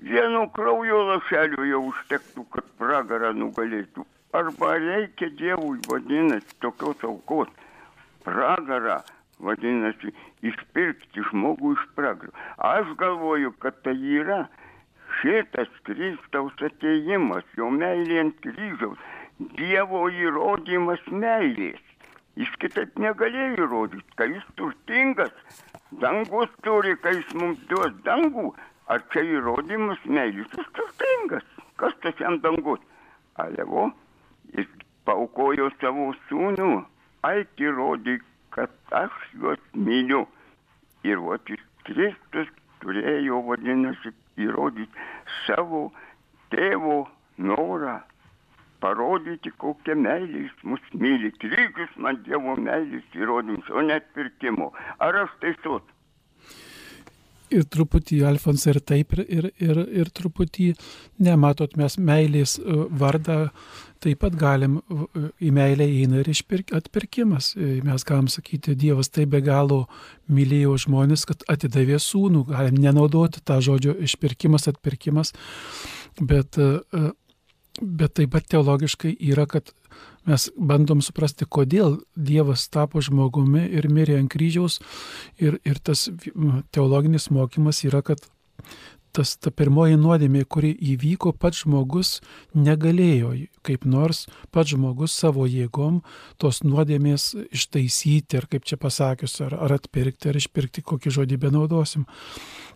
[0.00, 4.06] Vieno kraujo lašelio jau užtektų, kad pragarą nugalėtų.
[4.36, 7.50] Arba reikia Dievui, vadinasi, tokios aukos.
[8.24, 9.00] Pragarą,
[9.42, 10.14] vadinasi,
[10.46, 12.32] išpirkti žmogų iš pragaro.
[12.70, 14.44] Aš galvoju, kad tai yra
[15.20, 19.00] šitas Kristaus ateimas, jo meilė ant kryžiaus,
[19.56, 21.80] Dievo įrodymas meilės.
[22.38, 25.32] Jis kitaip negalėjo įrodyti, kad jis turtingas,
[26.02, 28.52] dangus turi, kai jis mums duos dangų,
[28.90, 30.50] Ar čia įrodymas meilės?
[30.58, 31.46] Jis turtingas.
[31.78, 32.80] Kas tas jam dangus?
[33.38, 33.90] Alevo,
[34.56, 34.68] jis
[35.06, 36.70] paukojo savo sūnų.
[37.28, 38.24] Ait įrodyk,
[38.56, 40.24] kad aš juos myliu.
[41.06, 41.38] Ir va,
[41.86, 42.50] Kristus
[42.82, 45.06] turėjo, vadinasi, įrodyti
[45.46, 45.86] savo
[46.52, 47.04] tėvo
[47.38, 48.00] norą
[48.80, 51.30] parodyti, kokią meilę jis mus myli.
[51.40, 54.72] Kryžius man Dievo meilės įrodymas, o net pirkimo.
[54.98, 55.84] Ar aš teisus?
[57.54, 60.72] Ir truputį Alfonsą ir taip, ir, ir, ir truputį,
[61.22, 62.64] nematot, mes meilės e,
[63.00, 63.38] vardą
[64.00, 67.52] taip pat galim, e, į meilę įeina ir išpirk, atpirkimas.
[67.56, 69.82] E, mes galim sakyti, Dievas taip be galo
[70.30, 75.34] mylėjo žmonės, kad atidavė sūnų, galim nenaudoti tą žodžio išpirkimas, atpirkimas,
[76.20, 76.58] bet,
[77.80, 79.72] bet taip pat teologiškai yra, kad
[80.28, 84.80] mes bandom suprasti, kodėl Dievas tapo žmogumi ir mirė ant kryžiaus.
[85.40, 86.08] Ir, ir tas
[86.74, 88.24] teologinis mokymas yra, kad
[89.16, 92.18] tas ta pirmoji nuodėmė, kuri įvyko, pats žmogus
[92.54, 93.32] negalėjo
[93.66, 94.24] kaip nors
[94.54, 96.00] pats žmogus savo jėgom
[96.40, 102.06] tos nuodėmės ištaisyti, ar kaip čia pasakius, ar, ar atpirkti, ar išpirkti, kokį žodį benaudosim.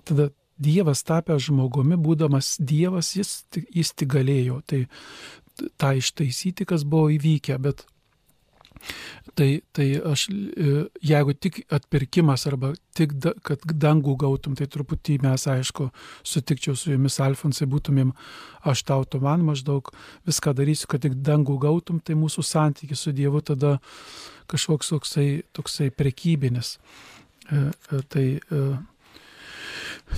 [0.08, 3.40] Tada Dievas tapęs žmogumi, būdamas Dievas, jis,
[3.74, 4.60] jis tik galėjo.
[4.70, 4.84] Tai
[5.81, 7.86] tą ištaisyti, kas buvo įvykę, bet
[9.35, 15.16] Tai, tai aš, e, jeigu tik atpirkimas arba tik, da, kad dangų gautum, tai truputį
[15.24, 15.89] mes, aišku,
[16.26, 18.12] sutikčiau su jumis, Alfonsai, būtumėm,
[18.70, 19.90] aš tau, tu man maždaug
[20.28, 23.78] viską darysiu, kad tik dangų gautum, tai mūsų santykis su Dievu tada
[24.52, 26.76] kažkoks toksai, toksai prekybinis.
[27.48, 28.26] E, e, tai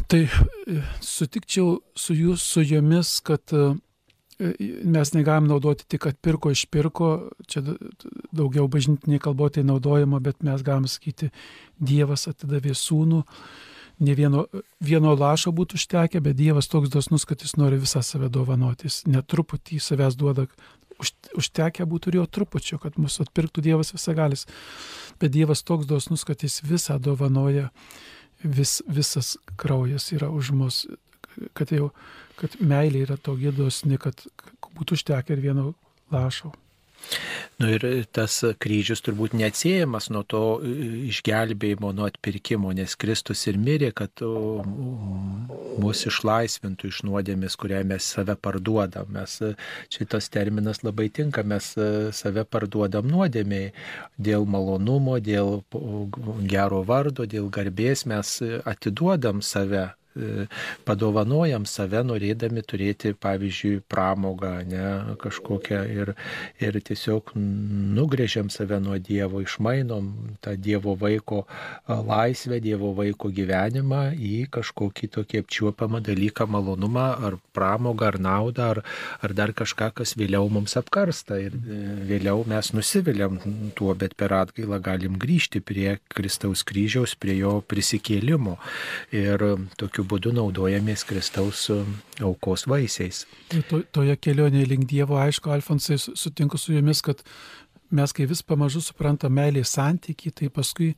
[0.09, 3.69] Tai e, sutikčiau su jūs, su jomis, kad e,
[4.39, 7.11] mes negalim naudoti tik atpirko išpirko,
[7.49, 7.63] čia
[8.37, 11.31] daugiau bažnytiniai kalbotai naudojama, bet mes galim sakyti,
[11.77, 13.23] Dievas atidavė sūnų,
[14.05, 14.45] ne vieno,
[14.85, 19.81] vieno lašo būtų užtekę, bet Dievas toks dosnus, kad jis nori visą save dovanotis, netruputį
[19.81, 20.47] savęs duoda,
[21.01, 24.47] už, užtekę būtų ir jo trupučio, kad mūsų atpirktų Dievas visagalis,
[25.21, 27.71] bet Dievas toks dosnus, kad jis visą dovanoja,
[28.45, 30.85] vis, visas kraujas yra už mus,
[31.57, 31.91] kad jau
[32.41, 34.27] kad meilė yra tokia dosni, kad
[34.77, 35.73] būtų užtekę ir vieno
[36.13, 36.53] lašo.
[37.57, 40.41] Nu ir tas kryžius turbūt neatsiejamas nuo to
[41.09, 44.21] išgelbėjimo, nuo atpirkimo, nes Kristus ir mirė, kad
[45.81, 49.09] mūsų išlaisvintų iš nuodėmės, kurią mes save parduodam.
[49.17, 49.39] Mes,
[49.93, 51.73] šitas terminas labai tinka, mes
[52.19, 53.73] save parduodam nuodėmiai
[54.21, 55.63] dėl malonumo, dėl
[56.53, 58.37] gero vardo, dėl garbės, mes
[58.69, 59.87] atiduodam save
[60.87, 66.13] padovanojam save, norėdami turėti, pavyzdžiui, pramogą, ne, kažkokią ir,
[66.63, 70.11] ir tiesiog nugrėžiam save nuo Dievo, išmainom
[70.45, 71.45] tą Dievo vaiko
[71.89, 78.83] laisvę, Dievo vaiko gyvenimą į kažkokį tokį apčiuopamą dalyką, malonumą ar pramogą ar naudą ar,
[79.25, 83.39] ar dar kažką, kas vėliau mums apkarsta ir e, vėliau mes nusiviliam
[83.79, 88.57] tuo, bet per atgailą galim grįžti prie Kristaus kryžiaus, prie jo prisikėlimo.
[89.17, 89.43] Ir
[89.81, 93.25] tokiu būdu naudojamės Kristaus um, aukos vaisiais.
[93.71, 97.23] To, toje kelionėje link Dievo, aišku, Alfonsai, sutinku su jumis, kad
[97.91, 100.93] mes kai vis pamažu suprantam meilės santyki, tai paskui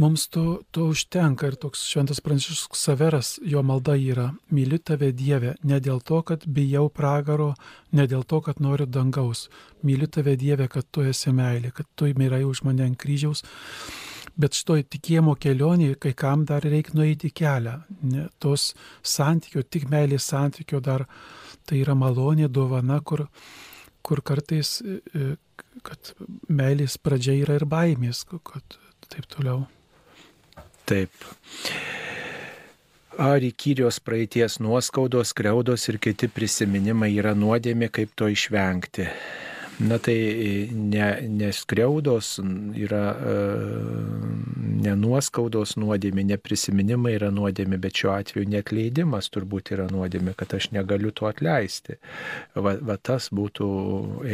[0.00, 1.48] mums to, to užtenka.
[1.48, 6.44] Ir toks šventas pranciškus Saveras, jo malda yra, myliu tave Dieve, ne dėl to, kad
[6.46, 7.52] bijau pragaro,
[7.92, 9.48] ne dėl to, kad noriu dangaus.
[9.84, 13.44] Myliu tave Dieve, kad tu esi meilė, kad tu mirai už mane ant kryžiaus
[14.40, 17.76] Bet šitoj tikėjimo kelionėje kai kam dar reikia nueiti kelią.
[18.10, 18.72] Ne, tos
[19.06, 21.06] santykio, tik meilės santykio dar
[21.68, 23.26] tai yra malonė, dovana, kur,
[24.02, 25.36] kur kartais, e, e,
[25.86, 26.12] kad
[26.50, 28.78] meilės pradžia yra ir baimės, kad
[29.08, 29.64] taip toliau.
[30.84, 31.14] Taip.
[33.22, 39.06] Ar įkyrios praeities nuoskaudos, kreudos ir kiti prisiminimai yra nuodėmė, kaip to išvengti?
[39.78, 42.36] Na tai ne, neskriaudos
[42.78, 43.32] yra e,
[44.84, 51.10] nenuoskaudos nuodėmė, neprisiminimai yra nuodėmė, bet šiuo atveju netleidimas turbūt yra nuodėmė, kad aš negaliu
[51.10, 51.98] to atleisti.
[52.54, 53.68] Va, va tas būtų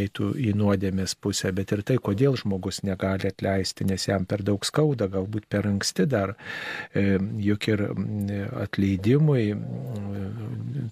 [0.03, 4.67] eitų į nuodėmės pusę, bet ir tai, kodėl žmogus negali atleisti, nes jam per daug
[4.69, 6.35] skauda, galbūt per anksti dar.
[6.93, 7.87] E, juk ir
[8.61, 9.47] atleidimui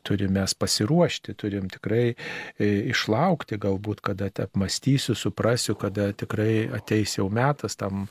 [0.08, 7.76] turime pasiruošti, turim tikrai e, išlaukti galbūt, kada apmastysiu, suprasiu, kada tikrai ateis jau metas
[7.78, 8.06] tam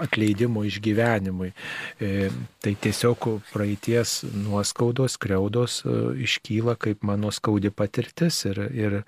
[0.00, 1.52] atleidimo išgyvenimui.
[2.00, 2.30] E,
[2.60, 5.96] tai tiesiog praeities nuoskaudos, kreudos e,
[6.26, 9.00] iškyla kaip mano skaudi patirtis ir, ir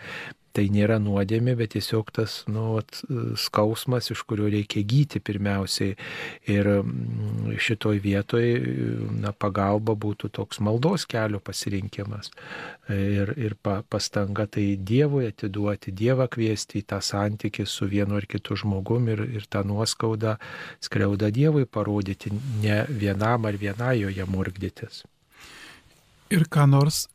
[0.56, 2.78] tai nėra nuodėmė, bet tiesiog tas nu,
[3.40, 5.96] skausmas, iš kurio reikia gyti pirmiausiai.
[6.52, 8.46] Ir mm, šitoj vietoj
[9.22, 12.30] na, pagalba būtų toks maldos kelio pasirinkimas.
[12.92, 18.28] Ir, ir pa, pastanga tai Dievui atiduoti, Dievą kviesti į tą santykį su vienu ar
[18.28, 20.36] kitu žmogum ir, ir tą nuoskaudą,
[20.82, 25.02] skriaudą Dievui parodyti, ne vienam ar vienai joje murgdytis.
[26.32, 27.06] Ir ką nors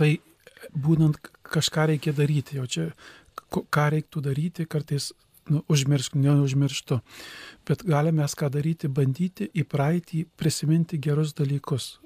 [0.00, 0.16] tai
[0.72, 2.88] būnant kažką reikia daryti, jau čia
[3.50, 5.12] ką reiktų daryti, kartais
[5.50, 7.00] nu, užmiršk, neužmirštu.
[7.68, 11.98] Bet galime mes ką daryti, bandyti į praeitį prisiminti gerus dalykus.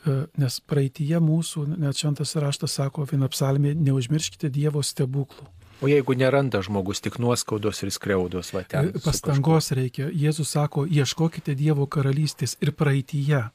[0.00, 5.48] E, nes praeitie mūsų, net šventas raštas sako, viena psalmė, neužmirškite Dievo stebuklų.
[5.80, 8.90] O jeigu neranda žmogus tik nuoskaudos ir skriaudos, va ten.
[8.90, 10.10] E, pastangos reikia.
[10.12, 13.46] Jėzus sako, ieškokite Dievo karalystės ir praeitie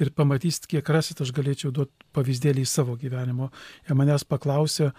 [0.00, 3.50] ir pamatysit, kiek rasit, aš galėčiau duoti pavyzdėlį į savo gyvenimo.
[3.88, 4.92] Jie manęs paklausė,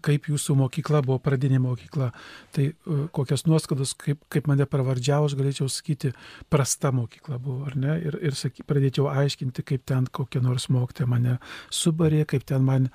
[0.00, 2.10] kaip jūsų mokykla buvo pradinė mokykla,
[2.54, 6.12] tai e, kokias nuoskaudas, kaip, kaip mane pravardžiavo, aš galėčiau sakyti,
[6.52, 7.98] prasta mokykla buvo, ar ne?
[8.00, 11.38] Ir, ir saky, pradėčiau aiškinti, kaip ten kokie nors mokytojai mane
[11.72, 12.88] subarė, kaip ten man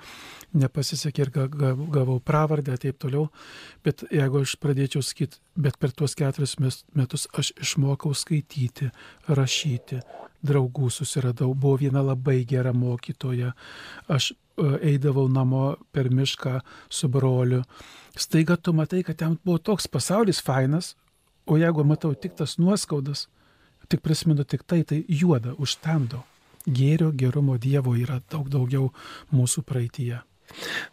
[0.58, 3.28] nepasisekė ir gavau pravardę taip toliau.
[3.86, 8.90] Bet jeigu aš pradėčiau sakyti, bet per tuos keturis metus aš išmokau skaityti,
[9.28, 10.02] rašyti,
[10.46, 13.52] draugų susiradau, buvo viena labai gera mokytoja,
[14.08, 14.36] aš e,
[14.92, 16.58] eidavau namo per mišką
[16.88, 17.62] su broliu.
[18.18, 20.94] Staiga tu matai, kad ten buvo toks pasaulis fainas,
[21.46, 23.28] o jeigu matau tik tas nuoskaudas,
[23.88, 26.24] tik prisimenu tik tai, tai juoda, užtemdo.
[26.68, 28.90] Gėrio, gerumo Dievo yra daug daugiau
[29.32, 30.18] mūsų praeitie.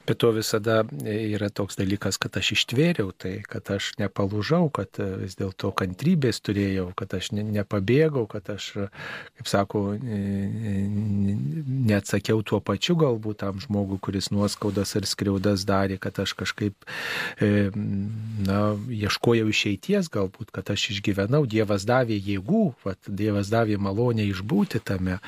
[0.06, 5.38] Bet to visada yra toks dalykas, kad aš ištvėriau tai, kad aš nepalūžau, kad vis
[5.40, 8.72] dėlto kantrybės turėjau, kad aš nepabėgau, kad aš,
[9.38, 9.84] kaip sako,
[11.90, 16.76] neatsakiau tuo pačiu galbūt tam žmogui, kuris nuoskaudas ar skriaudas darė, kad aš kažkaip,
[17.42, 17.72] e,
[18.46, 24.82] na, ieškojau išeities galbūt, kad aš išgyvenau, Dievas davė jėgų, vat, Dievas davė malonę išbūti
[24.86, 25.20] tame.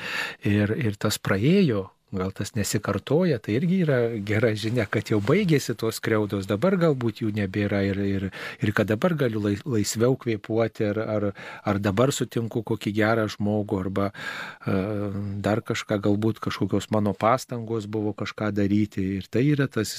[0.46, 5.74] Ir, ir tas praėjo, gal tas nesikartoja, tai irgi yra gera žinia, kad jau baigėsi
[5.76, 8.24] tos kreudos, dabar galbūt jų nebėra ir, ir,
[8.64, 11.26] ir kad dabar galiu laisviau kvėpuoti, ar, ar,
[11.68, 18.14] ar dabar sutinku kokį gerą žmogų, arba uh, dar kažką, galbūt kažkokios mano pastangos buvo
[18.16, 19.04] kažką daryti.
[19.18, 19.92] Ir tai yra tas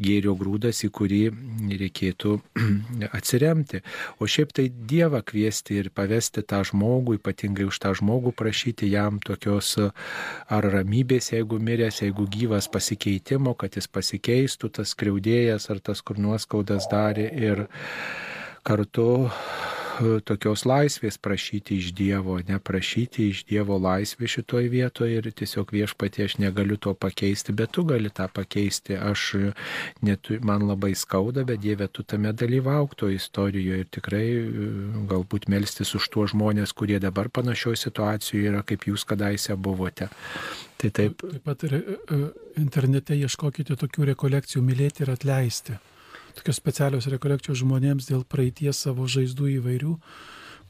[0.00, 1.22] gėrio grūdas, į kurį
[1.84, 2.38] reikėtų
[3.18, 3.82] atsiremti.
[4.16, 9.20] O šiaip tai Dievą kviesti ir pavesti tą žmogų, ypatingai už tą žmogų prašyti jam
[9.20, 15.80] tokios ar ramybės ramybės, jeigu miręs, jeigu gyvas pasikeitimo, kad jis pasikeistų, tas kreudėjas ar
[15.80, 17.66] tas, kur nuoskaudas darė ir
[18.62, 19.28] kartu
[20.28, 26.36] tokios laisvės prašyti iš Dievo, neprašyti iš Dievo laisvės šitoje vietoje ir tiesiog viešpatie aš
[26.42, 28.96] negaliu to pakeisti, bet tu gali tą pakeisti.
[28.96, 29.26] Aš
[30.04, 34.44] netu, man labai skauda, bet Dieve tu tame dalyvauk to istorijoje ir tikrai e,
[35.10, 40.10] galbūt melstis už tuos žmonės, kurie dabar panašioje situacijoje yra, kaip jūs kadaise buvote.
[40.76, 41.20] Tai taip.
[41.24, 42.22] Taip pat ir e, e,
[42.60, 45.78] internete ieškokite tokių rekolekcijų mylėti ir atleisti.
[46.36, 49.92] Tokios specialios rekolekcijos žmonėms dėl praeities savo žaizdų įvairių,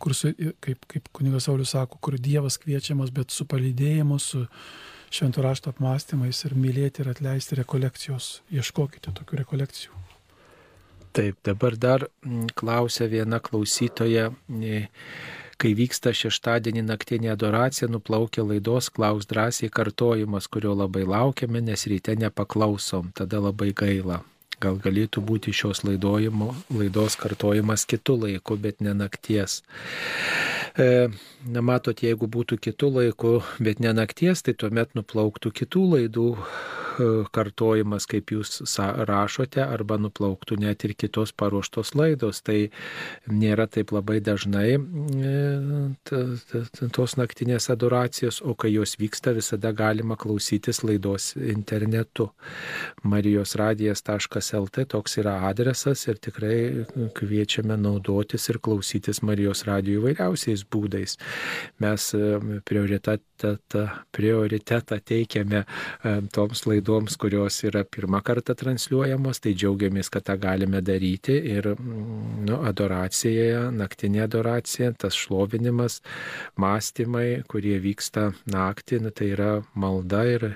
[0.02, 0.32] kur, su,
[0.62, 4.44] kaip, kaip kunigas Saulis sako, kur Dievas kviečiamas, bet su palydėjimu, su
[5.16, 8.30] šventų rašto apmąstymais ir mylėti ir atleisti rekolekcijos.
[8.55, 10.05] Ieškokite tokių rekolekcijų.
[11.16, 12.06] Taip, dabar dar
[12.55, 14.30] klausia viena klausytoja.
[14.52, 14.86] E,
[15.56, 22.12] Kai vyksta šeštadienį naktinė adoracija, nuplaukia laidos klaus drąsiai kartojimas, kurio labai laukiame, nes ryte
[22.20, 24.20] nepaklausom, tada labai gaila.
[24.62, 29.61] Gal galėtų būti šios laidos kartojimas kitų laikų, bet ne nakties.
[30.77, 31.09] E,
[31.45, 36.31] na, matot, jeigu būtų kitų laikų, bet ne nakties, tai tuomet nuplauktų kitų laidų
[37.33, 38.61] kartojimas, kaip jūs
[39.09, 42.43] rašote, arba nuplauktų net ir kitos paruoštos laidos.
[42.47, 42.70] Tai
[43.28, 45.35] nėra taip labai dažnai e,
[46.97, 52.31] tos naktinės adoracijos, o kai jos vyksta, visada galima klausytis laidos internetu.
[54.47, 61.16] marijosradijas.lt toks yra adresas ir tikrai kviečiame naudotis ir klausytis Marijos radijų įvairiausiais būdais.
[61.81, 63.56] Mes e, prioritetą,
[64.12, 70.82] prioritetą teikiame e, toms laidoms kurios yra pirmą kartą transliuojamos, tai džiaugiamės, kad tą galime
[70.82, 76.01] daryti ir nu, adoracijoje, naktinė adoracija, tas šlovinimas,
[76.56, 80.48] mąstymai, kurie vyksta naktį, nu, tai yra malda ir,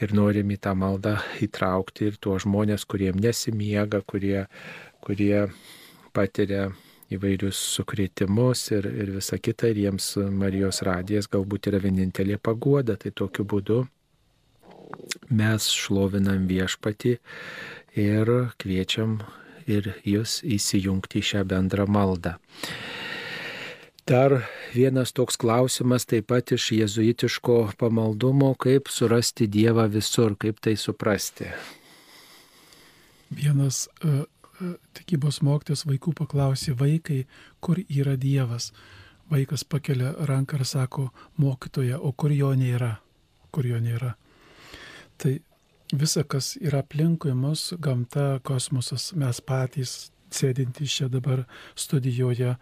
[0.00, 4.46] ir norim į tą maldą įtraukti ir tuos žmonės, kuriem nesimiega, kurie,
[5.04, 5.46] kurie
[6.16, 6.70] patiria
[7.10, 13.10] įvairius sukrėtimus ir, ir visa kita, ir jiems Marijos radijas galbūt yra vienintelė paguoda, tai
[13.10, 13.82] tokiu būdu
[15.30, 17.16] mes šlovinam viešpatį
[17.98, 18.32] ir
[18.62, 19.20] kviečiam
[19.70, 22.36] ir jūs įsijungti į šią bendrą maldą.
[24.10, 24.40] Dar
[24.74, 31.50] vienas toks klausimas taip pat iš jezuitiško pamaldumo, kaip surasti Dievą visur, kaip tai suprasti.
[33.30, 34.24] Vienas uh,
[34.96, 37.24] tikybos mokytas vaikų paklausė vaikai,
[37.60, 38.70] kur yra Dievas.
[39.30, 42.96] Vaikas pakelia ranką ir sako, mokytoja, o kur jo nėra?
[43.54, 44.16] Kur jo nėra?
[45.20, 45.36] Tai
[45.92, 51.44] visa, kas yra aplinkui mus, gamta, kosmosas, mes patys, sėdintys čia dabar
[51.78, 52.56] studijoje,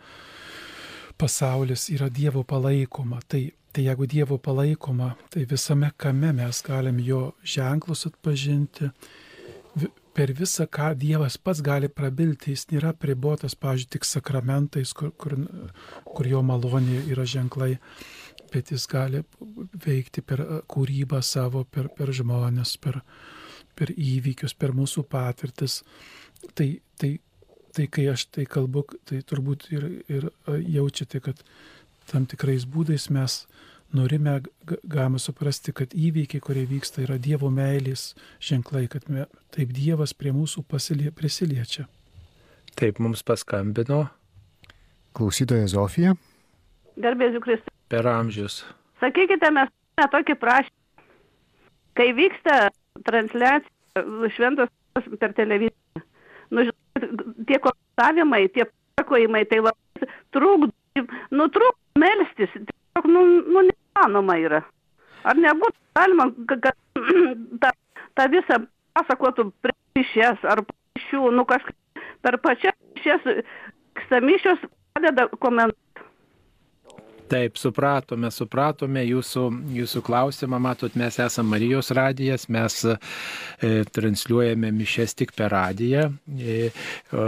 [1.19, 3.21] pasaulis yra Dievo palaikoma.
[3.29, 3.43] Tai,
[3.73, 8.93] tai jeigu Dievo palaikoma, tai visame kame mes galim jo ženklus atpažinti.
[10.19, 15.37] Per visą, ką Dievas pats gali prabilti, jis nėra pribotas, pažiūrėjau, tik sakramentais, kur, kur,
[16.11, 17.77] kur jo malonė yra ženklai
[18.53, 19.23] bet jis gali
[19.85, 23.01] veikti per kūrybą savo, per, per žmonės, per,
[23.79, 25.83] per įvykius, per mūsų patirtis.
[26.55, 26.69] Tai,
[27.01, 27.13] tai,
[27.77, 31.43] tai kai aš tai kalbu, tai turbūt ir, ir jaučiate, kad
[32.09, 33.43] tam tikrais būdais mes
[33.95, 34.41] norime,
[34.85, 38.13] galime suprasti, kad įvykiai, kurie vyksta, yra Dievo meilės
[38.45, 41.87] ženklai, kad me, taip Dievas prie mūsų pasilie, prisiliečia.
[42.79, 44.07] Taip mums paskambino.
[45.17, 46.15] Klausytoja Zofija.
[47.01, 48.63] Garbėsiu Kristus per amžius.
[49.01, 51.07] Sakykite, mes turime tokį prašymą.
[51.99, 52.59] Kai vyksta
[53.07, 54.05] transliacija
[54.37, 54.71] šventos
[55.19, 56.03] per televiziją,
[56.55, 56.65] nu,
[57.49, 60.71] tie komentavimai, tie pasakojimai, tai labai trukdo,
[61.35, 63.65] nutrūkdo melstis, tiesiog, nu, nu,
[63.97, 64.63] nemanoma yra.
[65.25, 66.75] Ar nebūtų galima, kad
[67.63, 67.73] ta,
[68.15, 68.61] tą visą
[68.97, 70.63] pasakotų priešės ar
[71.09, 73.23] šių, nu kažkaip per pačias šias
[74.07, 74.59] stamišios
[74.95, 76.08] padeda komentuoti.
[77.29, 79.43] Taip, supratome, supratome jūsų,
[79.77, 80.61] jūsų klausimą.
[80.63, 82.97] Matot, mes esame Marijos radijas, mes e,
[83.95, 86.07] transliuojame mišes tik per radiją.
[86.39, 87.27] E, e,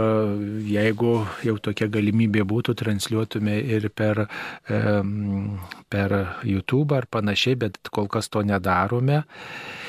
[0.71, 1.13] jeigu
[1.45, 4.25] jau tokia galimybė būtų, transliuotume ir per,
[4.69, 4.81] e,
[5.91, 6.17] per
[6.47, 9.21] YouTube ar panašiai, bet kol kas to nedarome.
[9.21, 9.80] E,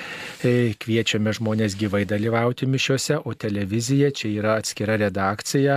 [0.43, 5.77] kviečiame žmonės gyvai dalyvauti mišiuose, o televizija čia yra atskira redakcija,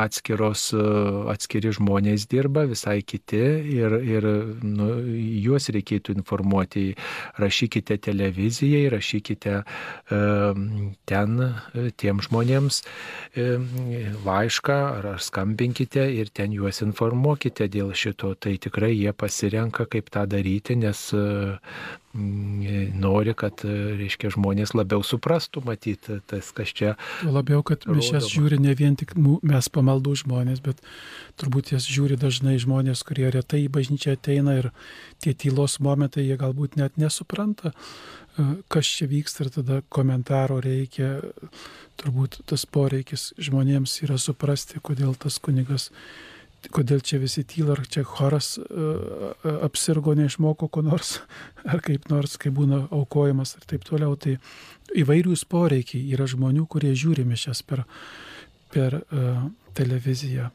[0.00, 0.84] atskiros, e,
[1.32, 3.42] atskiri žmonės dirba, visai kiti
[3.76, 4.28] ir, ir
[4.64, 4.88] nu,
[5.44, 6.86] juos reikėtų informuoti.
[7.40, 9.56] Rašykite televizijai, rašykite
[11.10, 11.40] ten
[12.00, 12.82] tiem žmonėms
[14.26, 18.34] laišką ar, skambinkite ir ten juos informuokite dėl šito.
[18.40, 21.10] Tai tikrai jie pasirenka, kaip tą daryti, nes
[22.12, 26.94] nori, kad, reiškia, žmonės labiau suprastų, matyti tas, kas čia.
[27.22, 30.82] Labiau, kad mišes žiūri ne vien tik mes pamaldų žmonės, bet
[31.38, 34.70] turbūt jas žiūri dažnai žmonės, kurie retai į bažnyčią ateina ir
[35.22, 41.20] tie tylos momentai jie galbūt net nesupranta, e, kas čia vyksta ir tada komentaro reikia.
[42.00, 45.90] Turbūt tas poreikis žmonėms yra suprasti, kodėl tas kunigas
[46.68, 49.32] kodėl čia visi tyla, ar čia choras uh,
[49.64, 51.18] apsirgo, neišmoko ko nors,
[51.72, 54.16] ar kaip nors, kai būna aukojimas ir taip toliau.
[54.20, 54.36] Tai
[55.00, 57.86] įvairiūs poreikiai yra žmonių, kurie žiūri mišes per,
[58.74, 59.44] per uh,
[59.78, 60.50] televiziją.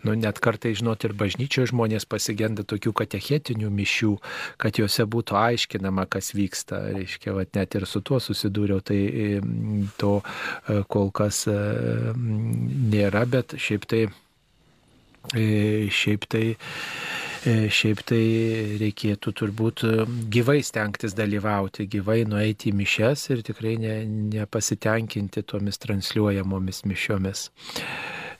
[0.00, 4.14] Nu, net kartai, žinot, ir bažnyčioje žmonės pasigenda tokių katechetinių mišių,
[4.62, 6.78] kad juose būtų aiškinama, kas vyksta.
[6.94, 9.42] Reiškia, vat, net ir su tuo susidūriau, tai
[10.00, 10.14] to
[10.88, 14.29] kol kas nėra, bet šiaip tai E,
[15.28, 16.56] šiaip tai,
[17.44, 18.22] e, šiaip tai
[18.80, 19.92] reikėtų turbūt e,
[20.32, 23.94] gyvai stengtis dalyvauti, gyvai nueiti į mišes ir tikrai ne,
[24.34, 27.50] nepasitenkinti tomis transliuojamomis mišiomis.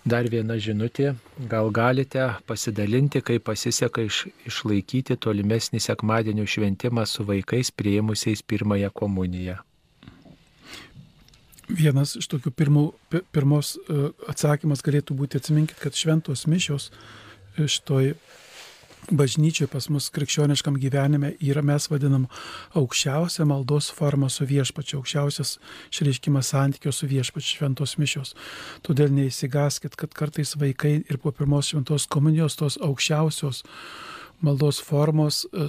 [0.01, 1.13] Dar viena žinutė,
[1.49, 9.61] gal galite pasidalinti, kaip pasiseka iš, išlaikyti tolimesnį sekmadienio šventimą su vaikais prieimusiais pirmąją komuniją
[11.77, 12.85] vienas iš tokių pirmų,
[13.35, 18.15] pirmos e, atsakymas galėtų būti, atsiminkit, kad šventos mišios e, šitoj
[19.11, 22.27] bažnyčiai pas mus krikščioniškam gyvenime yra mes vadinam
[22.79, 25.57] aukščiausia maldos forma su viešpačiu, aukščiausias
[25.91, 28.35] išreiškimas santykio su viešpačiu šventos mišios.
[28.87, 33.65] Todėl neįsigaskit, kad kartais vaikai ir po pirmos šventos komunijos tos aukščiausios
[34.41, 35.67] maldos formos e,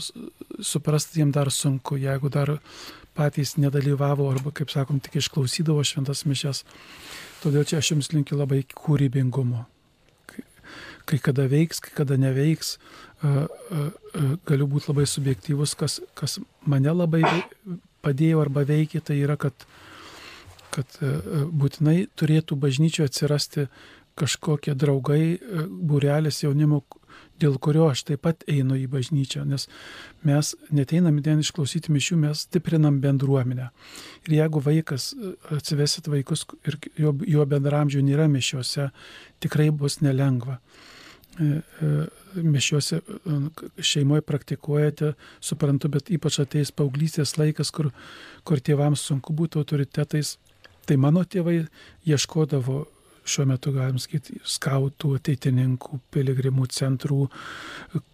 [0.63, 2.57] suprasti jiems dar sunku, jeigu dar
[3.21, 6.65] patys nedalyvavo arba, kaip sakom, tik išklausydavo šventas mišes.
[7.41, 9.67] Todėl čia aš jums linkiu labai kūrybingumo.
[11.09, 12.75] Kai, kada veiks, kai kada neveiks,
[14.47, 17.23] galiu būti labai subjektyvus, kas, kas mane labai
[18.05, 19.65] padėjo arba veikia, tai yra, kad,
[20.73, 23.67] kad būtinai turėtų bažnyčioje atsirasti
[24.19, 25.39] kažkokie draugai,
[25.69, 26.83] būrelis jaunimo,
[27.41, 29.67] dėl kurio aš taip pat einu į bažnyčią, nes
[30.27, 33.71] mes neteinam vien išklausyti mišių, mes stiprinam bendruomenę.
[34.27, 38.91] Ir jeigu vaikas, e, atsivesit vaikus ir jo, jo bendramžių nėra mišiuose,
[39.43, 40.59] tikrai bus nelengva.
[41.39, 41.91] E, e,
[42.43, 43.01] mišiuose
[43.79, 45.13] šeimoje praktikuojate,
[45.43, 47.91] suprantu, bet ypač ateis paauglystės laikas, kur,
[48.47, 50.37] kur tėvams sunku būti autoritetais.
[50.87, 51.61] Tai mano tėvai
[52.07, 52.85] ieškodavo
[53.25, 57.27] šiuo metu galim sakyti, skautų, ateitininkų, piligrimų centrų,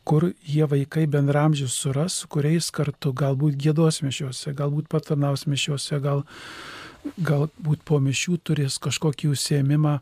[0.08, 6.24] kur jie vaikai bendramžius suras, su kuriais kartu galbūt gėdos mišiuose, galbūt patarnaus mišiuose, gal,
[7.18, 9.98] galbūt po mišių turės kažkokį užsiemimą.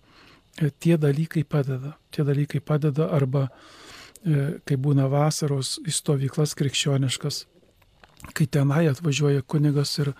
[0.58, 1.96] E, tie dalykai padeda.
[2.16, 7.44] Tie dalykai padeda arba e, kai būna vasaros į stovyklas krikščioniškas,
[8.34, 10.16] kai tenai atvažiuoja kunigas ir,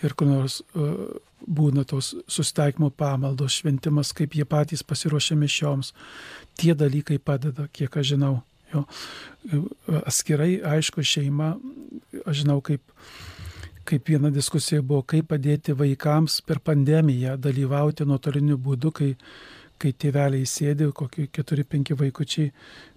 [0.00, 5.92] ir kur nors uh, būna tos sustaikymo pamaldos, šventimas, kaip jie patys pasiruošia mišioms.
[6.58, 8.34] Tie dalykai padeda, kiek aš žinau.
[8.72, 8.84] Jo.
[10.02, 11.54] Atskirai, aišku, šeima,
[12.24, 12.82] aš žinau, kaip,
[13.86, 19.12] kaip viena diskusija buvo, kaip padėti vaikams per pandemiją dalyvauti nuotoliniu būdu, kai,
[19.78, 22.52] kai tėveliai sėdi, kokie 4-5 vaikučiai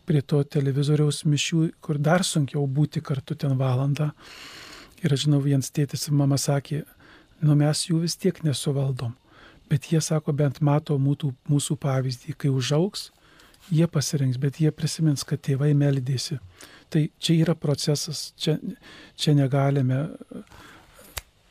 [0.08, 4.14] prie to televizoriaus mišių, kur dar sunkiau būti kartu ten valandą.
[5.04, 6.82] Ir aš žinau, vienas tėtis ir mama sakė,
[7.42, 9.16] nu mes jų vis tiek nesuvaldom.
[9.68, 13.10] Bet jie sako, bent mato mūsų, mūsų pavyzdį, kai užauks,
[13.74, 16.40] jie pasirinks, bet jie prisimins, kad tėvai meldėsi.
[16.90, 18.56] Tai čia yra procesas, čia,
[19.20, 20.06] čia negalime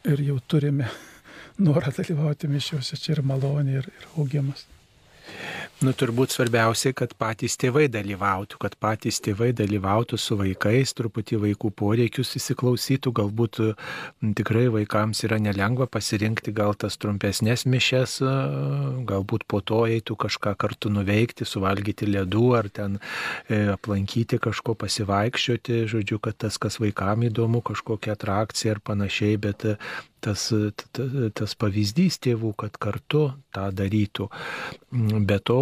[0.08, 0.88] ir jau turime
[1.66, 4.64] norą dalyvauti mišiuose, čia ir malonė, ir, ir augimas.
[5.84, 11.70] Nu, turbūt svarbiausia, kad patys tėvai dalyvautų, kad patys tėvai dalyvautų su vaikais, truputį vaikų
[11.76, 13.60] poreikius įsiklausytų, galbūt
[14.38, 18.16] tikrai vaikams yra nelengva pasirinkti gal tas trumpesnės mišes,
[19.10, 25.82] galbūt po to eitų kažką kartu nuveikti, suvalgyti ledų ar ten e, aplankyti kažko pasivaikščioti,
[25.92, 29.68] žodžiu, kad tas, kas vaikams įdomu, kažkokia atrakcija ar panašiai, bet
[30.24, 30.48] tas,
[31.36, 34.28] tas pavyzdys tėvų, kad kartu tą darytų.
[34.92, 35.58] Mm, Be to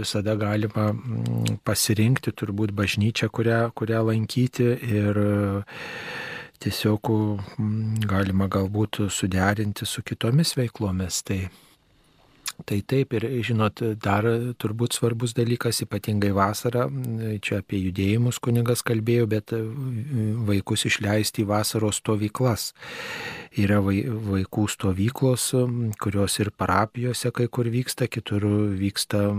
[0.00, 5.20] visada galima mm, pasirinkti turbūt bažnyčią, kurią, kurią lankyti ir
[6.64, 11.22] tiesiog mm, galima galbūt suderinti su kitomis veiklomis.
[11.28, 11.42] Tai
[12.62, 14.26] Tai taip ir žinot, dar
[14.62, 16.84] turbūt svarbus dalykas, ypatingai vasarą,
[17.42, 19.50] čia apie judėjimus kunigas kalbėjo, bet
[20.46, 22.68] vaikus išleisti į vasaros stovyklas.
[23.54, 25.52] Yra vai- vaikų stovyklos,
[26.02, 28.42] kurios ir parapijose kai kur vyksta, kitur
[28.74, 29.30] vyksta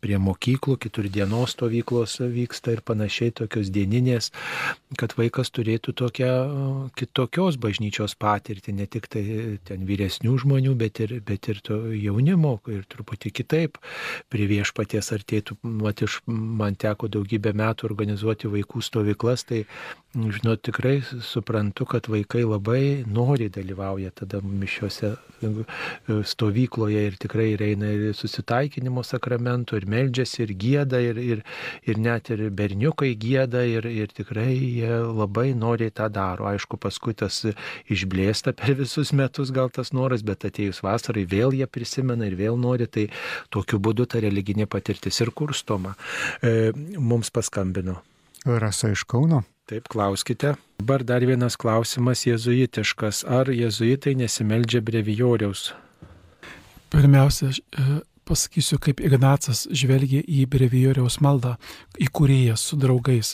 [0.00, 4.30] prie mokyklų, kitur dienos stovyklos vyksta ir panašiai tokios dieninės,
[4.96, 6.30] kad vaikas turėtų tokią
[6.96, 9.24] kitokios bažnyčios patirtį, ne tik tai
[9.68, 13.76] ten vyresnių žmonių, bet ir, bet ir to jaunimo ir truputį kitaip
[14.32, 15.58] prie viešpaties artėtų.
[15.62, 19.66] Mat, iš, man teko daugybę metų organizuoti vaikų stovyklas, tai,
[20.14, 25.50] žinot, tikrai suprantu, kad vaikai labai nori dalyvauja tada mišiuose e,
[26.26, 31.42] stovykloje ir tikrai ir eina ir susitaikinimo sakramentų, ir meldžiasi, ir gėda, ir, ir,
[31.86, 36.48] ir net ir berniukai gėda, ir, ir tikrai jie labai noriai tą daro.
[36.50, 37.42] Aišku, paskui tas
[37.92, 42.60] išblėsta per visus metus gal tas noras, bet atėjus vasarai vėl jie prisimena ir vėl
[42.60, 43.08] nori, tai
[43.54, 45.96] tokiu būdu ta religinė patirtis ir kurstoma.
[46.42, 48.00] E, mums paskambino.
[48.44, 49.42] Rasa iš Kauno.
[49.64, 50.52] Taip, klauskite.
[50.84, 53.22] Dabar dar vienas klausimas jėzuitiškas.
[53.24, 55.70] Ar jėzuitai nesimeldžia brevijoriaus?
[56.92, 57.84] Pirmiausia, e,
[58.28, 61.54] pasakysiu, kaip Ignacas žvelgia į brevijoriaus maldą,
[61.96, 63.32] įkūrėjas su draugais.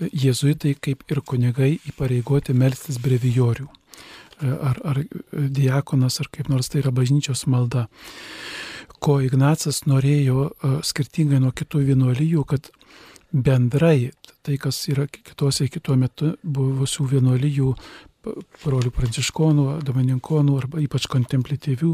[0.00, 3.68] Jėzuitai, kaip ir kunigai, įpareigoti melstis brevijorių.
[3.68, 5.02] E, Ar, ar
[5.60, 7.90] diakonas, ar kaip nors tai yra bažnyčios malda.
[9.04, 12.72] Ko Ignacas norėjo e, skirtingai nuo kitų vienuolijų, kad
[13.36, 14.10] bendrai
[14.46, 17.72] tai, kas yra kitose kitų metu buvusių vienuolijų,
[18.64, 21.92] brolių pranciškonų, domininkonų arba ypač kontemplatyvių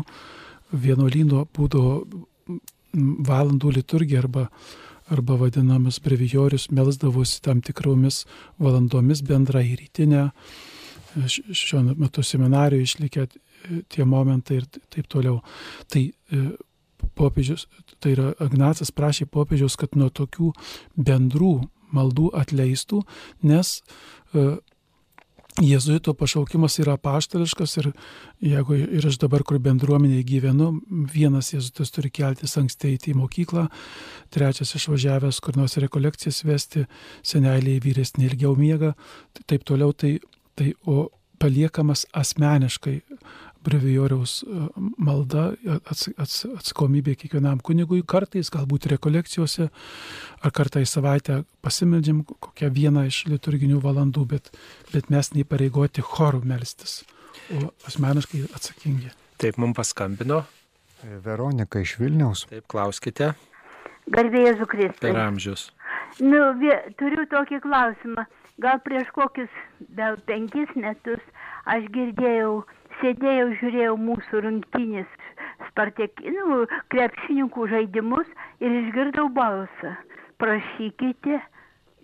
[0.73, 2.61] vienuolyno būdavo m,
[3.29, 4.47] valandų liturgija arba,
[5.13, 8.23] arba vadinamas brevijorius melsdavosi tam tikromis
[8.63, 10.31] valandomis bendrai rytinę.
[11.27, 15.43] Š- Šiuo metu seminarijoje išlikę e, tie momentai ir taip toliau.
[15.93, 16.45] Tai e,
[17.19, 17.69] popiežius,
[18.01, 20.53] tai yra Agnacas prašė popiežiaus, kad nuo tokių
[20.97, 21.55] bendrų
[21.93, 23.03] maldų atleistų,
[23.45, 23.81] nes
[24.33, 24.57] e,
[25.61, 27.91] Jėzuito pašaukimas yra paštališkas ir
[28.41, 30.69] jeigu ir aš dabar, kur bendruomenėje gyvenu,
[31.13, 33.67] vienas jėzuitas turi keltis anksti eiti į mokyklą,
[34.33, 36.87] trečias išvažiavęs kur nors rekolekcijas vesti,
[37.21, 38.95] seneliai vyresni ilgiau miega,
[39.37, 40.15] tai taip toliau, tai,
[40.57, 42.97] tai o paliekamas asmeniškai
[43.65, 44.67] brevijoriaus e,
[45.03, 49.69] malda, ats, ats, atsakomybė kiekvienam kunigui, kartais galbūt rekolekcijose,
[50.43, 54.53] ar kartą į savaitę pasimeldžiam kokią vieną iš liturginių valandų, bet,
[54.93, 57.03] bet mes neįpareigoti chorų melstis,
[57.55, 59.15] o asmeniškai atsakingi.
[59.43, 60.43] Taip, mums paskambino.
[61.25, 62.47] Veronika iš Vilniaus.
[62.51, 63.33] Taip, klauskite.
[64.13, 65.11] Garbėjai Zukristai.
[65.11, 65.71] Per amžius.
[66.21, 68.27] Nu, vie, turiu tokį klausimą.
[68.63, 69.51] Gal prieš kokius
[69.97, 71.23] gal penkis metus
[71.71, 72.63] aš girdėjau,
[73.01, 75.19] sėdėjau, žiūrėjau mūsų rungtynės
[75.71, 76.63] spartekinių
[76.95, 79.95] krepšininkų žaidimus ir išgirdau balsą.
[80.43, 81.39] Prašykite,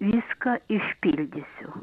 [0.01, 1.75] viską išpildysiu.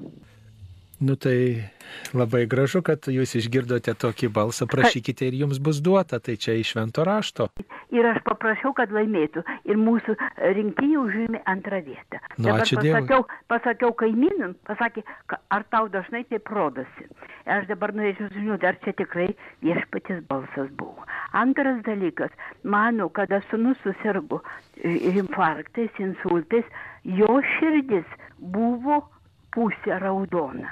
[1.00, 1.68] Nu tai
[2.16, 6.72] labai gražu, kad jūs išgirdote tokį balsą, prašykite ir jums bus duota, tai čia iš
[6.72, 7.50] švento rašto.
[7.92, 9.44] Ir aš paprašiau, kad laimėtų.
[9.68, 10.16] Ir mūsų
[10.56, 12.22] rinktinė užėmė antrą vietą.
[12.38, 12.94] Nu, Dabar ačiū Dievui.
[12.96, 17.08] pasakiau, pasakiau kaimynam, pasakė, "Ka- ar tau dažnai taip rodosi.
[17.46, 21.04] Aš dabar norėčiau sužinoti, ar čia tikrai viešpatis balsas buvo.
[21.34, 22.32] Antras dalykas,
[22.64, 24.42] manau, kada sunus susirgo
[24.84, 26.64] infarktais, insultais,
[27.04, 28.06] jo širdis
[28.40, 29.04] buvo
[29.56, 30.72] pusė raudona.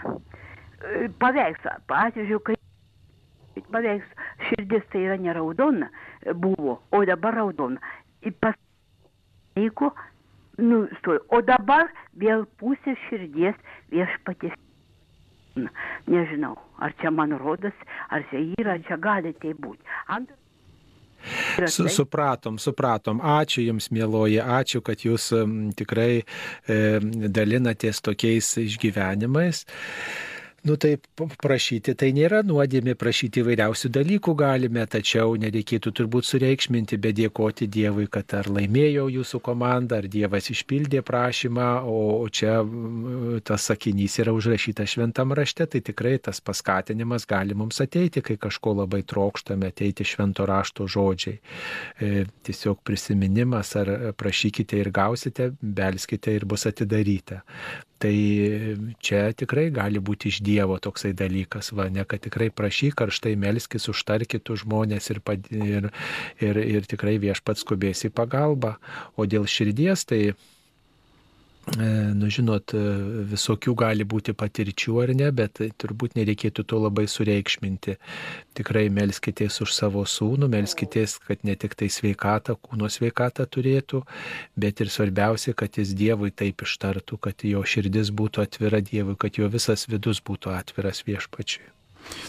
[0.84, 2.57] E, Paveikslą, pavyzdžiui, kai
[3.73, 4.10] paveiks
[4.49, 5.89] širdis tai yra ne raudona
[6.22, 7.80] e, buvo, o dabar raudona.
[8.23, 8.57] Ir pas
[9.57, 9.91] jeigu
[10.60, 11.89] nustojo, o dabar
[12.19, 13.57] vėl pusė širdies
[13.93, 14.60] viešpatės.
[15.55, 15.69] Na,
[16.10, 17.76] Nežinau, ar čia man rodas,
[18.10, 19.84] ar čia yra, ar čia gali tai būti.
[20.10, 20.43] Antras.
[21.72, 23.22] Su, supratom, supratom.
[23.24, 26.78] Ačiū Jums, mėloji, ačiū, kad Jūs em, tikrai e,
[27.32, 29.64] dalinatės tokiais išgyvenimais.
[30.64, 30.94] Nu tai
[31.44, 38.06] prašyti tai nėra nuodėmė, prašyti įvairiausių dalykų galime, tačiau nereikėtų turbūt sureikšminti, bet dėkoti Dievui,
[38.07, 42.61] kad ar laimėjo jūsų komanda, ar Dievas išpildė prašymą, o čia
[43.44, 48.77] tas sakinys yra užrašytas šventam rašte, tai tikrai tas paskatinimas gali mums ateiti, kai kažko
[48.85, 51.41] labai trokštame, ateiti švento rašto žodžiai.
[51.99, 57.44] E, tiesiog prisiminimas, ar prašykite ir gausite, belskite ir bus atidaryta.
[58.04, 58.16] Tai
[59.00, 63.88] čia tikrai gali būti iš Dievo toksai dalykas, va, ne kad tikrai prašyk, karštai melskis,
[63.94, 65.22] užtarkitų žmonės ir,
[65.56, 65.88] ir,
[66.44, 68.74] ir, ir tikrai viešpats skubės į pagalbą.
[69.16, 70.20] O dėl širdies, tai
[71.72, 72.80] nu žinot, e,
[73.31, 77.95] visokių gali būti patirčių ar ne, bet turbūt nereikėtų to labai sureikšminti.
[78.60, 84.03] Tikrai melskitės už savo sūnų, melskitės, kad ne tik tai sveikatą, kūno sveikatą turėtų,
[84.60, 89.40] bet ir svarbiausia, kad jis Dievui taip ištartų, kad jo širdis būtų atvira Dievui, kad
[89.40, 91.64] jo visas vidus būtų atviras viešpačiui.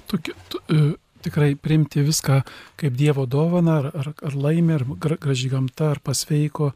[0.06, 0.94] Tokia, tu, e,
[1.27, 2.44] tikrai priimti viską
[2.78, 6.70] kaip Dievo dovana, ar, ar, ar laimė, ar graži gamta, ar pasveiko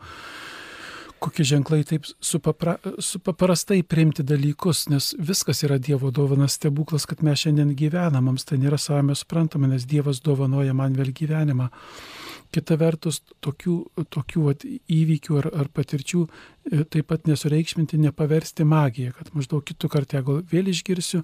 [1.20, 7.42] kokie ženklai taip supapra, supaprastai priimti dalykus, nes viskas yra Dievo dovanas stebuklas, kad mes
[7.42, 11.70] šiandien gyvename, mums tai nėra savame suprantama, nes Dievas dovanoja man vėl gyvenimą.
[12.48, 13.74] Kita vertus, tokių,
[14.08, 19.90] tokių vat, įvykių ar, ar patirčių e, taip pat nesureikšminti, nepaversti magiją, kad maždaug kitų
[19.92, 21.20] kartą gal vėl išgirsiu,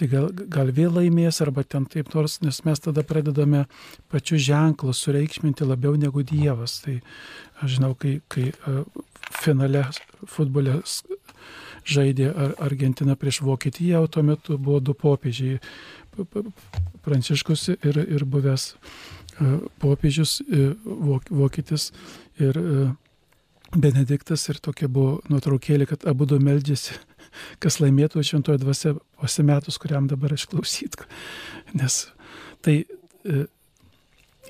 [0.00, 3.66] tai gal, gal vėl laimės arba ten taip nors, nes mes tada pradedame
[4.08, 6.78] pačius ženklus sureikšminti labiau negu Dievas.
[6.86, 7.02] Tai
[7.62, 8.82] aš žinau, kai, kai e,
[9.42, 9.84] finale
[10.30, 10.80] futbole
[11.86, 15.60] žaidė Argentina prieš Vokietiją, o tuo metu buvo du popiežiai-
[17.06, 20.72] Pranciškus ir, ir buvęs e, popiežius e,
[21.30, 21.92] Vokietis
[22.40, 22.58] ir
[23.76, 26.96] Benediktas ir tokia buvo nuotraukėlė, kad abu du meldžiasi,
[27.62, 30.96] kas laimėtų šventoje dvasia pasimetus, kuriam dabar išklausyt.
[31.74, 32.06] Nes
[32.62, 32.84] tai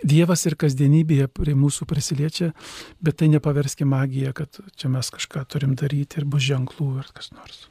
[0.05, 2.52] Dievas ir kasdienybėje prie mūsų prisiliečia,
[3.01, 7.32] bet tai nepaverskime magiją, kad čia mes kažką turim daryti ir bus ženklų ar kas
[7.32, 7.66] nors.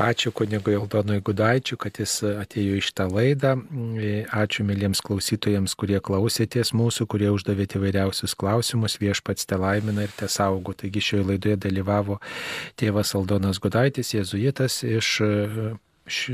[0.00, 3.56] Ačiū kunigui Aldonui Gudaičiu, kad jis atėjo iš tą laidą.
[4.30, 9.00] Ačiū mėlyms klausytojams, kurie klausėties mūsų, kurie uždavėte vairiausius klausimus.
[9.02, 10.74] Viešpats te laimina ir te saugo.
[10.78, 12.20] Taigi šioje laidoje dalyvavo
[12.78, 15.16] tėvas Aldonas Gudaitis, jėzuitas iš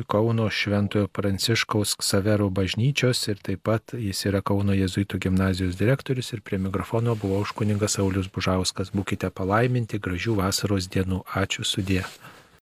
[0.09, 6.41] Kauno Šventojo Pranciškaus Ksaverų bažnyčios ir taip pat jis yra Kauno Jėzuitų gimnazijos direktorius ir
[6.41, 8.95] prie mikrofono buvo už kuningas Saulis Bužauskas.
[8.97, 11.21] Būkite palaiminti, gražių vasaros dienų.
[11.43, 12.07] Ačiū sudė.